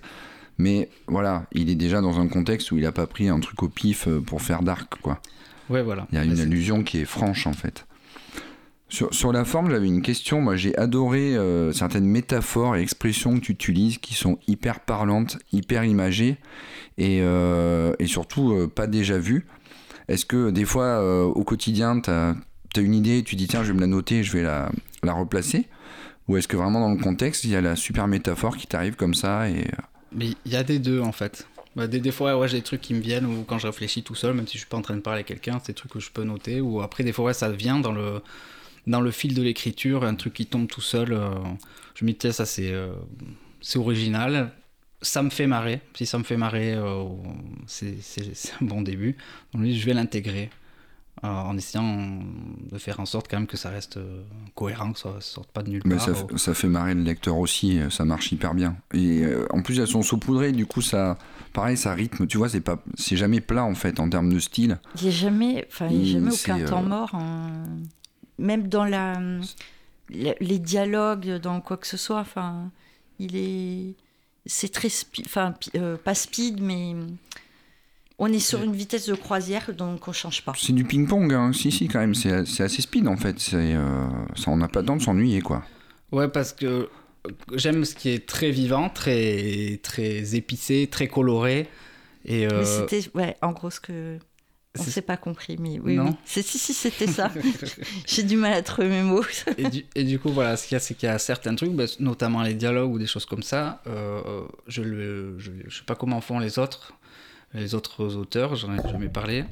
Mais 0.58 0.88
voilà, 1.08 1.46
il 1.52 1.70
est 1.70 1.76
déjà 1.76 2.00
dans 2.00 2.20
un 2.20 2.28
contexte 2.28 2.72
où 2.72 2.78
il 2.78 2.86
a 2.86 2.92
pas 2.94 3.08
pris 3.08 3.28
un 3.28 3.40
truc 3.42 3.62
au 3.64 3.68
pif 3.70 4.08
euh, 4.08 4.22
pour 4.22 4.42
faire 4.42 4.62
dark, 4.64 5.02
quoi. 5.02 5.20
Ouais, 5.70 5.82
voilà. 5.82 6.08
Il 6.12 6.16
y 6.16 6.18
a 6.20 6.24
Ben, 6.24 6.32
une 6.32 6.40
allusion 6.40 6.84
qui 6.84 7.00
est 7.00 7.06
franche 7.06 7.48
en 7.48 7.54
fait. 7.54 7.86
Sur, 9.12 9.34
la 9.34 9.44
forme, 9.44 9.70
j'avais 9.70 9.88
une 9.88 10.02
question. 10.02 10.40
Moi, 10.40 10.56
j'ai 10.56 10.78
adoré 10.78 11.36
euh, 11.36 11.74
certaines 11.74 12.06
métaphores 12.06 12.78
et 12.78 12.82
expressions 12.82 13.36
que 13.36 13.42
tu 13.42 13.52
utilises 13.52 13.98
qui 13.98 14.14
sont 14.14 14.40
hyper 14.48 14.80
parlantes, 14.80 15.38
hyper 15.52 15.84
imagées 15.84 16.38
et, 16.98 17.20
euh, 17.22 17.94
et 18.00 18.08
surtout 18.08 18.54
euh, 18.54 18.68
pas 18.74 18.88
déjà 18.88 19.18
vues. 19.18 19.48
Est-ce 20.08 20.26
que 20.26 20.50
des 20.50 20.64
fois, 20.64 21.26
au 21.26 21.44
quotidien, 21.44 22.00
tu 22.00 22.10
as, 22.10 22.36
une 22.78 22.94
idée, 22.94 23.24
tu 23.24 23.36
dis 23.36 23.48
tiens, 23.48 23.64
je 23.64 23.70
vais 23.70 23.74
me 23.74 23.82
la 23.82 23.88
noter, 23.88 24.24
je 24.24 24.32
vais 24.32 24.44
la, 24.44 24.72
la 25.04 25.12
replacer? 25.12 25.68
Ou 26.30 26.38
est-ce 26.38 26.48
que 26.48 26.56
vraiment 26.56 26.80
dans 26.80 26.94
le 26.94 27.02
contexte, 27.02 27.44
il 27.44 27.50
y 27.50 27.56
a 27.56 27.62
la 27.62 27.76
super 27.76 28.08
métaphore 28.08 28.56
qui 28.56 28.68
t'arrive 28.68 28.96
comme 28.96 29.14
ça 29.14 29.50
et, 29.50 29.66
Mais 30.14 30.30
il 30.46 30.52
y 30.52 30.56
a 30.56 30.64
des 30.64 30.80
deux 30.80 31.02
en 31.02 31.12
fait. 31.12 31.48
Bah, 31.76 31.88
des, 31.88 32.00
des 32.00 32.12
fois, 32.12 32.38
ouais, 32.38 32.48
j'ai 32.48 32.58
des 32.58 32.64
trucs 32.64 32.82
qui 32.82 32.94
me 32.94 33.02
viennent 33.02 33.26
ou 33.26 33.44
quand 33.46 33.58
je 33.58 33.68
réfléchis 33.68 34.04
tout 34.04 34.16
seul, 34.16 34.36
même 34.36 34.48
si 34.48 34.54
je 34.54 34.60
suis 34.60 34.70
pas 34.70 34.78
en 34.78 34.82
train 34.82 34.96
de 34.96 35.02
parler 35.02 35.22
à 35.22 35.24
quelqu'un, 35.24 35.60
c'est 35.60 35.74
des 35.74 35.78
trucs 35.78 35.92
que 35.92 36.00
je 36.00 36.12
peux 36.12 36.24
noter. 36.24 36.62
Ou 36.62 36.82
après, 36.82 37.04
des 37.04 37.12
fois, 37.12 37.26
ouais, 37.26 37.34
ça 37.34 37.50
vient 37.50 37.80
dans 37.80 37.92
le, 37.92 38.22
dans 38.88 39.02
le 39.02 39.12
fil 39.12 39.34
de 39.34 39.42
l'écriture, 39.42 40.04
un 40.04 40.16
truc 40.16 40.34
qui 40.34 40.46
tombe 40.46 40.68
tout 40.68 40.82
seul. 40.82 41.14
euh, 41.14 41.30
je 41.96 42.06
me 42.06 42.12
dis, 42.12 42.18
tiens, 42.18 42.32
ça 42.32 42.46
c'est 42.46 42.72
euh, 42.72 42.94
c'est 43.62 43.80
original. 43.80 44.52
Ça 45.02 45.22
me 45.22 45.30
fait 45.30 45.48
marrer. 45.48 45.82
Si 45.96 46.06
ça 46.06 46.18
me 46.18 46.24
fait 46.24 46.38
marrer, 46.38 46.74
euh, 46.74 47.04
c'est 47.68 47.96
un 48.62 48.66
bon 48.66 48.82
début. 48.82 49.18
Donc, 49.54 49.62
lui, 49.62 49.78
je 49.78 49.86
vais 49.86 49.94
l'intégrer 49.94 50.50
euh, 51.24 51.28
en 51.28 51.56
essayant 51.58 52.20
de 52.72 52.78
faire 52.78 53.00
en 53.00 53.06
sorte 53.06 53.28
quand 53.30 53.38
même 53.38 53.48
que 53.48 53.58
ça 53.58 53.70
reste 53.70 53.98
euh, 53.98 54.24
cohérent, 54.56 54.94
que 54.94 55.00
ça 55.00 55.14
ne 55.14 55.20
sorte 55.20 55.52
pas 55.52 55.62
de 55.64 55.70
nulle 55.70 55.82
Mais 55.86 55.96
part. 55.96 56.06
ça, 56.06 56.12
f- 56.14 56.38
ça 56.38 56.54
fait 56.54 56.68
marrer 56.68 56.94
le 56.96 57.04
lecteur 57.04 57.38
aussi, 57.38 57.80
ça 57.90 58.04
marche 58.06 58.32
hyper 58.32 58.54
bien. 58.56 58.78
Et 58.94 59.22
euh, 59.24 59.46
en 59.52 59.62
plus, 59.62 59.80
elles 59.80 59.88
sont 59.88 60.02
saupoudrées, 60.02 60.52
du 60.54 60.66
coup, 60.66 60.82
ça, 60.82 61.18
pareil, 61.54 61.78
ça 61.78 61.94
rythme, 61.94 62.26
tu 62.26 62.38
vois, 62.38 62.50
c'est 62.50 62.62
pas, 62.62 62.82
c'est 62.96 63.18
jamais 63.18 63.42
plat 63.42 63.64
en 63.64 63.76
fait 63.76 64.00
en 64.00 64.10
termes 64.10 64.34
de 64.34 64.40
style. 64.40 64.80
Il 64.96 65.04
n'y 65.04 65.08
a 65.10 65.12
jamais, 65.12 65.66
enfin, 65.68 65.88
il 65.92 65.98
y 66.06 66.10
a 66.10 66.14
jamais 66.20 66.32
aucun 66.32 66.60
euh, 66.60 66.68
temps 66.68 66.82
mort. 66.84 67.12
Même 68.38 68.68
dans 68.68 68.86
la, 68.86 69.14
la- 70.10 70.36
les 70.40 70.60
dialogues, 70.60 71.38
dans 71.42 71.62
quoi 71.62 71.78
que 71.78 71.88
ce 71.88 71.98
soit. 71.98 72.20
Enfin, 72.20 72.72
il 73.20 73.36
est, 73.36 73.94
c'est 74.46 74.72
très, 74.72 74.90
enfin, 75.26 75.54
euh, 75.76 75.98
pas 75.98 76.16
speed, 76.16 76.62
mais 76.62 76.96
on 78.18 78.32
est 78.32 78.40
sur 78.40 78.62
une 78.64 78.74
vitesse 78.76 79.08
de 79.08 79.16
croisière, 79.16 79.74
donc 79.74 80.08
on 80.08 80.14
change 80.14 80.44
pas. 80.44 80.54
C'est 80.58 80.74
du 80.74 80.86
ping-pong, 80.86 81.34
hein. 81.34 81.52
si, 81.54 81.72
si, 81.72 81.88
quand 81.88 82.00
même, 82.00 82.16
c'est, 82.16 82.62
assez 82.62 82.82
speed 82.82 83.08
en 83.08 83.18
fait. 83.18 83.40
C'est, 83.40 83.76
euh, 83.76 84.08
ça, 84.36 84.52
on 84.52 84.58
n'a 84.58 84.68
pas 84.68 84.82
le 84.82 84.86
temps 84.86 84.96
de 84.96 85.02
s'ennuyer, 85.02 85.42
quoi. 85.42 85.64
Ouais, 86.12 86.28
parce 86.28 86.54
que 86.54 86.66
euh, 86.66 86.88
j'aime 87.54 87.84
ce 87.84 87.96
qui 87.96 88.10
est 88.10 88.26
très 88.26 88.52
vivant, 88.52 88.90
très, 88.90 89.80
très 89.84 90.36
épicé, 90.36 90.88
très 90.90 91.08
coloré. 91.08 91.68
Et 92.26 92.46
euh, 92.48 92.60
Mais 92.60 92.66
c'était, 92.66 93.10
ouais, 93.16 93.36
en 93.42 93.52
gros, 93.52 93.70
ce 93.70 93.80
que. 93.80 94.18
On 94.78 94.84
s'est 94.84 95.02
pas 95.02 95.18
compris, 95.18 95.58
mais 95.60 95.80
oui, 95.80 95.96
Non. 95.96 96.06
oui. 96.06 96.12
C'est, 96.26 96.42
si, 96.42 96.58
si, 96.58 96.74
c'était 96.74 97.08
ça. 97.08 97.32
J'ai 98.08 98.24
du 98.24 98.36
mal 98.36 98.54
à 98.54 98.62
trouver 98.62 98.90
mes 98.90 99.02
mots. 99.02 99.24
et, 99.58 99.70
du, 99.70 99.86
et 99.96 100.04
du 100.04 100.20
coup, 100.20 100.30
voilà, 100.30 100.58
ce 100.58 100.68
qu'il 100.68 100.76
y 100.76 100.78
a, 100.78 100.80
c'est 100.80 100.94
qu'il 100.96 101.08
y 101.08 101.12
a 101.12 101.18
certains 101.20 101.56
trucs, 101.56 101.72
bah, 101.72 101.86
notamment 102.00 102.42
les 102.44 102.54
dialogues 102.54 102.92
ou 102.92 103.00
des 103.00 103.08
choses 103.08 103.26
comme 103.26 103.44
ça. 103.44 103.82
euh, 103.88 104.42
je 104.68 104.82
ne 104.82 105.36
je, 105.40 105.52
je 105.68 105.78
sais 105.78 105.84
pas 105.86 105.96
comment 105.96 106.20
font 106.22 106.40
les 106.40 106.60
autres, 106.60 106.94
les 107.54 107.74
autres 107.76 108.16
auteurs, 108.16 108.56
j'en 108.56 108.74
ai 108.78 108.90
jamais 108.90 109.10
parlé. 109.10 109.46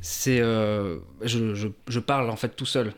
C'est, 0.00 0.40
euh, 0.40 0.98
je, 1.22 1.54
je, 1.54 1.68
je 1.88 1.98
parle 2.00 2.30
en 2.30 2.36
fait 2.36 2.54
tout 2.54 2.66
seul. 2.66 2.92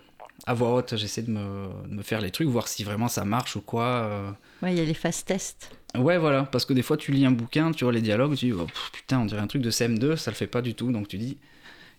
À 0.47 0.55
voix 0.55 0.73
haute, 0.75 0.97
j'essaie 0.97 1.21
de 1.23 1.31
me, 1.31 1.69
de 1.87 1.95
me 1.95 2.03
faire 2.03 2.21
les 2.21 2.31
trucs, 2.31 2.49
voir 2.49 2.67
si 2.67 2.83
vraiment 2.83 3.09
ça 3.09 3.25
marche 3.27 3.57
ou 3.57 3.61
quoi. 3.61 3.85
euh. 3.85 4.31
Ouais, 4.63 4.73
il 4.73 4.79
y 4.79 4.81
a 4.81 4.85
les 4.85 4.95
fast 4.95 5.27
tests. 5.29 5.71
Ouais, 5.97 6.19
voilà, 6.19 6.45
parce 6.45 6.65
que 6.65 6.73
des 6.73 6.83
fois 6.83 6.97
tu 6.97 7.13
lis 7.13 7.27
un 7.27 7.31
bouquin, 7.33 7.73
tu 7.73 7.85
vois 7.85 7.93
les 7.93 8.01
dialogues, 8.01 8.37
tu 8.37 8.47
dis 8.47 8.53
oh, 8.53 8.65
pff, 8.65 8.91
putain, 8.93 9.19
on 9.21 9.25
dirait 9.27 9.41
un 9.41 9.47
truc 9.47 9.61
de 9.61 9.71
CM2, 9.71 10.17
ça 10.17 10.31
le 10.31 10.37
fait 10.37 10.47
pas 10.47 10.63
du 10.63 10.75
tout, 10.75 10.91
donc 10.93 11.09
tu 11.09 11.19
dis 11.19 11.37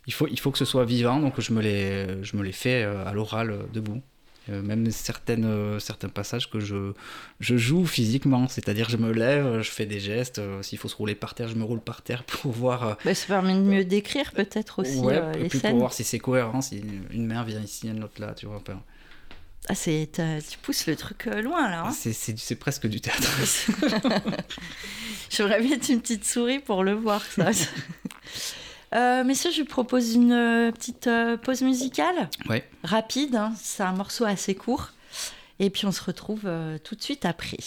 il 0.07 0.13
faut, 0.13 0.27
il 0.27 0.39
faut 0.39 0.51
que 0.51 0.57
ce 0.57 0.65
soit 0.65 0.85
vivant, 0.85 1.19
donc 1.19 1.39
je 1.39 1.53
me 1.53 1.61
les, 1.61 2.23
je 2.23 2.35
me 2.35 2.43
les 2.43 2.51
fais 2.51 2.83
euh, 2.83 3.05
à 3.05 3.13
l'oral 3.13 3.51
euh, 3.51 3.57
debout. 3.73 4.01
Euh, 4.49 4.63
même 4.63 4.89
certaines, 4.89 5.79
certains 5.79 6.09
passages 6.09 6.49
que 6.49 6.59
je, 6.59 6.93
je 7.39 7.57
joue 7.57 7.85
physiquement, 7.85 8.47
c'est-à-dire 8.47 8.89
je 8.89 8.97
me 8.97 9.11
lève, 9.11 9.61
je 9.61 9.69
fais 9.69 9.85
des 9.85 9.99
gestes, 9.99 10.41
s'il 10.63 10.79
faut 10.79 10.87
se 10.87 10.95
rouler 10.95 11.13
par 11.13 11.35
terre, 11.35 11.47
je 11.47 11.53
me 11.53 11.63
roule 11.63 11.79
par 11.79 12.01
terre 12.01 12.23
pour 12.41 12.51
voir. 12.51 12.97
Bah, 13.05 13.13
ça 13.13 13.27
permet 13.27 13.53
de 13.53 13.59
mieux 13.59 13.85
décrire 13.85 14.31
peut-être 14.31 14.79
aussi 14.81 14.97
ouais, 14.97 15.17
euh, 15.17 15.33
et 15.33 15.43
les 15.43 15.47
puis 15.47 15.59
scènes. 15.59 15.69
pour 15.71 15.81
voir 15.81 15.93
si 15.93 16.03
c'est 16.03 16.17
cohérent, 16.17 16.61
si 16.61 16.81
une 17.11 17.27
main 17.27 17.43
vient 17.43 17.61
ici, 17.61 17.87
une 17.87 18.03
autre 18.03 18.19
là, 18.19 18.33
tu 18.33 18.47
vois. 18.47 18.55
enfin, 18.57 18.81
Ah, 19.69 19.75
c'est, 19.75 20.09
tu 20.49 20.57
pousses 20.57 20.87
le 20.87 20.95
truc 20.95 21.25
loin 21.25 21.69
là. 21.69 21.85
hein. 21.85 21.91
c'est 21.93 22.55
presque 22.55 22.87
du 22.87 22.99
théâtre. 22.99 23.29
J'aurais 25.29 25.61
bien 25.61 25.77
une 25.87 26.01
petite 26.01 26.25
souris 26.25 26.59
pour 26.59 26.83
le 26.83 26.93
voir, 26.93 27.23
ça. 27.23 27.51
Euh, 28.93 29.23
messieurs, 29.23 29.51
je 29.51 29.61
vous 29.61 29.67
propose 29.67 30.15
une 30.15 30.33
euh, 30.33 30.71
petite 30.71 31.07
euh, 31.07 31.37
pause 31.37 31.61
musicale 31.61 32.29
Ouais. 32.49 32.67
rapide. 32.83 33.35
hein. 33.35 33.53
C'est 33.57 33.83
un 33.83 33.93
morceau 33.93 34.25
assez 34.25 34.53
court. 34.55 34.89
Et 35.59 35.69
puis 35.69 35.85
on 35.85 35.91
se 35.91 36.03
retrouve 36.03 36.49
tout 36.83 36.95
de 36.95 37.01
suite 37.01 37.23
après. 37.25 37.57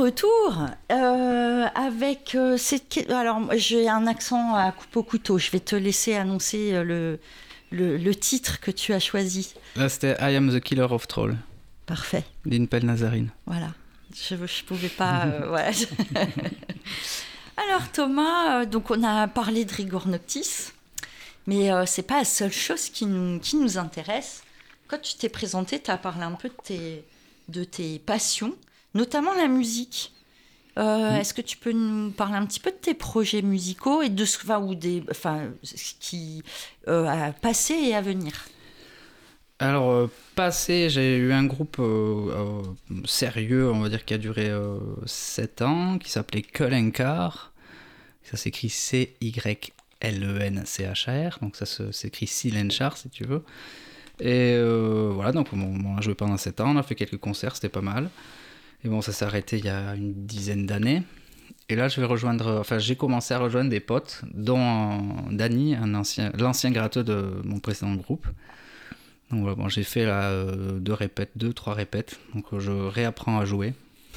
Retour 0.00 0.66
euh, 0.90 1.66
avec 1.74 2.34
euh, 2.34 2.56
cette. 2.56 3.08
Alors, 3.10 3.40
j'ai 3.56 3.88
un 3.88 4.06
accent 4.06 4.54
à 4.54 4.72
coupe 4.72 4.96
au 4.96 5.02
couteau. 5.02 5.38
Je 5.38 5.50
vais 5.50 5.60
te 5.60 5.76
laisser 5.76 6.14
annoncer 6.14 6.72
euh, 6.74 6.82
le, 6.84 7.18
le, 7.70 7.96
le 7.96 8.14
titre 8.14 8.60
que 8.60 8.70
tu 8.70 8.92
as 8.92 9.00
choisi. 9.00 9.54
Là, 9.76 9.88
c'était 9.88 10.16
I 10.20 10.36
am 10.36 10.50
the 10.50 10.60
killer 10.60 10.86
of 10.90 11.06
troll 11.06 11.36
Parfait. 11.86 12.24
d'Inpel 12.46 12.84
Nazarine. 12.86 13.30
Voilà. 13.46 13.68
Je 14.14 14.34
ne 14.34 14.66
pouvais 14.66 14.88
pas. 14.88 15.26
euh, 15.26 15.40
voilà. 15.48 15.70
Alors, 17.56 17.88
Thomas, 17.92 18.64
donc 18.64 18.90
on 18.90 19.02
a 19.04 19.28
parlé 19.28 19.64
de 19.64 19.72
Rigor 19.72 20.08
Noctis, 20.08 20.72
mais 21.46 21.68
c'est 21.86 22.02
pas 22.02 22.18
la 22.18 22.24
seule 22.24 22.52
chose 22.52 22.88
qui 22.88 23.04
nous, 23.06 23.38
qui 23.38 23.56
nous 23.56 23.76
intéresse. 23.76 24.42
Quand 24.88 25.00
tu 25.00 25.14
t'es 25.16 25.28
présenté, 25.28 25.78
tu 25.80 25.90
as 25.90 25.98
parlé 25.98 26.22
un 26.22 26.32
peu 26.32 26.48
de 26.48 26.54
tes, 26.64 27.04
de 27.48 27.62
tes 27.64 27.98
passions, 27.98 28.54
notamment 28.94 29.34
la 29.34 29.48
musique. 29.48 30.12
Euh, 30.78 31.16
Est-ce 31.16 31.34
que 31.34 31.42
tu 31.42 31.56
peux 31.56 31.72
nous 31.72 32.10
parler 32.10 32.36
un 32.36 32.46
petit 32.46 32.60
peu 32.60 32.70
de 32.70 32.76
tes 32.76 32.94
projets 32.94 33.42
musicaux 33.42 34.02
et 34.02 34.08
de 34.08 34.24
ce, 34.24 34.38
enfin, 34.38 34.60
ou 34.60 34.74
des, 34.74 35.02
enfin, 35.10 35.50
ce 35.62 35.94
qui 35.98 36.42
euh, 36.88 37.06
a 37.06 37.32
passé 37.32 37.74
et 37.74 37.94
à 37.94 38.00
venir? 38.00 38.32
Alors, 39.58 39.90
euh, 39.90 40.10
passé, 40.36 40.88
j'ai 40.88 41.16
eu 41.18 41.32
un 41.32 41.44
groupe 41.44 41.76
euh, 41.80 42.62
sérieux, 43.04 43.70
on 43.70 43.80
va 43.80 43.88
dire, 43.90 44.04
qui 44.04 44.14
a 44.14 44.18
duré 44.18 44.50
7 45.04 45.62
ans, 45.62 45.98
qui 45.98 46.10
s'appelait 46.10 46.42
Kulenkar. 46.42 47.52
Ça 48.22 48.36
s'écrit 48.36 48.70
C-Y-L-E-N-C-H-A-R, 48.70 49.28
donc 51.42 51.56
ça 51.56 51.66
s'écrit 51.66 52.26
Silenchar 52.28 52.96
si 52.96 53.10
tu 53.10 53.24
veux. 53.24 53.42
Et 54.20 54.56
voilà, 55.12 55.32
donc 55.32 55.48
on, 55.52 55.60
on 55.60 55.96
a 55.98 56.00
joué 56.00 56.14
pendant 56.14 56.36
7 56.36 56.60
ans, 56.60 56.70
on 56.74 56.78
a 56.78 56.82
fait 56.82 56.94
quelques 56.94 57.18
concerts, 57.18 57.56
c'était 57.56 57.68
pas 57.68 57.80
mal. 57.82 58.08
Et 58.84 58.88
bon, 58.88 59.00
ça 59.02 59.12
s'est 59.12 59.24
arrêté 59.24 59.58
il 59.58 59.64
y 59.64 59.68
a 59.68 59.94
une 59.94 60.12
dizaine 60.26 60.66
d'années. 60.66 61.02
Et 61.68 61.76
là, 61.76 61.88
je 61.88 62.00
vais 62.00 62.06
rejoindre, 62.06 62.58
enfin, 62.60 62.78
j'ai 62.78 62.96
commencé 62.96 63.32
à 63.34 63.38
rejoindre 63.38 63.70
des 63.70 63.80
potes, 63.80 64.22
dont 64.34 64.58
un 64.58 65.94
ancien, 65.94 66.32
l'ancien 66.38 66.70
gratteux 66.72 67.04
de 67.04 67.40
mon 67.44 67.60
précédent 67.60 67.94
groupe. 67.94 68.26
Donc 69.30 69.42
voilà, 69.42 69.54
bon, 69.54 69.68
j'ai 69.68 69.84
fait 69.84 70.04
là 70.04 70.30
euh, 70.30 70.80
deux 70.80 70.92
répètes, 70.94 71.30
deux, 71.36 71.52
trois 71.52 71.74
répètes. 71.74 72.18
Donc 72.34 72.46
euh, 72.52 72.58
je 72.58 72.72
réapprends 72.72 73.38
à 73.38 73.44
jouer. 73.44 73.74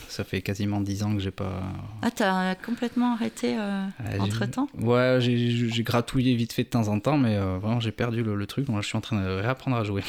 Ça 0.08 0.24
fait 0.24 0.42
quasiment 0.42 0.82
dix 0.82 1.04
ans 1.04 1.14
que 1.14 1.20
j'ai 1.22 1.32
pas. 1.32 1.62
Ah, 2.02 2.10
t'as 2.10 2.56
complètement 2.56 3.14
arrêté 3.14 3.56
euh, 3.58 3.86
Ah, 4.00 4.04
j'ai- 4.14 4.22
entre-temps? 4.22 4.68
Ouais, 4.78 5.18
j'ai, 5.20 5.84
gratouillé 5.84 6.36
vite 6.36 6.54
fait 6.54 6.64
de 6.64 6.70
temps 6.70 6.88
en 6.88 7.00
temps, 7.00 7.18
mais 7.18 7.36
euh, 7.38 7.58
vraiment 7.60 7.80
j'ai 7.80 7.92
perdu 7.92 8.24
le, 8.24 8.36
le 8.36 8.48
truc. 8.48 8.66
Donc 8.66 8.76
là, 8.76 8.82
je 8.82 8.88
suis 8.88 8.98
en 8.98 9.02
train 9.02 9.22
de 9.22 9.28
réapprendre 9.42 9.78
à 9.78 9.84
jouer. 9.84 10.04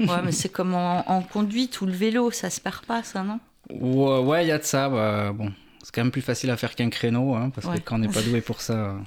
Ouais, 0.00 0.22
mais 0.24 0.32
c'est 0.32 0.48
comme 0.48 0.74
en, 0.74 1.08
en 1.08 1.22
conduite 1.22 1.80
ou 1.80 1.86
le 1.86 1.92
vélo, 1.92 2.30
ça 2.32 2.50
se 2.50 2.60
perd 2.60 2.84
pas, 2.84 3.02
ça, 3.04 3.22
non? 3.22 3.38
Ouais, 3.70 4.18
ouais, 4.20 4.44
il 4.44 4.48
y 4.48 4.52
a 4.52 4.58
de 4.58 4.64
ça. 4.64 4.88
bah, 4.88 5.32
bon, 5.32 5.52
c'est 5.82 5.94
quand 5.94 6.02
même 6.02 6.10
plus 6.10 6.22
facile 6.22 6.50
à 6.50 6.56
faire 6.56 6.74
qu'un 6.74 6.90
créneau, 6.90 7.34
hein, 7.34 7.50
parce 7.54 7.66
Ouais. 7.66 7.76
que 7.78 7.80
quand 7.84 7.96
on 7.96 7.98
n'est 7.98 8.08
pas 8.08 8.22
doué 8.22 8.40
pour 8.40 8.60
ça, 8.60 8.72
euh, 8.74 8.98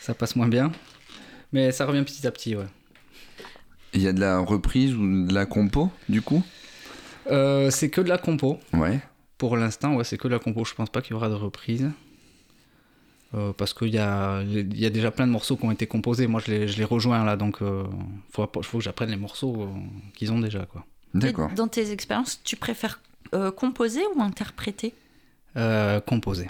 ça 0.00 0.14
passe 0.14 0.36
moins 0.36 0.48
bien. 0.48 0.72
Mais 1.52 1.72
ça 1.72 1.84
revient 1.86 2.02
petit 2.04 2.26
à 2.26 2.30
petit, 2.30 2.56
ouais. 2.56 2.66
Il 3.92 4.00
y 4.02 4.08
a 4.08 4.12
de 4.12 4.20
la 4.20 4.38
reprise 4.38 4.94
ou 4.94 5.26
de 5.26 5.34
la 5.34 5.46
compo, 5.46 5.90
du 6.08 6.22
coup? 6.22 6.42
Euh, 7.30 7.70
c'est 7.70 7.90
que 7.90 8.00
de 8.00 8.08
la 8.08 8.18
compo. 8.18 8.58
Ouais. 8.72 9.00
Pour 9.36 9.56
l'instant, 9.56 9.94
ouais, 9.96 10.04
c'est 10.04 10.16
que 10.16 10.28
de 10.28 10.32
la 10.32 10.38
compo. 10.38 10.64
Je 10.64 10.74
pense 10.74 10.90
pas 10.90 11.02
qu'il 11.02 11.12
y 11.12 11.14
aura 11.14 11.28
de 11.28 11.34
reprise. 11.34 11.90
Euh, 13.34 13.52
parce 13.52 13.74
qu'il 13.74 13.88
y 13.94 13.98
a, 13.98 14.42
il 14.42 14.78
y 14.78 14.86
a 14.86 14.90
déjà 14.90 15.10
plein 15.10 15.26
de 15.26 15.32
morceaux 15.32 15.56
qui 15.56 15.64
ont 15.64 15.70
été 15.70 15.86
composés. 15.86 16.26
Moi, 16.26 16.40
je 16.44 16.50
les, 16.52 16.68
je 16.68 16.78
les 16.78 16.84
rejoins 16.84 17.24
là, 17.24 17.36
donc 17.36 17.58
il 17.60 17.66
faut, 18.32 18.48
faut 18.62 18.78
que 18.78 18.84
j'apprenne 18.84 19.10
les 19.10 19.16
morceaux 19.16 19.62
euh, 19.62 19.66
qu'ils 20.14 20.32
ont 20.32 20.40
déjà. 20.40 20.66
Quoi. 20.66 20.84
D'accord. 21.14 21.50
Dans 21.54 21.68
tes 21.68 21.90
expériences, 21.92 22.40
tu 22.44 22.56
préfères 22.56 23.00
euh, 23.34 23.50
composer 23.50 24.02
ou 24.14 24.20
interpréter? 24.22 24.94
Euh, 25.56 26.00
composer. 26.00 26.48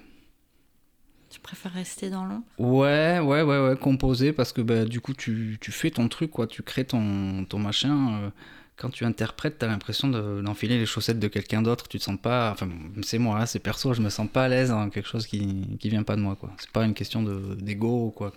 Tu 1.30 1.38
préfères 1.38 1.72
rester 1.72 2.10
dans 2.10 2.24
l'ombre? 2.24 2.42
Ouais, 2.58 3.20
ouais, 3.20 3.42
ouais, 3.42 3.60
ouais, 3.68 3.76
composer 3.76 4.32
parce 4.32 4.52
que 4.52 4.60
bah, 4.60 4.84
du 4.84 5.00
coup, 5.00 5.14
tu, 5.14 5.58
tu 5.60 5.70
fais 5.70 5.90
ton 5.90 6.08
truc, 6.08 6.30
quoi. 6.32 6.46
Tu 6.48 6.62
crées 6.62 6.84
ton, 6.84 7.44
ton 7.44 7.58
machin. 7.58 8.20
euh, 8.22 8.30
quand 8.76 8.88
tu 8.90 9.04
interprètes, 9.04 9.58
t'as 9.58 9.66
l'impression 9.68 10.08
de- 10.08 10.40
d'enfiler 10.40 10.78
les 10.78 10.86
chaussettes 10.86 11.18
de 11.20 11.28
quelqu'un 11.28 11.62
d'autre. 11.62 11.86
Tu 11.86 11.98
te 11.98 12.02
sens 12.02 12.16
pas. 12.20 12.50
Enfin, 12.50 12.68
c'est 13.02 13.18
moi, 13.18 13.38
hein, 13.40 13.46
c'est 13.46 13.58
perso, 13.60 13.92
je 13.94 14.00
me 14.02 14.08
sens 14.08 14.26
pas 14.32 14.44
à 14.44 14.48
l'aise 14.48 14.70
dans 14.70 14.88
quelque 14.90 15.08
chose 15.08 15.26
qui, 15.26 15.76
qui 15.78 15.88
vient 15.90 16.02
pas 16.02 16.16
de 16.16 16.22
moi, 16.22 16.34
quoi. 16.34 16.50
C'est 16.58 16.70
pas 16.70 16.84
une 16.84 16.94
question 16.94 17.22
de- 17.22 17.54
d'ego 17.60 18.06
ou 18.06 18.10
quoi. 18.10 18.32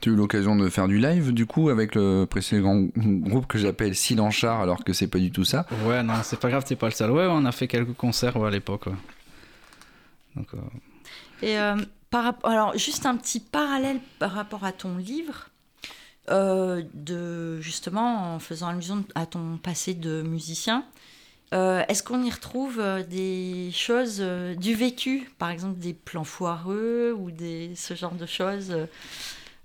Tu 0.00 0.10
as 0.10 0.12
eu 0.12 0.16
l'occasion 0.16 0.54
de 0.54 0.68
faire 0.68 0.86
du 0.86 0.98
live, 0.98 1.32
du 1.32 1.44
coup, 1.46 1.70
avec 1.70 1.94
le 1.96 2.24
précédent 2.24 2.86
groupe 2.96 3.46
que 3.48 3.58
j'appelle 3.58 3.96
Silenchard, 3.96 4.60
alors 4.60 4.84
que 4.84 4.92
c'est 4.92 5.08
pas 5.08 5.18
du 5.18 5.32
tout 5.32 5.44
ça. 5.44 5.66
Ouais, 5.86 6.02
non, 6.04 6.14
c'est 6.22 6.38
pas 6.38 6.48
grave, 6.50 6.64
t'es 6.64 6.76
pas 6.76 6.86
le 6.86 6.92
seul. 6.92 7.10
Ouais, 7.10 7.26
on 7.28 7.44
a 7.44 7.50
fait 7.52 7.66
quelques 7.66 7.94
concerts 7.94 8.36
ouais, 8.36 8.46
à 8.46 8.50
l'époque. 8.50 8.86
ouais. 8.86 8.92
Donc, 10.36 10.46
euh, 10.54 10.58
Et 11.42 11.58
euh, 11.58 11.76
par 12.10 12.34
alors, 12.44 12.78
juste 12.78 13.06
un 13.06 13.16
petit 13.16 13.40
parallèle 13.40 13.98
par 14.20 14.30
rapport 14.32 14.64
à 14.64 14.70
ton 14.70 14.96
livre, 14.98 15.48
euh, 16.30 16.82
de, 16.94 17.60
justement, 17.60 18.34
en 18.34 18.38
faisant 18.38 18.68
allusion 18.68 19.04
à 19.16 19.26
ton 19.26 19.56
passé 19.56 19.94
de 19.94 20.22
musicien. 20.22 20.84
euh, 21.54 21.82
Est-ce 21.88 22.04
qu'on 22.04 22.22
y 22.22 22.30
retrouve 22.30 22.80
des 23.10 23.70
choses 23.72 24.18
euh, 24.20 24.54
du 24.54 24.74
vécu, 24.74 25.28
par 25.38 25.50
exemple 25.50 25.80
des 25.80 25.94
plans 25.94 26.22
foireux 26.24 27.12
ou 27.18 27.32
des, 27.32 27.72
ce 27.74 27.94
genre 27.94 28.14
de 28.14 28.26
choses 28.26 28.72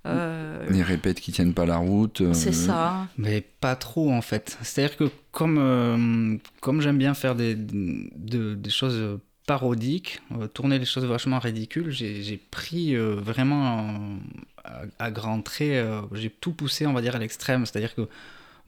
euh, 0.06 0.66
Les 0.70 0.84
répètes 0.84 1.20
qui 1.20 1.32
tiennent 1.32 1.54
pas 1.54 1.66
la 1.66 1.78
route. 1.78 2.22
euh, 2.22 2.34
C'est 2.34 2.52
ça. 2.52 3.08
Mais 3.18 3.42
pas 3.42 3.76
trop 3.76 4.12
en 4.12 4.22
fait. 4.22 4.58
C'est-à-dire 4.62 4.98
que 4.98 5.10
comme, 5.32 5.58
euh, 5.60 6.38
comme 6.62 6.82
j'aime 6.82 6.98
bien 6.98 7.14
faire 7.14 7.36
des, 7.36 7.56
de- 7.56 8.56
des 8.56 8.70
choses 8.70 9.20
parodiques, 9.46 10.22
euh, 10.40 10.48
tourner 10.48 10.80
les 10.80 10.86
choses 10.86 11.06
vachement 11.06 11.40
ridicules, 11.40 11.90
j'ai 11.92 12.22
j'ai 12.24 12.38
pris 12.38 12.96
euh, 12.96 13.16
vraiment 13.16 13.80
euh, 13.90 14.18
à, 14.64 15.06
à 15.06 15.12
grands 15.12 15.42
traits, 15.42 15.70
euh, 15.72 16.02
j'ai 16.14 16.30
tout 16.30 16.54
poussé 16.54 16.86
on 16.86 16.94
va 16.94 17.02
dire 17.02 17.16
à 17.16 17.20
l'extrême. 17.20 17.66
C'est-à-dire 17.66 17.96
que 17.96 18.08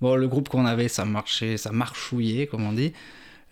bon, 0.02 0.16
le 0.16 0.28
groupe 0.28 0.50
qu'on 0.50 0.66
avait, 0.66 0.88
ça 0.90 1.06
marchait, 1.06 1.58
ça 1.58 1.72
marchouillait 1.72 2.48
comme 2.48 2.64
on 2.66 2.74
dit. 2.74 2.94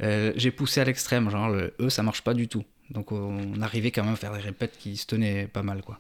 Euh, 0.02 0.34
j'ai 0.36 0.52
poussé 0.52 0.82
à 0.82 0.86
l'extrême, 0.86 1.30
genre 1.30 1.50
le- 1.50 1.74
eux 1.80 1.90
ça 1.90 2.04
marche 2.04 2.24
pas 2.24 2.34
du 2.34 2.48
tout. 2.48 2.64
Donc 2.90 3.12
on 3.12 3.62
arrivait 3.62 3.92
quand 3.92 4.04
même 4.04 4.14
à 4.14 4.18
faire 4.18 4.34
des 4.34 4.40
répètes 4.42 4.78
qui 4.80 4.98
se 4.98 5.06
tenaient 5.08 5.48
pas 5.48 5.64
mal 5.64 5.82
quoi. 5.84 6.00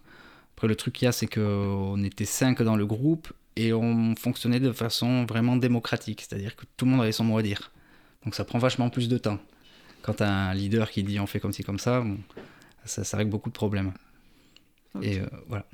Après 0.55 0.67
le 0.67 0.75
truc 0.75 0.93
qu'il 0.95 1.05
y 1.05 1.09
a 1.09 1.11
c'est 1.11 1.27
qu'on 1.27 2.03
était 2.03 2.25
cinq 2.25 2.61
dans 2.61 2.75
le 2.75 2.85
groupe 2.85 3.31
et 3.55 3.73
on 3.73 4.15
fonctionnait 4.15 4.59
de 4.59 4.71
façon 4.71 5.25
vraiment 5.25 5.57
démocratique, 5.57 6.25
c'est-à-dire 6.27 6.55
que 6.55 6.65
tout 6.77 6.85
le 6.85 6.91
monde 6.91 7.01
avait 7.01 7.11
son 7.11 7.23
mot 7.23 7.37
à 7.37 7.43
dire. 7.43 7.71
Donc 8.23 8.35
ça 8.35 8.45
prend 8.45 8.59
vachement 8.59 8.89
plus 8.89 9.09
de 9.09 9.17
temps. 9.17 9.39
Quand 10.01 10.15
t'as 10.15 10.29
un 10.29 10.53
leader 10.53 10.89
qui 10.89 11.03
dit 11.03 11.19
on 11.19 11.27
fait 11.27 11.39
comme 11.39 11.53
ci 11.53 11.63
comme 11.63 11.79
ça, 11.79 12.01
bon, 12.01 12.17
ça, 12.85 13.03
ça 13.03 13.17
règle 13.17 13.31
beaucoup 13.31 13.49
de 13.49 13.53
problèmes. 13.53 13.93
Et 15.01 15.19
euh, 15.19 15.25
voilà. 15.47 15.65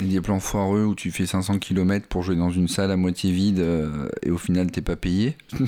Il 0.00 0.06
y 0.06 0.10
a 0.10 0.20
des 0.20 0.20
plans 0.20 0.38
foireux 0.38 0.84
où 0.84 0.94
tu 0.94 1.10
fais 1.10 1.26
500 1.26 1.58
km 1.58 2.06
pour 2.06 2.22
jouer 2.22 2.36
dans 2.36 2.50
une 2.50 2.68
salle 2.68 2.90
à 2.92 2.96
moitié 2.96 3.32
vide 3.32 3.58
euh, 3.58 4.08
et 4.22 4.30
au 4.30 4.38
final 4.38 4.70
t'es 4.70 4.80
pas 4.80 4.94
payé. 4.96 5.36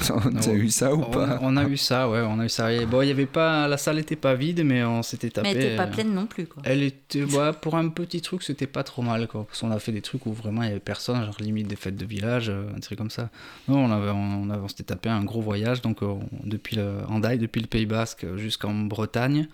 T'as 0.40 0.52
eu 0.52 0.68
ça 0.70 0.94
ou 0.94 1.00
on, 1.02 1.10
pas 1.10 1.38
on 1.42 1.56
a 1.56 1.64
eu 1.64 1.76
ça, 1.76 2.08
ouais, 2.08 2.20
on 2.20 2.38
a 2.38 2.44
eu 2.44 2.48
ça. 2.48 2.72
Et 2.72 2.86
bon, 2.86 3.02
il 3.02 3.08
y 3.08 3.10
avait 3.10 3.26
pas, 3.26 3.66
la 3.66 3.76
salle 3.76 3.98
était 3.98 4.16
pas 4.16 4.34
vide, 4.34 4.62
mais 4.64 4.84
on 4.84 5.02
s'était 5.02 5.30
tapé. 5.30 5.48
Mais 5.48 5.54
elle 5.54 5.62
n'était 5.64 5.76
pas 5.76 5.84
euh, 5.84 5.90
pleine 5.90 6.14
non 6.14 6.26
plus. 6.26 6.46
Quoi. 6.46 6.62
Elle 6.64 6.82
était, 6.82 7.22
ouais, 7.36 7.50
pour 7.60 7.74
un 7.76 7.88
petit 7.88 8.20
truc, 8.20 8.42
c'était 8.44 8.66
pas 8.68 8.84
trop 8.84 9.02
mal, 9.02 9.26
quoi. 9.26 9.44
Parce 9.46 9.60
qu'on 9.60 9.70
a 9.72 9.78
fait 9.80 9.92
des 9.92 10.02
trucs 10.02 10.24
où 10.26 10.32
vraiment 10.32 10.62
il 10.62 10.68
y 10.68 10.70
avait 10.70 10.80
personne, 10.80 11.24
genre 11.24 11.36
limite 11.40 11.66
des 11.66 11.76
fêtes 11.76 11.96
de 11.96 12.04
village, 12.06 12.50
euh, 12.50 12.64
un 12.76 12.80
truc 12.80 12.98
comme 12.98 13.10
ça. 13.10 13.30
Non, 13.68 13.84
on 13.84 13.90
avait, 13.90 14.10
on, 14.10 14.48
avait- 14.50 14.62
on 14.62 14.68
s'était 14.68 14.84
tapé 14.84 15.08
un 15.08 15.24
gros 15.24 15.40
voyage, 15.42 15.82
donc 15.82 16.02
euh, 16.02 16.06
on- 16.06 16.20
depuis 16.44 16.76
le 16.76 16.98
Hendaye, 17.08 17.38
depuis 17.38 17.60
le 17.60 17.66
Pays 17.66 17.86
Basque 17.86 18.24
jusqu'en 18.36 18.74
Bretagne, 18.74 19.48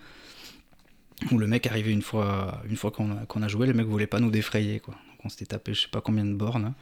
où 1.31 1.37
le 1.37 1.47
mec 1.47 1.65
arrivait 1.67 1.91
une 1.91 2.01
fois, 2.01 2.61
une 2.69 2.75
fois 2.77 2.91
qu'on 2.91 3.41
a, 3.41 3.47
joué, 3.47 3.67
le 3.67 3.73
mec 3.73 3.87
voulait 3.87 4.07
pas 4.07 4.19
nous 4.19 4.31
défrayer, 4.31 4.79
quoi. 4.79 4.93
Donc 4.93 5.25
on 5.25 5.29
s'était 5.29 5.45
tapé 5.47 5.73
je 5.73 5.81
sais 5.81 5.87
pas 5.91 6.01
combien 6.01 6.25
de 6.25 6.33
bornes. 6.33 6.65
hein. 6.65 6.75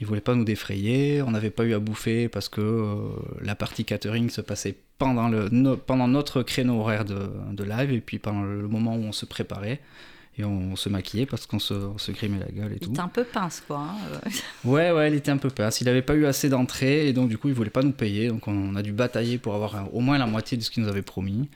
Il 0.00 0.06
voulait 0.06 0.20
pas 0.22 0.34
nous 0.34 0.44
défrayer, 0.44 1.20
on 1.22 1.30
n'avait 1.30 1.50
pas 1.50 1.64
eu 1.64 1.74
à 1.74 1.78
bouffer 1.78 2.28
parce 2.30 2.48
que 2.48 2.60
euh, 2.62 2.96
la 3.42 3.54
partie 3.54 3.84
catering 3.84 4.30
se 4.30 4.40
passait 4.40 4.74
pendant, 4.98 5.28
le, 5.28 5.48
no- 5.50 5.76
pendant 5.76 6.08
notre 6.08 6.42
créneau 6.42 6.80
horaire 6.80 7.04
de, 7.04 7.30
de 7.52 7.64
live 7.64 7.92
et 7.92 8.00
puis 8.00 8.18
pendant 8.18 8.42
le 8.42 8.66
moment 8.66 8.96
où 8.96 9.00
on 9.02 9.12
se 9.12 9.26
préparait 9.26 9.80
et 10.38 10.44
on, 10.44 10.74
se 10.76 10.88
maquillait 10.88 11.26
parce 11.26 11.44
qu'on 11.44 11.58
se, 11.58 11.74
on 11.74 11.98
se 11.98 12.12
grimait 12.12 12.38
la 12.38 12.50
gueule 12.50 12.72
et 12.72 12.76
Il 12.76 12.86
tout. 12.86 12.90
était 12.92 13.00
un 13.00 13.08
peu 13.08 13.24
pince, 13.24 13.62
quoi. 13.66 13.78
hein, 13.78 13.96
euh. 14.26 14.30
Ouais, 14.64 14.90
ouais, 14.90 15.10
il 15.10 15.14
était 15.16 15.30
un 15.32 15.36
peu 15.36 15.50
pince. 15.50 15.82
Il 15.82 15.88
avait 15.88 16.00
pas 16.02 16.14
eu 16.14 16.24
assez 16.24 16.48
d'entrée 16.48 17.08
et 17.08 17.12
donc 17.12 17.28
du 17.28 17.36
coup 17.36 17.48
il 17.48 17.54
voulait 17.54 17.68
pas 17.68 17.82
nous 17.82 17.92
payer. 17.92 18.28
Donc 18.28 18.48
on 18.48 18.76
a 18.76 18.82
dû 18.82 18.92
batailler 18.92 19.36
pour 19.36 19.54
avoir 19.54 19.94
au 19.94 20.00
moins 20.00 20.16
la 20.16 20.26
moitié 20.26 20.56
de 20.56 20.62
ce 20.62 20.70
qu'il 20.70 20.82
nous 20.82 20.88
avait 20.88 21.02
promis. 21.02 21.48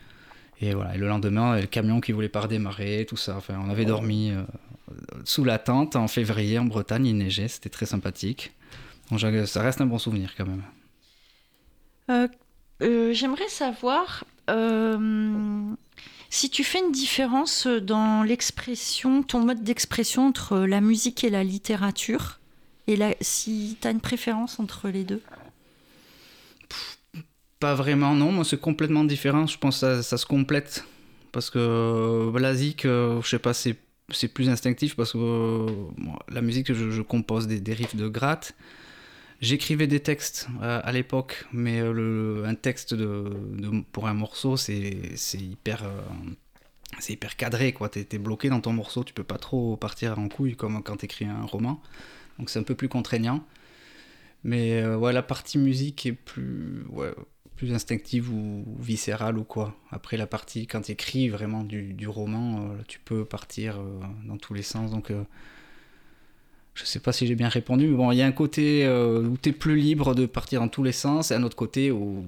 Et 0.61 0.74
voilà, 0.74 0.94
et 0.94 0.98
le 0.98 1.09
lendemain, 1.09 1.61
le 1.61 1.66
camion 1.66 2.00
qui 2.00 2.12
voulait 2.12 2.28
pas 2.28 2.42
redémarrer, 2.42 3.07
tout 3.09 3.16
ça. 3.16 3.36
Enfin, 3.36 3.61
on 3.64 3.70
avait 3.70 3.84
dormi 3.84 4.30
euh, 4.30 4.42
sous 5.24 5.44
la 5.44 5.59
tente 5.59 5.96
en 5.96 6.09
février 6.09 6.59
en 6.59 6.64
Bretagne, 6.64 7.07
il 7.07 7.16
neigeait, 7.16 7.48
c'était 7.48 7.70
très 7.70 7.86
sympathique. 7.86 8.52
Donc, 9.11 9.20
ça 9.20 9.62
reste 9.62 9.80
un 9.80 9.86
bon 9.86 9.98
souvenir 9.98 10.34
quand 10.36 10.46
même. 10.46 10.62
Euh, 12.11 12.28
euh, 12.82 13.12
J'aimerais 13.12 13.48
savoir 13.48 14.24
euh, 14.50 15.74
si 16.30 16.50
tu 16.50 16.64
fais 16.64 16.80
une 16.80 16.92
différence 16.92 17.66
dans 17.66 18.22
l'expression, 18.22 19.22
ton 19.22 19.40
mode 19.40 19.62
d'expression 19.62 20.26
entre 20.26 20.59
la 20.59 20.80
musique 20.80 21.24
et 21.24 21.30
la 21.30 21.44
littérature, 21.44 22.40
et 22.86 22.96
la, 22.96 23.14
si 23.20 23.76
tu 23.80 23.88
as 23.88 23.90
une 23.90 24.00
préférence 24.00 24.61
entre 24.61 24.88
les 24.88 25.05
deux? 25.05 25.22
Pas 27.61 27.74
vraiment, 27.74 28.14
non. 28.14 28.32
Moi, 28.32 28.44
c'est 28.44 28.61
complètement 28.61 29.05
différent. 29.05 29.46
Je 29.46 29.59
pense 29.59 29.76
que 29.76 29.80
ça, 29.80 30.02
ça 30.02 30.16
se 30.18 30.26
complète 30.26 30.84
parce 31.32 31.50
que 31.50 32.30
bah, 32.32 32.40
la 32.40 32.55
zik, 32.55 32.84
euh, 32.84 33.20
je 33.22 33.28
sais 33.28 33.38
pas, 33.38 33.55
c'est 33.55 33.76
plus 34.34 34.48
instinctif 34.48 34.96
parce 34.96 35.12
que 35.12 35.18
euh, 35.18 35.70
la 36.28 36.42
musique, 36.42 36.72
je, 36.72 37.02
compose 37.02 37.46
des, 37.46 37.61
des 37.61 37.72
riffs 37.74 37.96
de 37.96 38.09
gratte. 38.09 38.55
J'écrivais 39.40 39.86
des 39.86 40.00
textes 40.00 40.48
euh, 40.62 40.80
à 40.82 40.92
l'époque, 40.92 41.44
mais 41.52 41.80
euh, 41.80 41.92
le, 41.92 42.44
un 42.46 42.55
texte 42.55 42.94
de, 42.94 43.30
pour 43.92 44.07
un 44.07 44.14
morceau, 44.14 44.57
c'est 44.57 44.96
hyper, 45.34 45.84
euh, 45.84 46.00
c'est 46.98 47.14
hyper 47.14 47.36
cadré. 47.36 47.72
quoi. 47.72 47.88
T'es 47.88 48.07
es 48.12 48.18
bloqué 48.18 48.48
dans 48.48 48.61
ton 48.61 48.72
morceau, 48.72 49.05
tu 49.05 49.12
peux 49.12 49.24
pas 49.24 49.38
trop 49.38 49.76
partir 49.76 50.18
en 50.18 50.28
couille 50.28 50.57
comme 50.57 50.82
quand 50.82 50.96
t'écris 50.98 51.26
un 51.26 51.44
roman. 51.44 51.82
Donc 52.38 52.50
c'est 52.50 52.59
un 52.59 52.62
peu 52.62 52.74
plus 52.74 52.88
contraignant. 52.88 53.44
Mais 54.44 54.82
euh, 54.82 54.96
ouais, 54.96 55.12
la 55.12 55.22
partie 55.22 55.59
musique 55.59 56.07
est 56.07 56.12
plus, 56.12 56.84
plus 57.57 57.72
instinctive 57.72 58.32
ou 58.32 58.64
viscérale 58.78 59.38
ou 59.38 59.44
quoi. 59.44 59.76
Après 59.90 60.16
la 60.16 60.26
partie, 60.26 60.66
quand 60.66 60.82
tu 60.82 60.92
écris 60.92 61.28
vraiment 61.28 61.62
du, 61.62 62.09
roman, 62.09 62.61
euh, 62.61 62.82
tu 62.88 62.98
peux 62.98 63.24
partir 63.24 63.78
euh, 63.78 64.00
dans 64.26 64.36
tous 64.36 64.55
les 64.55 64.62
sens. 64.62 64.90
Donc 64.90 65.11
euh, 65.11 65.24
je 66.74 66.84
sais 66.84 66.98
pas 66.98 67.12
si 67.12 67.26
j'ai 67.26 67.36
bien 67.36 67.48
répondu, 67.48 67.86
mais 67.86 67.96
bon, 67.96 68.11
il 68.11 68.18
y 68.18 68.22
a 68.22 68.26
un 68.26 68.32
côté 68.32 68.84
euh, 68.84 69.22
où 69.22 69.36
tu 69.40 69.50
es 69.50 69.52
plus 69.52 69.76
libre 69.76 70.14
de 70.14 70.26
partir 70.26 70.61
dans 70.61 70.68
tous 70.68 70.82
les 70.82 70.92
sens, 70.92 71.30
et 71.30 71.34
un 71.34 71.42
autre 71.42 71.57
côté 71.57 71.90
où. 71.90 72.24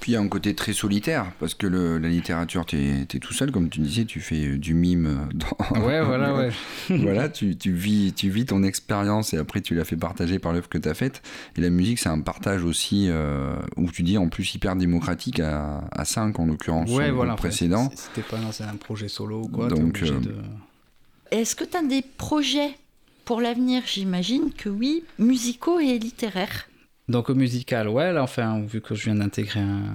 Puis 0.00 0.12
il 0.12 0.14
y 0.14 0.16
a 0.16 0.20
un 0.20 0.28
côté 0.28 0.54
très 0.54 0.72
solitaire, 0.72 1.30
parce 1.38 1.52
que 1.54 1.66
le- 1.66 1.98
la 1.98 2.08
littérature, 2.08 2.64
tu 2.64 2.78
es, 2.78 3.04
tout 3.18 3.34
seul, 3.34 3.50
comme 3.52 3.68
tu 3.68 3.80
disais, 3.80 4.06
tu 4.06 4.20
fais 4.20 4.46
euh, 4.46 4.58
du 4.58 4.72
mime. 4.72 5.28
Dans... 5.34 5.80
Ouais, 5.80 6.02
voilà, 6.02 6.34
ouais. 6.38 6.50
voilà, 6.88 7.28
tu, 7.28 7.56
tu 7.56 7.72
vis, 7.72 8.12
tu 8.14 8.30
vis 8.30 8.46
ton 8.46 8.62
expérience 8.62 9.34
et 9.34 9.36
après 9.38 9.60
tu 9.60 9.74
la 9.74 9.84
fais 9.84 9.96
partager 9.96 10.38
par 10.38 10.52
l'œuvre 10.54 10.68
que 10.68 10.78
tu 10.78 10.88
as 10.88 10.94
faite. 10.94 11.20
Et 11.56 11.60
la 11.60 11.68
musique, 11.70 11.98
c'est 11.98 12.08
un 12.08 12.20
partage 12.20 12.64
aussi, 12.64 13.06
euh, 13.10 13.54
où 13.76 13.90
tu 13.90 14.02
dis 14.02 14.16
en 14.16 14.28
plus 14.28 14.54
hyper 14.54 14.76
démocratique 14.76 15.40
à, 15.40 15.84
à 15.92 16.04
5 16.06 16.38
en 16.40 16.46
l'occurrence, 16.46 16.90
Ouais, 16.90 17.10
voilà. 17.10 17.34
précédent. 17.34 17.90
C'était 17.94 18.22
pas 18.26 18.38
un 18.38 18.76
projet 18.76 19.08
solo 19.08 19.42
ou 19.42 19.48
quoi. 19.48 19.68
Donc, 19.68 20.02
euh, 20.02 20.20
de- 20.20 20.34
Est-ce 21.30 21.54
que 21.54 21.64
tu 21.64 21.76
as 21.76 21.82
des 21.82 22.02
projets 22.02 22.70
pour 23.26 23.40
l'avenir? 23.40 23.82
J'imagine 23.86 24.50
que 24.56 24.68
oui, 24.70 25.04
musicaux 25.18 25.78
et 25.78 25.98
littéraires. 25.98 26.66
Donc 27.10 27.28
au 27.30 27.34
musical, 27.34 27.88
ouais, 27.88 28.12
là, 28.12 28.22
enfin, 28.22 28.60
vu 28.60 28.80
que 28.80 28.94
je 28.94 29.04
viens 29.04 29.16
d'intégrer 29.16 29.60
un, 29.60 29.94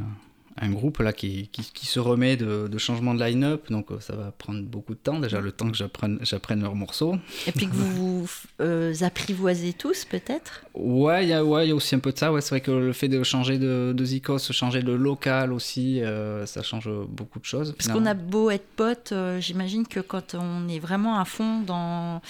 un 0.62 0.70
groupe 0.72 1.00
là 1.00 1.14
qui, 1.14 1.48
qui, 1.52 1.64
qui 1.74 1.86
se 1.86 2.00
remet 2.00 2.36
de, 2.38 2.68
de 2.68 2.78
changement 2.78 3.14
de 3.14 3.24
line-up, 3.24 3.70
donc 3.70 3.92
euh, 3.92 4.00
ça 4.00 4.16
va 4.16 4.32
prendre 4.32 4.62
beaucoup 4.64 4.94
de 4.94 5.00
temps, 5.00 5.20
déjà 5.20 5.40
le 5.42 5.52
temps 5.52 5.70
que 5.70 5.78
j'apprenne 5.78 6.62
leurs 6.62 6.76
morceaux. 6.76 7.16
Et 7.48 7.52
puis 7.52 7.68
que 7.68 7.74
vous 7.74 8.24
vous 8.26 8.30
euh, 8.62 8.94
apprivoisez 9.02 9.74
tous, 9.74 10.06
peut-être? 10.06 10.66
Ouais, 10.74 11.24
il 11.26 11.30
y, 11.30 11.34
a- 11.34 11.44
ouais, 11.44 11.66
il 11.66 11.70
y 11.70 11.72
a 11.72 11.76
aussi 11.76 11.96
un 11.96 12.00
peu 12.00 12.12
de 12.12 12.18
ça, 12.18 12.32
ouais, 12.34 12.42
c'est 12.42 12.50
vrai 12.50 12.62
que 12.62 12.72
le 12.72 12.92
fait 12.94 13.08
de 13.10 13.22
changer 13.24 13.58
de, 13.60 13.94
de 13.96 14.06
Zikos, 14.06 14.40
changer 14.52 14.82
de 14.84 14.92
local 14.94 15.54
aussi, 15.54 16.02
euh, 16.02 16.46
ça 16.46 16.64
change 16.64 16.90
beaucoup 17.08 17.40
de 17.40 17.46
choses. 17.46 17.74
Parce 17.78 17.90
qu'on 17.90 18.06
a 18.06 18.14
beau 18.14 18.50
être 18.50 18.68
potes, 18.76 19.12
euh, 19.14 19.40
j'imagine 19.40 19.88
que 19.88 20.00
quand 20.02 20.36
on 20.36 20.68
est 20.68 20.80
vraiment 20.80 21.20
à 21.20 21.26
fond 21.26 21.62
dans 21.62 22.22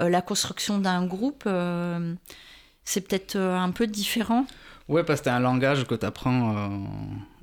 la 0.00 0.22
construction 0.22 0.78
d'un 0.78 1.04
groupe, 1.04 1.46
c'est 2.84 3.00
peut-être 3.02 3.36
euh, 3.36 3.56
un 3.56 3.70
peu 3.70 3.86
différent. 3.86 4.46
Ouais, 4.88 5.04
parce 5.04 5.20
que 5.20 5.26
t'as 5.26 5.36
un 5.36 5.40
langage 5.40 5.86
que 5.86 5.94
t'apprends 5.94 6.56
euh, 6.56 6.68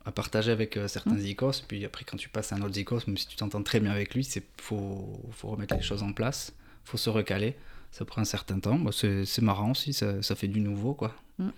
à 0.06 0.12
partager 0.12 0.52
avec 0.52 0.78
euh, 0.78 0.88
certains 0.88 1.16
Mm. 1.16 1.20
Zikos, 1.20 1.52
puis 1.68 1.86
après 1.86 2.04
quand 2.04 2.18
tu 2.18 2.30
passes 2.30 2.52
à 2.52 2.58
un 2.58 2.62
autre 2.62 2.76
Zikos, 2.76 3.02
même 3.08 3.18
si 3.18 3.28
tu 3.28 3.36
t'entends 3.38 3.64
très 3.64 3.80
bien 3.80 3.92
avec 3.92 4.14
lui, 4.14 4.24
c'est 4.24 4.44
faut, 4.62 5.20
faut 5.32 5.48
remettre 5.50 5.76
les 5.76 5.82
choses 5.82 6.04
en 6.04 6.14
place, 6.14 6.54
faut 6.84 6.98
se 6.98 7.10
recaler, 7.10 7.56
ça 7.92 8.06
prend 8.06 8.22
un 8.22 8.26
certain 8.26 8.60
temps, 8.60 8.78
Bah, 8.78 8.92
c'est 8.94 9.26
c'est 9.26 9.42
marrant 9.42 9.72
aussi, 9.72 9.94
ça, 9.94 10.22
ça 10.22 10.36
fait 10.36 10.48
du 10.48 10.60
nouveau 10.60 10.94
quoi. 10.94 11.16
Mm. 11.40 11.50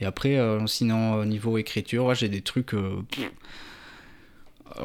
Et 0.00 0.04
après, 0.04 0.36
euh, 0.36 0.66
sinon 0.66 1.14
au 1.14 1.24
niveau 1.24 1.58
écriture, 1.58 2.04
ouais, 2.06 2.14
j'ai 2.14 2.28
des 2.28 2.42
trucs... 2.42 2.74
en 2.74 3.04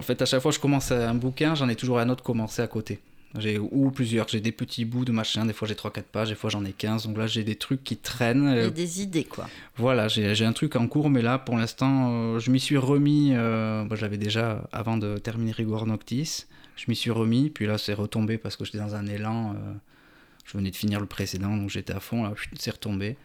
fait, 0.01 0.21
à 0.21 0.25
chaque 0.25 0.41
fois 0.41 0.51
que 0.51 0.55
je 0.55 0.61
commence 0.61 0.91
un 0.91 1.15
bouquin, 1.15 1.55
j'en 1.55 1.69
ai 1.69 1.75
toujours 1.75 1.99
un 1.99 2.09
autre 2.09 2.23
commencé 2.23 2.61
à 2.61 2.67
côté. 2.67 2.99
J'ai 3.37 3.59
ou 3.59 3.91
plusieurs, 3.91 4.27
j'ai 4.29 4.39
des 4.39 4.51
petits 4.53 4.85
bouts 4.85 5.05
de 5.05 5.11
machin, 5.11 5.45
des 5.45 5.53
fois 5.53 5.67
j'ai 5.67 5.73
3-4 5.75 6.03
pages, 6.03 6.29
des 6.29 6.35
fois 6.35 6.49
j'en 6.49 6.63
ai 6.63 6.71
15, 6.71 7.07
donc 7.07 7.17
là 7.17 7.27
j'ai 7.27 7.43
des 7.43 7.55
trucs 7.55 7.83
qui 7.83 7.97
traînent. 7.97 8.47
Il 8.51 8.55
y 8.55 8.59
euh, 8.59 8.67
a 8.67 8.69
des 8.71 9.01
idées, 9.01 9.25
quoi. 9.25 9.47
voilà, 9.75 10.07
j'ai 10.07 10.33
j'ai 10.33 10.45
un 10.45 10.53
truc 10.53 10.75
en 10.75 10.87
cours, 10.87 11.09
mais 11.09 11.21
là, 11.21 11.37
pour 11.37 11.57
l'instant, 11.57 12.09
euh, 12.11 12.39
je 12.39 12.49
m'y 12.51 12.59
suis 12.59 12.77
remis. 12.77 13.31
Euh, 13.33 13.83
bah, 13.83 13.95
J'avais 13.95 14.17
déjà, 14.17 14.67
avant 14.71 14.97
de 14.97 15.17
terminer 15.17 15.51
Rigor 15.51 15.85
Noctis, 15.85 16.45
je 16.77 16.85
m'y 16.87 16.95
suis 16.95 17.11
remis, 17.11 17.49
puis 17.49 17.65
là, 17.67 17.77
c'est 17.77 17.93
retombé 17.93 18.37
parce 18.37 18.55
que 18.55 18.63
j'étais 18.65 18.77
dans 18.79 18.95
un 18.95 19.05
élan. 19.07 19.53
euh, 19.53 19.73
je 20.45 20.57
venais 20.57 20.71
de 20.71 20.75
finir 20.77 21.01
le 21.01 21.05
précédent, 21.05 21.57
donc 21.57 21.69
j'étais 21.69 21.93
à 21.93 21.99
fond, 21.99 22.23
là, 22.23 22.33
c'est 22.57 22.71
retombé. 22.71 23.17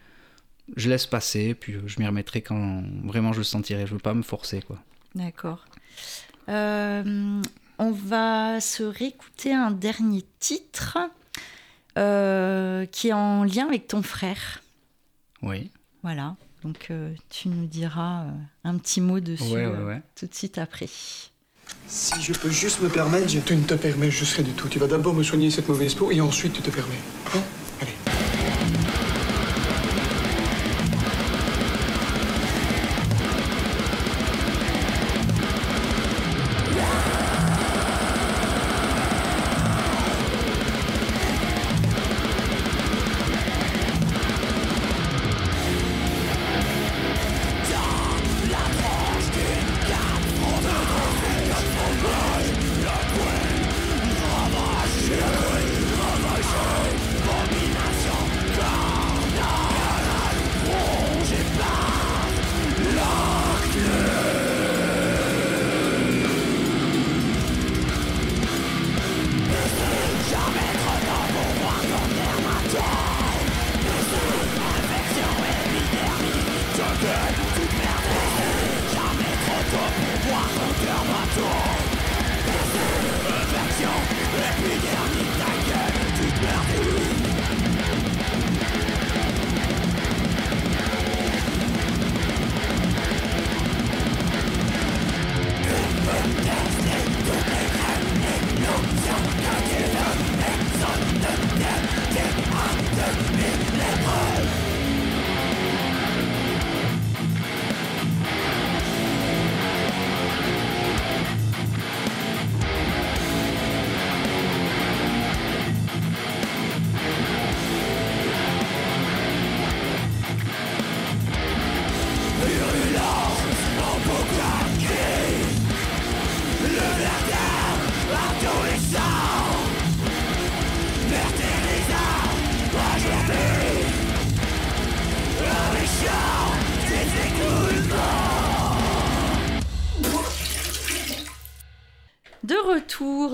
Je 0.76 0.88
laisse 0.90 1.06
passer, 1.06 1.54
puis 1.54 1.76
je 1.86 2.00
m'y 2.00 2.06
remettrai 2.06 2.42
quand 2.42 2.82
vraiment 3.04 3.32
je 3.32 3.38
le 3.38 3.44
sentirai. 3.44 3.86
Je 3.86 3.92
veux 3.92 4.00
pas 4.00 4.14
me 4.14 4.22
forcer, 4.22 4.60
quoi. 4.62 4.78
D'accord. 5.14 5.64
Euh, 6.48 7.40
on 7.78 7.90
va 7.90 8.60
se 8.60 8.82
réécouter 8.82 9.52
un 9.52 9.70
dernier 9.70 10.24
titre 10.38 10.98
euh, 11.98 12.86
qui 12.86 13.08
est 13.08 13.12
en 13.12 13.44
lien 13.44 13.66
avec 13.66 13.88
ton 13.88 14.02
frère. 14.02 14.62
Oui. 15.42 15.70
Voilà. 16.02 16.36
Donc 16.62 16.86
euh, 16.90 17.12
tu 17.28 17.48
nous 17.48 17.66
diras 17.66 18.22
euh, 18.22 18.30
un 18.64 18.78
petit 18.78 19.00
mot 19.00 19.20
dessus 19.20 19.42
Ouais, 19.44 19.66
ouais, 19.66 19.72
euh, 19.76 19.86
ouais. 19.86 20.02
tout 20.14 20.26
de 20.26 20.34
suite 20.34 20.58
après. 20.58 20.88
Si 21.88 22.20
je 22.20 22.32
peux 22.32 22.50
juste 22.50 22.80
me 22.80 22.88
permettre, 22.88 23.28
je... 23.28 23.40
Tu 23.40 23.56
ne 23.56 23.64
te 23.64 23.74
permets 23.74 24.10
juste 24.10 24.34
rien 24.36 24.44
du 24.44 24.52
tout. 24.52 24.68
Tu 24.68 24.78
vas 24.78 24.86
d'abord 24.86 25.14
me 25.14 25.22
soigner 25.22 25.50
cette 25.50 25.68
mauvaise 25.68 25.94
peau 25.94 26.10
et 26.10 26.20
ensuite 26.20 26.52
tu 26.52 26.62
te 26.62 26.70
permets. 26.70 26.94
Hein? 27.34 27.40
Allez. 27.80 28.21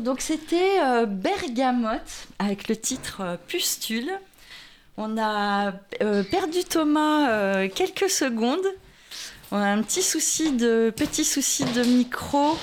Donc 0.08 0.22
c'était 0.22 0.80
euh, 0.82 1.04
Bergamote 1.04 2.28
avec 2.38 2.68
le 2.68 2.76
titre 2.76 3.20
euh, 3.20 3.36
Pustule. 3.46 4.10
On 4.96 5.18
a 5.18 5.74
euh, 6.00 6.22
perdu 6.22 6.64
Thomas 6.64 7.68
quelques 7.68 8.08
secondes. 8.08 8.64
On 9.52 9.58
a 9.58 9.66
un 9.66 9.82
petit 9.82 10.00
souci 10.00 10.52
de 10.52 10.90
petit 10.96 11.26
souci 11.26 11.62
de 11.66 11.82
micro. 11.82 12.56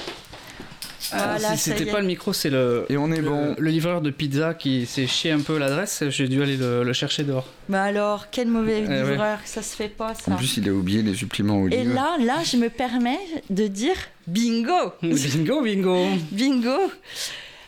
Voilà, 1.12 1.38
si 1.40 1.44
ça 1.46 1.54
y 1.54 1.58
c'était 1.80 1.92
pas 1.92 2.00
le 2.00 2.08
micro, 2.08 2.34
c'est 2.34 2.50
le, 2.50 2.86
Et 2.90 2.98
on 2.98 3.12
est 3.12 3.22
le, 3.22 3.30
bon. 3.30 3.56
le 3.58 3.70
livreur 3.70 4.02
de 4.02 4.10
pizza 4.12 4.54
qui 4.54 4.86
s'est 4.86 5.08
chié 5.08 5.32
un 5.32 5.40
peu 5.40 5.58
l'adresse. 5.58 6.04
J'ai 6.10 6.28
dû 6.28 6.42
aller 6.42 6.58
le, 6.58 6.84
le 6.84 6.94
chercher 6.94 7.24
dehors. 7.24 7.48
Bah 7.70 7.84
alors, 7.84 8.28
quel 8.32 8.48
mauvais 8.48 8.84
Eh 8.86 8.88
ouais. 8.90 9.12
livreur, 9.12 9.40
ça 9.46 9.62
se 9.62 9.76
fait 9.76 9.90
pas 9.90 10.14
ça. 10.16 10.32
En 10.32 10.36
plus, 10.36 10.58
il 10.58 10.68
a 10.70 10.72
oublié 10.72 11.02
les 11.02 11.14
suppléments 11.16 11.60
Et 11.68 11.80
olive. 11.80 11.94
là, 11.94 12.18
là, 12.20 12.44
je 12.44 12.58
me 12.58 12.70
permets 12.70 13.20
de 13.50 13.68
dire 13.68 13.96
bingo 14.28 14.94
bingo, 15.02 15.62
bingo 15.62 16.06
Bingo 16.32 16.78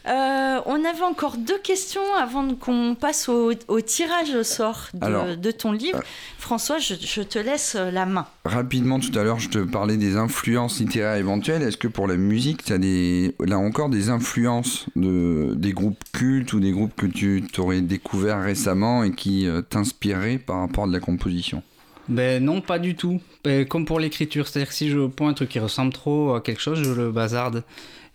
Euh, 0.07 0.61
on 0.65 0.85
avait 0.85 1.03
encore 1.03 1.35
deux 1.37 1.57
questions 1.57 2.01
avant 2.17 2.55
qu'on 2.55 2.95
passe 2.95 3.27
au, 3.27 3.51
au 3.67 3.81
tirage 3.81 4.33
au 4.33 4.43
sort 4.43 4.87
de, 4.93 5.05
Alors, 5.05 5.37
de 5.37 5.51
ton 5.51 5.73
livre. 5.73 5.97
euh, 5.99 6.01
François, 6.37 6.77
je, 6.77 6.93
je 6.99 7.21
te 7.21 7.37
laisse 7.39 7.75
euh, 7.75 7.91
la 7.91 8.05
main. 8.05 8.25
Rapidement, 8.45 8.99
tout 8.99 9.17
à 9.19 9.23
l'heure, 9.23 9.39
je 9.39 9.49
te 9.49 9.57
parlais 9.59 9.97
des 9.97 10.15
influences 10.15 10.79
littéraires 10.79 11.15
éventuelles. 11.15 11.61
Est-ce 11.61 11.77
que 11.77 11.89
pour 11.89 12.07
la 12.07 12.15
musique, 12.15 12.63
tu 12.63 12.71
as 12.73 12.77
des, 12.77 13.35
là 13.39 13.57
encore 13.57 13.89
des 13.89 14.09
influences 14.09 14.85
de, 14.95 15.53
des 15.55 15.73
groupes 15.73 16.01
cultes 16.13 16.53
ou 16.53 16.59
des 16.61 16.71
groupes 16.71 16.95
que 16.95 17.05
tu 17.05 17.43
t'aurais 17.51 17.81
découvert 17.81 18.41
récemment 18.41 19.03
et 19.03 19.11
qui 19.11 19.45
euh, 19.47 19.61
t'inspiraient 19.61 20.37
par 20.37 20.59
rapport 20.61 20.85
à 20.85 20.87
de 20.87 20.93
la 20.93 21.01
composition? 21.01 21.63
Ben 22.09 22.43
non, 22.43 22.61
pas 22.61 22.79
du 22.79 22.95
tout. 22.95 23.21
Ben, 23.43 23.65
comme 23.65 23.85
pour 23.85 23.99
l'écriture, 23.99 24.47
c'est-à-dire 24.47 24.69
que 24.69 24.75
si 24.75 24.89
je 24.89 25.07
prends 25.07 25.27
un 25.27 25.33
truc 25.33 25.49
qui 25.49 25.59
ressemble 25.59 25.93
trop 25.93 26.35
à 26.35 26.41
quelque 26.41 26.61
chose, 26.61 26.81
je 26.81 26.91
le 26.91 27.11
bazarde. 27.11 27.63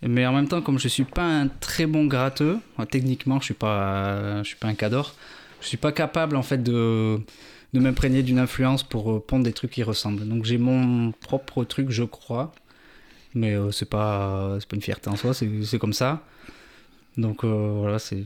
Mais 0.01 0.25
en 0.25 0.33
même 0.33 0.47
temps, 0.47 0.61
comme 0.61 0.79
je 0.79 0.87
suis 0.87 1.05
pas 1.05 1.23
un 1.23 1.47
très 1.47 1.85
bon 1.85 2.05
gratteux, 2.05 2.57
techniquement, 2.91 3.39
je 3.39 3.45
suis 3.45 3.53
pas, 3.53 4.41
je 4.43 4.47
suis 4.47 4.57
pas 4.57 4.67
un 4.67 4.75
cador. 4.75 5.15
Je 5.61 5.67
suis 5.67 5.77
pas 5.77 5.91
capable 5.91 6.35
en 6.35 6.43
fait 6.43 6.61
de 6.61 7.19
de 7.73 7.79
m'imprégner 7.79 8.21
d'une 8.23 8.39
influence 8.39 8.83
pour 8.83 9.11
euh, 9.11 9.19
pondre 9.19 9.43
des 9.43 9.53
trucs 9.53 9.71
qui 9.71 9.83
ressemblent. 9.83 10.27
Donc 10.27 10.45
j'ai 10.45 10.57
mon 10.57 11.11
propre 11.11 11.63
truc, 11.63 11.89
je 11.89 12.03
crois. 12.03 12.53
Mais 13.33 13.55
euh, 13.55 13.71
c'est 13.71 13.89
pas 13.89 14.57
c'est 14.59 14.69
pas 14.69 14.75
une 14.75 14.81
fierté 14.81 15.09
en 15.09 15.15
soi, 15.15 15.33
c'est 15.33 15.79
comme 15.79 15.93
ça. 15.93 16.23
Donc 17.15 17.43
euh, 17.43 17.75
voilà, 17.79 17.99
c'est 17.99 18.25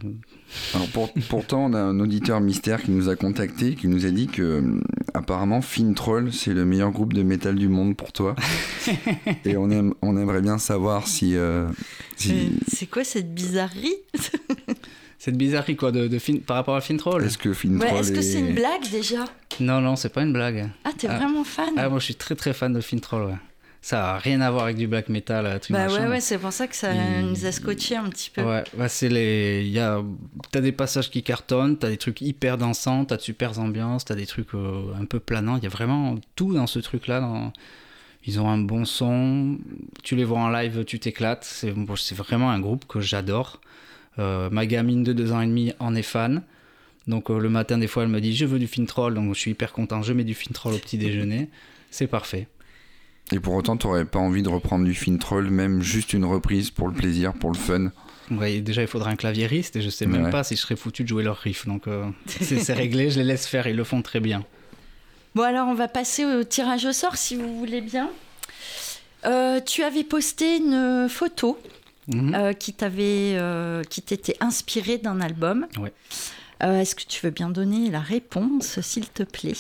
Alors 0.74 0.88
pour- 0.88 1.12
pourtant, 1.30 1.66
on 1.66 1.74
a 1.74 1.80
un 1.80 2.00
auditeur 2.00 2.40
mystère 2.40 2.82
qui 2.82 2.92
nous 2.92 3.10
a 3.10 3.18
contacté, 3.18 3.76
qui 3.76 3.90
nous 3.90 4.06
a 4.06 4.10
dit 4.12 4.28
que 4.28 4.42
euh, 4.42 4.82
apparemment 5.14 5.62
Fintroll 5.62 6.32
c'est 6.32 6.54
le 6.54 6.64
meilleur 6.64 6.92
groupe 6.92 7.12
de 7.14 7.22
métal 7.22 7.56
du 7.56 7.68
monde 7.68 7.98
pour 7.98 8.14
toi. 8.14 8.34
Et 9.46 9.58
on, 9.58 9.70
aime, 9.70 9.94
on 10.02 10.16
aimerait 10.16 10.42
bien 10.42 10.58
savoir 10.58 11.06
si, 11.08 11.36
euh, 11.36 11.68
si- 12.16 12.54
C'est 12.74 12.86
quoi 12.86 13.04
cette 13.04 13.34
bizarrerie 13.34 13.96
cette 15.20 15.38
bizarrerie 15.38 15.76
quoi 15.76 15.92
de, 15.92 16.08
de 16.08 16.20
fin- 16.20 16.38
par 16.38 16.56
rapport 16.56 16.76
à 16.76 16.82
Fintroll. 16.82 17.24
est-ce 17.26 17.38
que 17.38 17.52
Fintroll 17.54 17.92
Ouais, 17.92 18.00
Est-ce 18.00 18.12
que 18.14 18.20
est- 18.20 18.22
c'est 18.22 18.40
une 18.40 18.54
blague 18.56 18.90
déjà? 18.92 19.26
Non 19.60 19.82
non, 19.82 19.96
c'est 19.98 20.10
pas 20.14 20.22
une 20.22 20.32
blague. 20.32 20.70
Ah, 20.86 20.92
t'es 20.98 21.08
Ah. 21.10 21.18
vraiment 21.18 21.44
fan 21.44 21.74
Ah, 21.76 21.90
moi 21.90 22.00
je 22.00 22.06
suis 22.06 22.16
très 22.16 22.36
très 22.36 22.54
fan 22.54 22.72
de 22.72 22.80
Fintroll, 22.80 23.26
ouais. 23.32 23.38
Ça 23.82 24.16
a 24.16 24.18
rien 24.20 24.42
à 24.42 24.52
voir 24.52 24.64
avec 24.66 24.76
du 24.76 24.88
black 24.88 25.08
metal, 25.08 25.46
euh, 25.46 25.60
truc 25.60 25.72
Bah 25.74 25.86
machin. 25.88 26.04
ouais, 26.06 26.10
ouais, 26.10 26.20
c'est 26.20 26.38
pour 26.40 26.52
ça 26.52 26.68
que 26.68 26.76
ça 26.76 26.92
Il- 26.94 27.28
nous 27.28 27.46
a 27.46 27.52
scotché 27.52 27.96
un 27.96 28.10
petit 28.10 28.30
peu. 28.30 28.42
Ouais, 28.42 28.64
ouais, 28.78 28.90
c'est 28.90 29.08
les. 29.08 29.62
Il 29.66 29.72
y 29.72 29.80
a... 29.80 30.04
T'as 30.52 30.60
des 30.62 30.72
passages 30.74 31.10
qui 31.10 31.24
cartonnent, 31.24 31.78
t'as 31.78 31.90
des 31.90 31.98
trucs 31.98 32.20
hyper 32.22 32.58
dansants, 32.58 33.06
t'as 33.06 33.16
de 33.18 33.22
super 33.22 33.58
ambiances, 33.60 34.04
t'as 34.04 34.16
des 34.16 34.26
trucs 34.26 34.54
euh, 34.56 34.94
un 35.00 35.06
peu 35.06 35.20
planants. 35.20 35.56
Il 35.58 35.64
y 35.64 35.68
a 35.68 35.70
vraiment 35.70 36.16
tout 36.36 36.54
dans 36.54 36.68
ce 36.68 36.80
truc-là. 36.80 37.22
dans- 37.22 37.54
Ils 38.26 38.42
ont 38.42 38.50
un 38.50 38.58
bon 38.58 38.84
son. 38.84 39.58
Tu 40.04 40.16
les 40.18 40.26
vois 40.26 40.40
en 40.40 40.50
live, 40.50 40.84
tu 40.84 41.00
t'éclates. 41.00 41.46
C'est 41.46 41.72
bon, 41.72 41.86
vraiment 42.16 42.50
un 42.52 42.60
groupe 42.60 42.86
que 42.88 43.00
j'adore. 43.00 43.62
Euh, 44.20 44.50
ma 44.50 44.66
gamine 44.66 45.04
de 45.04 45.14
deux 45.14 45.32
ans 45.32 45.40
et 45.42 45.46
demi 45.48 45.72
en 45.80 45.96
est 45.96 46.02
fan. 46.02 46.42
Donc 47.08 47.30
euh, 47.30 47.40
le 47.40 47.48
matin, 47.50 47.78
des 47.78 47.88
fois, 47.88 48.04
elle 48.04 48.10
me 48.10 48.20
dit 48.20 48.36
Je 48.36 48.46
veux 48.46 48.60
du 48.60 48.68
Fintroll. 48.68 49.14
Donc 49.14 49.34
je 49.34 49.40
suis 49.40 49.52
hyper 49.52 49.72
content. 49.72 50.02
Je 50.02 50.12
mets 50.12 50.26
du 50.26 50.34
Fintroll 50.34 50.74
au 50.74 50.78
petit 50.80 50.98
déjeuner. 50.98 51.48
C'est 51.90 52.08
parfait. 52.08 52.48
Et 53.32 53.40
pour 53.40 53.54
autant, 53.56 53.76
t'aurais 53.78 54.06
pas 54.06 54.20
envie 54.20 54.42
de 54.42 54.50
reprendre 54.50 54.86
du 54.86 54.94
Fintroll, 54.94 55.50
même 55.50 55.82
juste 55.82 56.14
une 56.14 56.24
reprise 56.26 56.70
pour 56.72 56.88
le 56.88 56.94
plaisir, 56.94 57.34
pour 57.34 57.52
le 57.52 57.58
fun 57.58 57.92
Ouais, 58.32 58.60
déjà, 58.60 58.82
il 58.82 58.88
faudrait 58.88 59.12
un 59.12 59.16
claviériste 59.16 59.76
et 59.78 59.82
je 59.82 59.90
sais 59.90 60.06
même 60.06 60.26
Ouais. 60.26 60.30
pas 60.32 60.44
si 60.44 60.56
je 60.56 60.62
serais 60.62 60.76
foutu 60.76 61.04
de 61.04 61.08
jouer 61.10 61.24
leur 61.24 61.38
riff. 61.38 61.66
Donc, 61.66 61.88
euh, 61.88 62.06
c'est 62.42 62.74
réglé, 62.74 63.10
je 63.10 63.20
les 63.20 63.26
laisse 63.26 63.48
faire, 63.48 63.68
ils 63.68 63.76
le 63.76 63.84
font 63.84 64.02
très 64.02 64.20
bien. 64.20 64.44
Bon, 65.36 65.44
alors 65.44 65.68
on 65.68 65.74
va 65.74 65.88
passer 65.88 66.26
au 66.26 66.44
tirage 66.44 66.86
au 66.86 66.92
sort 66.94 67.16
si 67.16 67.36
vous 67.36 67.58
voulez 67.60 67.82
bien. 67.82 68.10
Euh, 69.26 69.60
tu 69.62 69.84
avais 69.84 70.04
posté 70.04 70.58
une 70.58 71.08
photo 71.10 71.58
Mhm. 72.08 72.36
euh, 72.36 72.54
qui 72.54 72.72
t'avait, 72.72 73.36
euh, 73.38 73.84
qui 73.84 74.02
t'était 74.02 74.38
inspirée 74.40 74.98
d'un 74.98 75.20
album. 75.20 75.68
Ouais. 75.78 75.92
Euh, 76.64 76.80
Est-ce 76.80 76.96
que 76.96 77.04
tu 77.06 77.20
veux 77.26 77.32
bien 77.32 77.50
donner 77.50 77.90
la 77.92 78.00
réponse, 78.00 78.80
s'il 78.82 79.08
te 79.10 79.24
plaît? 79.24 79.54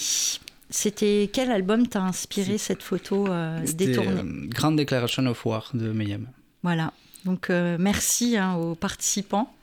C'était 0.69 1.29
quel 1.31 1.49
album 1.51 1.87
t'a 1.87 2.01
inspiré 2.01 2.57
cette 2.57 2.83
photo 2.83 3.27
euh, 3.27 3.59
détournée 3.75 4.09
euh, 4.21 4.47
Grand 4.49 4.71
Declaration 4.73 5.25
of 5.27 5.45
War 5.45 5.69
de 5.73 5.91
Mayhem. 5.91 6.27
Voilà. 6.63 6.91
Donc 7.25 7.49
euh, 7.49 7.77
merci 7.79 8.37
hein, 8.37 8.55
aux 8.55 8.75
participants. 8.75 9.53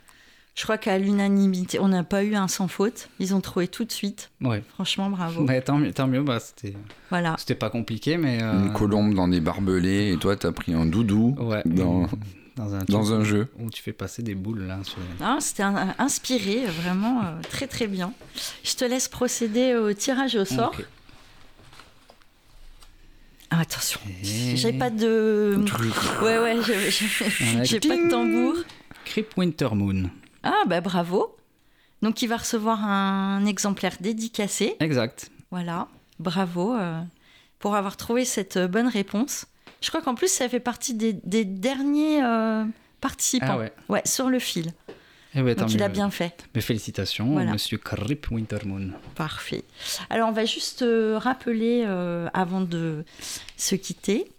Je 0.55 0.63
crois 0.63 0.79
qu'à 0.79 0.99
l'unanimité, 0.99 1.81
on 1.81 1.89
n'a 1.89 2.05
pas 2.05 2.23
eu 2.23 2.37
un 2.37 2.47
sans 2.47 2.69
faute. 2.69 3.09
Ils 3.19 3.35
ont 3.35 3.41
trouvé 3.41 3.67
tout 3.67 3.85
de 3.85 3.91
suite. 3.91 4.31
Ouais. 4.41 4.63
Franchement, 4.75 5.11
bravo. 5.11 5.45
Ouais, 5.45 5.61
tant 5.61 5.79
mieux, 5.79 5.93
tant 5.93 6.07
mieux 6.07 6.23
bah, 6.23 6.39
c'était 6.41 6.75
Voilà. 7.11 7.35
c'était 7.39 7.57
pas 7.57 7.71
compliqué, 7.71 8.17
mais. 8.17 8.41
euh, 8.41 8.67
Une 8.67 8.73
colombe 8.73 9.15
dans 9.15 9.27
des 9.27 9.41
barbelés, 9.41 10.13
et 10.13 10.17
toi, 10.17 10.37
t'as 10.37 10.53
pris 10.53 10.73
un 10.73 10.87
doudou 10.87 11.35
Ouais. 11.41 11.63
dans, 11.67 12.07
Dans 12.57 12.73
un, 12.73 12.85
dans 12.85 13.13
un 13.13 13.25
jeu. 13.25 13.49
Où 13.59 13.69
tu 13.69 13.83
fais 13.83 13.93
passer 13.93 14.23
des 14.23 14.37
boules 14.37 14.63
là. 14.63 14.79
Sur... 14.85 14.99
Ah, 15.21 15.39
C'était 15.41 15.65
un- 15.65 15.93
inspiré, 15.99 16.65
vraiment 16.67 17.23
euh, 17.25 17.41
très 17.51 17.67
très 17.67 17.89
bien. 17.89 18.13
Je 18.63 18.77
te 18.77 18.85
laisse 18.85 19.09
procéder 19.09 19.75
au 19.75 19.93
tirage 19.93 20.37
au 20.37 20.45
sort. 20.45 20.73
Ah, 23.57 23.61
attention, 23.61 24.01
Et- 24.25 24.57
j'ai 24.57 24.73
pas 24.73 24.91
de. 24.91 25.57
Ouais, 26.23 26.39
ouais, 26.39 26.57
j'ai- 26.63 27.77
Ouais. 27.77 27.81
pas 27.81 27.97
de 27.97 28.11
tambour. 28.11 28.55
Crip 29.05 29.37
Winter 29.37 29.69
Moon. 29.75 30.11
Ah, 30.43 30.63
bah 30.67 30.81
bravo. 30.81 31.37
Donc 32.03 32.21
il 32.23 32.27
va 32.29 32.39
recevoir 32.39 32.85
un 32.85 33.47
exemplaire 33.47 33.97
dédicacé. 34.01 34.77
Exact. 34.81 35.31
Voilà, 35.51 35.89
bravo 36.19 36.75
euh, 36.75 37.01
pour 37.61 37.77
avoir 37.77 37.97
trouvé 37.97 38.25
cette 38.25 38.57
euh, 38.57 38.67
bonne 38.69 38.89
réponse. 38.89 39.47
Je 39.81 39.89
crois 39.89 40.03
qu'en 40.03 40.15
plus, 40.15 40.29
ça 40.33 40.49
fait 40.49 40.61
partie 40.61 40.95
des, 40.95 41.13
des 41.13 41.45
derniers 41.45 42.23
euh, 42.25 42.65
participants. 43.01 43.59
Ah 43.61 43.69
ouais. 43.89 44.03
sur 44.05 44.29
le 44.31 44.39
fil. 44.39 44.73
Eh 45.35 45.43
ben, 45.43 45.55
tant 45.55 45.63
Donc 45.65 45.75
il 45.75 45.83
a 45.83 45.89
mieux. 45.89 45.95
bien 45.95 46.11
fait. 46.11 46.45
Mais 46.55 46.61
félicitations, 46.61 47.33
Voilà. 47.33 47.53
monsieur 47.53 47.77
Crip 47.79 48.31
Winter 48.31 48.59
Moon. 48.65 48.91
Parfait. 49.15 49.65
Alors, 50.11 50.29
on 50.29 50.33
va 50.33 50.45
juste 50.45 50.83
euh, 50.83 51.19
rappeler, 51.19 51.85
euh, 51.87 52.29
avant 52.35 52.61
de 52.61 53.05
se 53.57 53.75
quitter, 53.75 54.31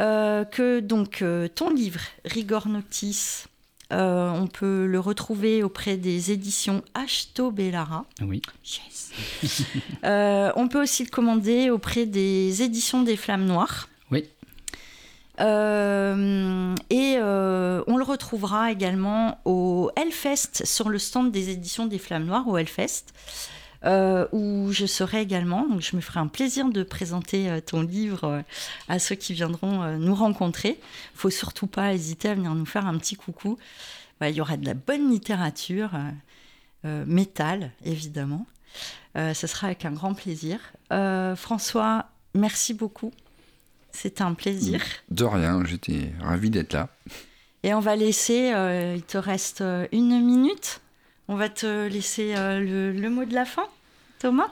euh, 0.00 0.44
que 0.44 0.80
donc 0.80 1.22
euh, 1.22 1.48
ton 1.48 1.70
livre, 1.70 2.00
Rigor 2.24 2.68
Noctis, 2.68 3.44
euh, 3.92 4.30
on 4.30 4.46
peut 4.46 4.86
le 4.86 5.00
retrouver 5.00 5.64
auprès 5.64 5.96
des 5.96 6.30
éditions 6.30 6.84
Ashto 6.94 7.50
Bellara. 7.50 8.04
Oui. 8.22 8.40
Yes. 8.64 9.10
Euh, 10.04 10.50
on 10.56 10.68
peut 10.68 10.80
aussi 10.82 11.04
le 11.04 11.10
commander 11.10 11.68
auprès 11.68 12.06
des 12.06 12.62
éditions 12.62 13.02
des 13.02 13.16
Flammes 13.16 13.44
Noires. 13.44 13.88
Euh, 15.40 16.74
et 16.90 17.16
euh, 17.18 17.82
on 17.86 17.96
le 17.96 18.04
retrouvera 18.04 18.70
également 18.70 19.40
au 19.44 19.90
Hellfest, 19.96 20.64
sur 20.64 20.88
le 20.88 20.98
stand 20.98 21.30
des 21.32 21.50
éditions 21.50 21.86
des 21.86 21.98
Flammes 21.98 22.24
Noires, 22.24 22.46
au 22.46 22.58
Hellfest, 22.58 23.06
euh, 23.84 24.26
où 24.32 24.70
je 24.72 24.86
serai 24.86 25.22
également. 25.22 25.66
Donc 25.66 25.80
je 25.80 25.96
me 25.96 26.00
ferai 26.00 26.20
un 26.20 26.26
plaisir 26.26 26.68
de 26.68 26.82
présenter 26.82 27.60
ton 27.64 27.82
livre 27.82 28.42
à 28.88 28.98
ceux 28.98 29.14
qui 29.14 29.32
viendront 29.32 29.96
nous 29.96 30.14
rencontrer. 30.14 30.78
faut 31.14 31.30
surtout 31.30 31.66
pas 31.66 31.94
hésiter 31.94 32.28
à 32.28 32.34
venir 32.34 32.54
nous 32.54 32.66
faire 32.66 32.86
un 32.86 32.98
petit 32.98 33.16
coucou. 33.16 33.58
Voilà, 34.18 34.30
il 34.30 34.36
y 34.36 34.40
aura 34.40 34.58
de 34.58 34.66
la 34.66 34.74
bonne 34.74 35.10
littérature, 35.10 35.92
métal, 36.84 37.72
évidemment. 37.84 38.46
Ce 39.14 39.46
sera 39.46 39.68
avec 39.68 39.86
un 39.86 39.92
grand 39.92 40.12
plaisir. 40.12 40.60
François, 41.36 42.06
merci 42.34 42.74
beaucoup. 42.74 43.12
C'était 43.92 44.22
un 44.22 44.34
plaisir. 44.34 44.80
De 45.10 45.24
rien, 45.24 45.62
j'étais 45.64 46.12
ravi 46.20 46.50
d'être 46.50 46.72
là. 46.72 46.88
Et 47.62 47.74
on 47.74 47.80
va 47.80 47.96
laisser, 47.96 48.52
euh, 48.54 48.94
il 48.96 49.02
te 49.02 49.18
reste 49.18 49.60
euh, 49.60 49.86
une 49.92 50.20
minute. 50.24 50.80
On 51.28 51.36
va 51.36 51.48
te 51.48 51.86
laisser 51.88 52.34
euh, 52.36 52.60
le, 52.60 52.92
le 52.92 53.10
mot 53.10 53.24
de 53.24 53.34
la 53.34 53.44
fin, 53.44 53.66
Thomas? 54.18 54.48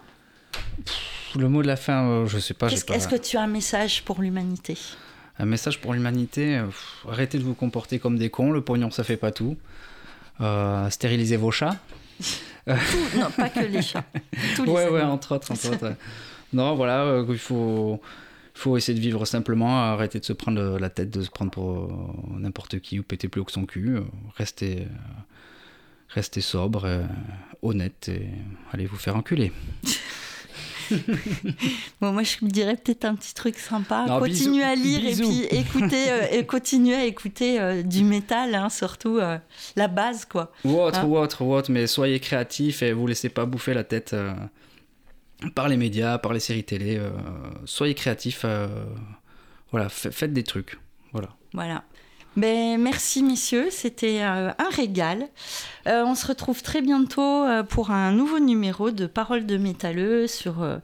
Le 1.36 1.48
mot 1.48 1.62
de 1.62 1.66
la 1.66 1.76
fin, 1.76 2.06
euh, 2.08 2.26
je 2.26 2.38
sais 2.38 2.54
pas. 2.54 2.68
Est-ce 2.68 3.08
que 3.08 3.16
tu 3.16 3.36
as 3.36 3.42
un 3.42 3.46
message 3.46 4.04
pour 4.04 4.20
l'humanité? 4.22 4.76
Un 5.38 5.46
message 5.46 5.80
pour 5.80 5.94
l'humanité, 5.94 6.60
arrêtez 7.08 7.38
de 7.38 7.44
vous 7.44 7.54
comporter 7.54 7.98
comme 7.98 8.18
des 8.18 8.28
cons, 8.28 8.50
le 8.50 8.60
pognon 8.60 8.90
ça 8.90 9.04
fait 9.04 9.16
pas 9.16 9.30
tout. 9.30 9.56
Euh, 10.40 10.90
stérilisez 10.90 11.36
vos 11.36 11.50
chats. 11.52 11.76
Tout- 12.66 13.18
Non, 13.18 13.30
pas 13.36 13.48
que 13.48 13.60
les 13.60 13.80
chats. 13.82 14.04
Tous 14.56 14.64
les 14.64 14.70
ouais, 14.72 14.88
ouais, 14.88 15.02
entre 15.02 15.36
autres. 15.36 15.52
Entre 15.52 15.68
autres. 15.72 15.94
Non, 16.52 16.74
voilà, 16.74 17.02
euh, 17.04 17.24
il 17.28 17.38
faut, 17.38 18.00
faut 18.58 18.76
essayer 18.76 18.96
de 18.98 19.02
vivre 19.02 19.24
simplement, 19.24 19.80
arrêter 19.82 20.18
de 20.20 20.24
se 20.24 20.32
prendre 20.32 20.78
la 20.78 20.90
tête, 20.90 21.10
de 21.10 21.22
se 21.22 21.30
prendre 21.30 21.50
pour 21.50 21.70
euh, 21.84 21.88
n'importe 22.38 22.80
qui 22.80 22.98
ou 22.98 23.02
péter 23.02 23.28
plus 23.28 23.40
haut 23.40 23.44
que 23.44 23.52
son 23.52 23.66
cul. 23.66 23.96
euh, 23.96 24.02
Restez, 24.36 24.80
euh, 24.82 24.84
restez 26.08 26.40
sobre, 26.40 26.84
euh, 26.84 27.04
honnête 27.62 28.08
et 28.08 28.28
allez 28.72 28.86
vous 28.86 28.96
faire 28.96 29.16
enculer. 29.16 29.52
bon, 32.00 32.12
moi, 32.12 32.22
je 32.22 32.36
me 32.44 32.50
dirais 32.50 32.76
peut-être 32.76 33.04
un 33.04 33.14
petit 33.14 33.34
truc 33.34 33.58
sympa. 33.58 34.06
Non, 34.08 34.18
continuez 34.18 34.62
à 34.64 34.74
lire 34.74 35.00
Bisous. 35.00 35.24
et 35.24 35.26
puis 35.26 35.58
écoutez, 35.58 36.10
euh, 36.10 36.26
et 36.32 36.46
continuez 36.46 36.94
à 36.94 37.04
écouter 37.04 37.60
euh, 37.60 37.82
du 37.82 38.04
métal, 38.04 38.54
hein, 38.54 38.70
surtout 38.70 39.18
euh, 39.18 39.38
la 39.76 39.88
base, 39.88 40.24
quoi. 40.24 40.52
Ou 40.64 40.78
autre, 40.80 41.00
Hein 41.00 41.06
ou 41.06 41.16
autre, 41.18 41.42
ou 41.42 41.54
autre, 41.54 41.70
mais 41.70 41.86
soyez 41.86 42.20
créatifs 42.20 42.82
et 42.82 42.92
vous 42.92 43.06
laissez 43.06 43.28
pas 43.28 43.44
bouffer 43.44 43.74
la 43.74 43.84
tête 43.84 44.12
euh, 44.14 44.32
par 45.54 45.68
les 45.68 45.76
médias, 45.76 46.18
par 46.18 46.32
les 46.32 46.40
séries 46.40 46.64
télé. 46.64 46.96
euh, 46.98 47.10
soyez 47.64 47.94
créatifs, 47.94 48.42
euh, 48.44 48.66
voilà, 49.70 49.88
fa- 49.88 50.10
faites 50.10 50.32
des 50.32 50.44
trucs. 50.44 50.78
Voilà. 51.12 51.28
Voilà. 51.54 51.84
Ben, 52.36 52.80
merci 52.80 53.22
messieurs, 53.24 53.68
c'était 53.70 54.20
euh, 54.22 54.50
un 54.58 54.68
régal. 54.70 55.26
Euh, 55.88 56.04
on 56.04 56.14
se 56.14 56.26
retrouve 56.26 56.62
très 56.62 56.82
bientôt 56.82 57.44
euh, 57.44 57.62
pour 57.64 57.90
un 57.90 58.12
nouveau 58.12 58.38
numéro 58.38 58.90
de 58.92 59.06
Paroles 59.06 59.44
de 59.46 59.56
métalleux 59.56 60.26
sur 60.28 60.62
euh, 60.62 60.78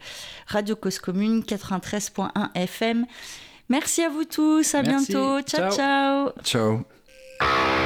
Radio 0.49 0.75
Cause 0.75 0.99
Commune 0.99 1.43
93.1 1.43 2.31
FM. 2.57 3.07
Merci 3.69 4.03
à 4.03 4.09
vous 4.09 4.25
tous, 4.25 4.75
à 4.75 4.83
Merci. 4.83 5.13
bientôt. 5.13 5.41
ciao. 5.43 5.71
Ciao. 5.71 6.31
ciao. 6.43 6.85
Ciao. 7.41 7.84